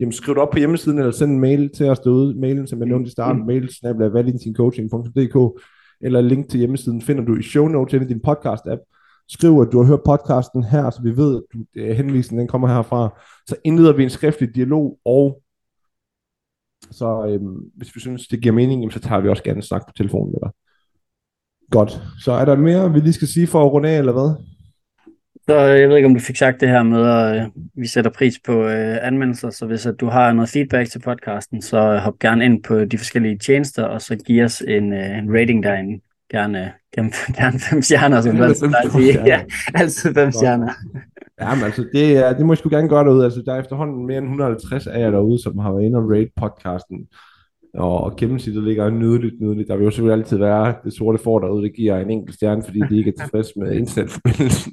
jamen 0.00 0.12
skriv 0.12 0.34
det 0.34 0.42
op 0.42 0.50
på 0.50 0.58
hjemmesiden, 0.58 0.98
eller 0.98 1.12
send 1.12 1.32
en 1.32 1.40
mail 1.40 1.70
til 1.70 1.90
os 1.90 1.98
derude. 1.98 2.40
Mailen, 2.40 2.66
som 2.66 2.78
jeg 2.78 2.88
nævnte 2.88 3.08
i 3.08 3.10
starten, 3.10 3.40
mm. 3.40 3.46
mail 3.46 3.68
snabla 3.68 4.06
valentincoaching.dk, 4.06 5.62
eller 6.00 6.20
link 6.20 6.48
til 6.48 6.58
hjemmesiden 6.58 7.02
finder 7.02 7.24
du 7.24 7.36
i 7.36 7.42
show 7.42 7.68
notes 7.68 7.94
i 7.94 7.98
din 7.98 8.20
podcast-app. 8.28 8.92
Skriv, 9.28 9.60
at 9.60 9.72
du 9.72 9.78
har 9.78 9.86
hørt 9.86 10.00
podcasten 10.04 10.64
her, 10.64 10.90
så 10.90 11.02
vi 11.02 11.16
ved, 11.16 11.36
at 11.36 11.42
du, 11.52 11.64
øh, 11.74 11.96
henvisningen 11.96 12.40
den 12.40 12.48
kommer 12.48 12.68
herfra. 12.68 13.20
Så 13.48 13.56
indleder 13.64 13.92
vi 13.92 14.02
en 14.02 14.10
skriftlig 14.10 14.54
dialog, 14.54 14.98
og 15.04 15.42
så 16.90 17.26
øhm, 17.28 17.56
hvis 17.76 17.94
vi 17.94 18.00
synes, 18.00 18.28
det 18.28 18.42
giver 18.42 18.54
mening, 18.54 18.80
jamen, 18.80 18.90
så 18.90 19.00
tager 19.00 19.20
vi 19.20 19.28
også 19.28 19.42
gerne 19.42 19.56
en 19.56 19.62
snak 19.62 19.86
på 19.86 19.92
telefonen 19.96 20.32
med 20.32 20.40
dig. 20.42 20.50
Godt. 21.70 22.02
Så 22.24 22.32
er 22.32 22.44
der 22.44 22.56
mere, 22.56 22.92
vi 22.92 23.00
lige 23.00 23.12
skal 23.12 23.28
sige 23.28 23.46
for 23.46 23.64
at 23.64 23.72
runde 23.72 23.88
af, 23.88 23.98
eller 23.98 24.12
hvad? 24.12 24.55
Så 25.48 25.54
jeg 25.56 25.88
ved 25.88 25.96
ikke, 25.96 26.06
om 26.06 26.14
du 26.14 26.20
fik 26.20 26.36
sagt 26.36 26.60
det 26.60 26.68
her 26.68 26.82
med, 26.82 27.10
at 27.10 27.42
øh, 27.42 27.48
vi 27.74 27.86
sætter 27.86 28.10
pris 28.10 28.34
på 28.46 28.62
øh, 28.62 28.96
anmeldelser, 29.02 29.50
så 29.50 29.66
hvis 29.66 29.86
at 29.86 30.00
du 30.00 30.06
har 30.06 30.32
noget 30.32 30.48
feedback 30.48 30.90
til 30.90 30.98
podcasten, 30.98 31.62
så 31.62 31.98
hop 31.98 32.18
gerne 32.18 32.44
ind 32.44 32.62
på 32.62 32.84
de 32.84 32.98
forskellige 32.98 33.38
tjenester, 33.38 33.84
og 33.84 34.02
så 34.02 34.16
giv 34.16 34.44
os 34.44 34.60
en, 34.60 34.92
øh, 34.92 35.18
en 35.18 35.34
rating 35.34 35.62
derinde. 35.62 36.00
Gerne, 36.30 36.72
gerne, 36.96 37.10
gerne 37.38 37.58
fem 37.58 37.82
stjerner, 37.82 38.20
som 38.20 38.36
man 38.36 38.54
sige. 38.54 39.26
Ja, 39.26 39.40
altid 39.74 40.14
fem 40.14 40.32
stjerner. 40.32 40.72
Ja, 41.40 41.54
men 41.54 41.64
altså, 41.64 41.82
det, 41.94 42.36
det 42.38 42.46
må 42.46 42.52
jeg 42.52 42.58
sgu 42.58 42.68
gerne 42.68 42.88
gøre 42.88 43.04
derude. 43.04 43.24
Altså, 43.24 43.42
der 43.46 43.54
er 43.54 43.60
efterhånden 43.60 44.06
mere 44.06 44.18
end 44.18 44.26
150 44.26 44.86
af 44.86 45.00
jer 45.00 45.10
derude, 45.10 45.42
som 45.42 45.58
har 45.58 45.72
været 45.72 45.84
inde 45.84 45.98
og 45.98 46.10
rate 46.10 46.30
podcasten 46.36 46.98
og, 47.76 48.16
gennemsnittet 48.16 48.64
ligger 48.64 48.90
nydeligt, 48.90 49.40
nydeligt. 49.40 49.68
Der 49.68 49.76
vil 49.76 49.84
jo 49.84 49.90
selvfølgelig 49.90 50.18
altid 50.18 50.38
være 50.38 50.74
det 50.84 50.92
sorte 50.92 51.18
for 51.18 51.38
derude, 51.38 51.62
det 51.62 51.76
giver 51.76 51.96
en 51.96 52.10
enkelt 52.10 52.36
stjerne, 52.36 52.62
fordi 52.62 52.80
de 52.90 52.98
ikke 52.98 53.12
er 53.16 53.22
tilfreds 53.22 53.48
med 53.56 53.72
internetforbindelsen, 53.82 54.72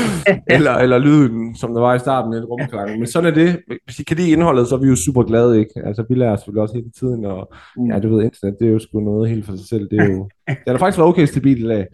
eller, 0.56 0.72
eller 0.72 0.98
lyden, 0.98 1.56
som 1.56 1.74
der 1.74 1.80
var 1.80 1.94
i 1.94 1.98
starten, 1.98 2.32
et 2.32 2.48
rumklang. 2.50 2.98
Men 2.98 3.06
sådan 3.06 3.30
er 3.30 3.34
det. 3.34 3.60
Hvis 3.84 4.00
I 4.00 4.04
kan 4.04 4.16
lide 4.16 4.30
indholdet, 4.30 4.66
så 4.66 4.74
er 4.74 4.80
vi 4.80 4.88
jo 4.88 4.96
super 4.96 5.22
glade, 5.22 5.58
ikke? 5.58 5.72
Altså, 5.84 6.04
vi 6.08 6.14
lærer 6.14 6.36
selvfølgelig 6.36 6.62
også 6.62 6.74
hele 6.74 6.90
tiden, 6.98 7.24
og 7.24 7.52
ja, 7.90 7.98
du 7.98 8.16
ved, 8.16 8.24
internet, 8.24 8.56
det 8.60 8.68
er 8.68 8.72
jo 8.72 8.78
sgu 8.78 9.00
noget 9.00 9.30
helt 9.30 9.46
for 9.46 9.56
sig 9.56 9.68
selv. 9.68 9.88
Det 9.90 9.98
er 9.98 10.04
jo, 10.04 10.28
det 10.64 10.68
har 10.68 10.78
faktisk 10.78 10.98
været 10.98 11.08
okay 11.08 11.24
stabilt 11.24 11.64
i 11.64 11.68
dag. 11.68 11.86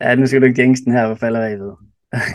Ja, 0.00 0.14
nu 0.14 0.26
skal 0.26 0.40
du 0.40 0.46
ikke 0.46 0.62
den 0.62 0.92
her, 0.92 1.06
hvor 1.06 1.16
falder 1.16 1.40
jeg 1.40 1.58
ved. 1.58 1.72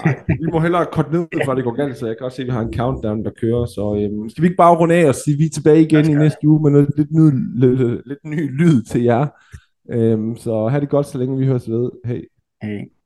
Nej, 0.06 0.24
vi 0.28 0.46
må 0.52 0.60
hellere 0.60 0.86
korte 0.92 1.12
ned, 1.12 1.28
før 1.46 1.56
det 1.56 1.64
går 1.64 1.76
galt, 1.76 1.98
så 1.98 2.08
jeg 2.08 2.18
kan 2.18 2.26
også 2.26 2.36
se, 2.36 2.42
at 2.42 2.46
vi 2.46 2.52
har 2.52 2.62
en 2.62 2.74
countdown, 2.74 3.26
der 3.26 3.32
kører. 3.42 3.66
Så 3.66 3.96
øhm, 4.00 4.30
skal 4.30 4.42
vi 4.42 4.48
ikke 4.48 4.58
bare 4.58 4.76
runde 4.76 4.96
af 4.96 5.08
og 5.08 5.16
sige, 5.16 5.38
vi 5.38 5.46
er 5.46 5.50
tilbage 5.50 5.82
igen 5.82 6.10
i 6.10 6.14
næste 6.14 6.48
uge 6.48 6.62
med 6.64 6.72
noget 6.72 6.90
lidt, 6.98 7.12
ny, 7.12 7.32
lidt, 7.60 8.08
lidt 8.08 8.26
ny 8.26 8.62
lyd 8.62 8.82
til 8.84 9.04
jer. 9.04 9.28
Øhm, 9.92 10.36
så 10.36 10.68
have 10.68 10.82
det 10.82 10.90
godt, 10.90 11.06
så 11.06 11.18
længe 11.18 11.38
vi 11.38 11.46
høres 11.46 11.70
ved. 11.70 11.92
Hej. 12.06 12.22
Hej. 12.62 12.97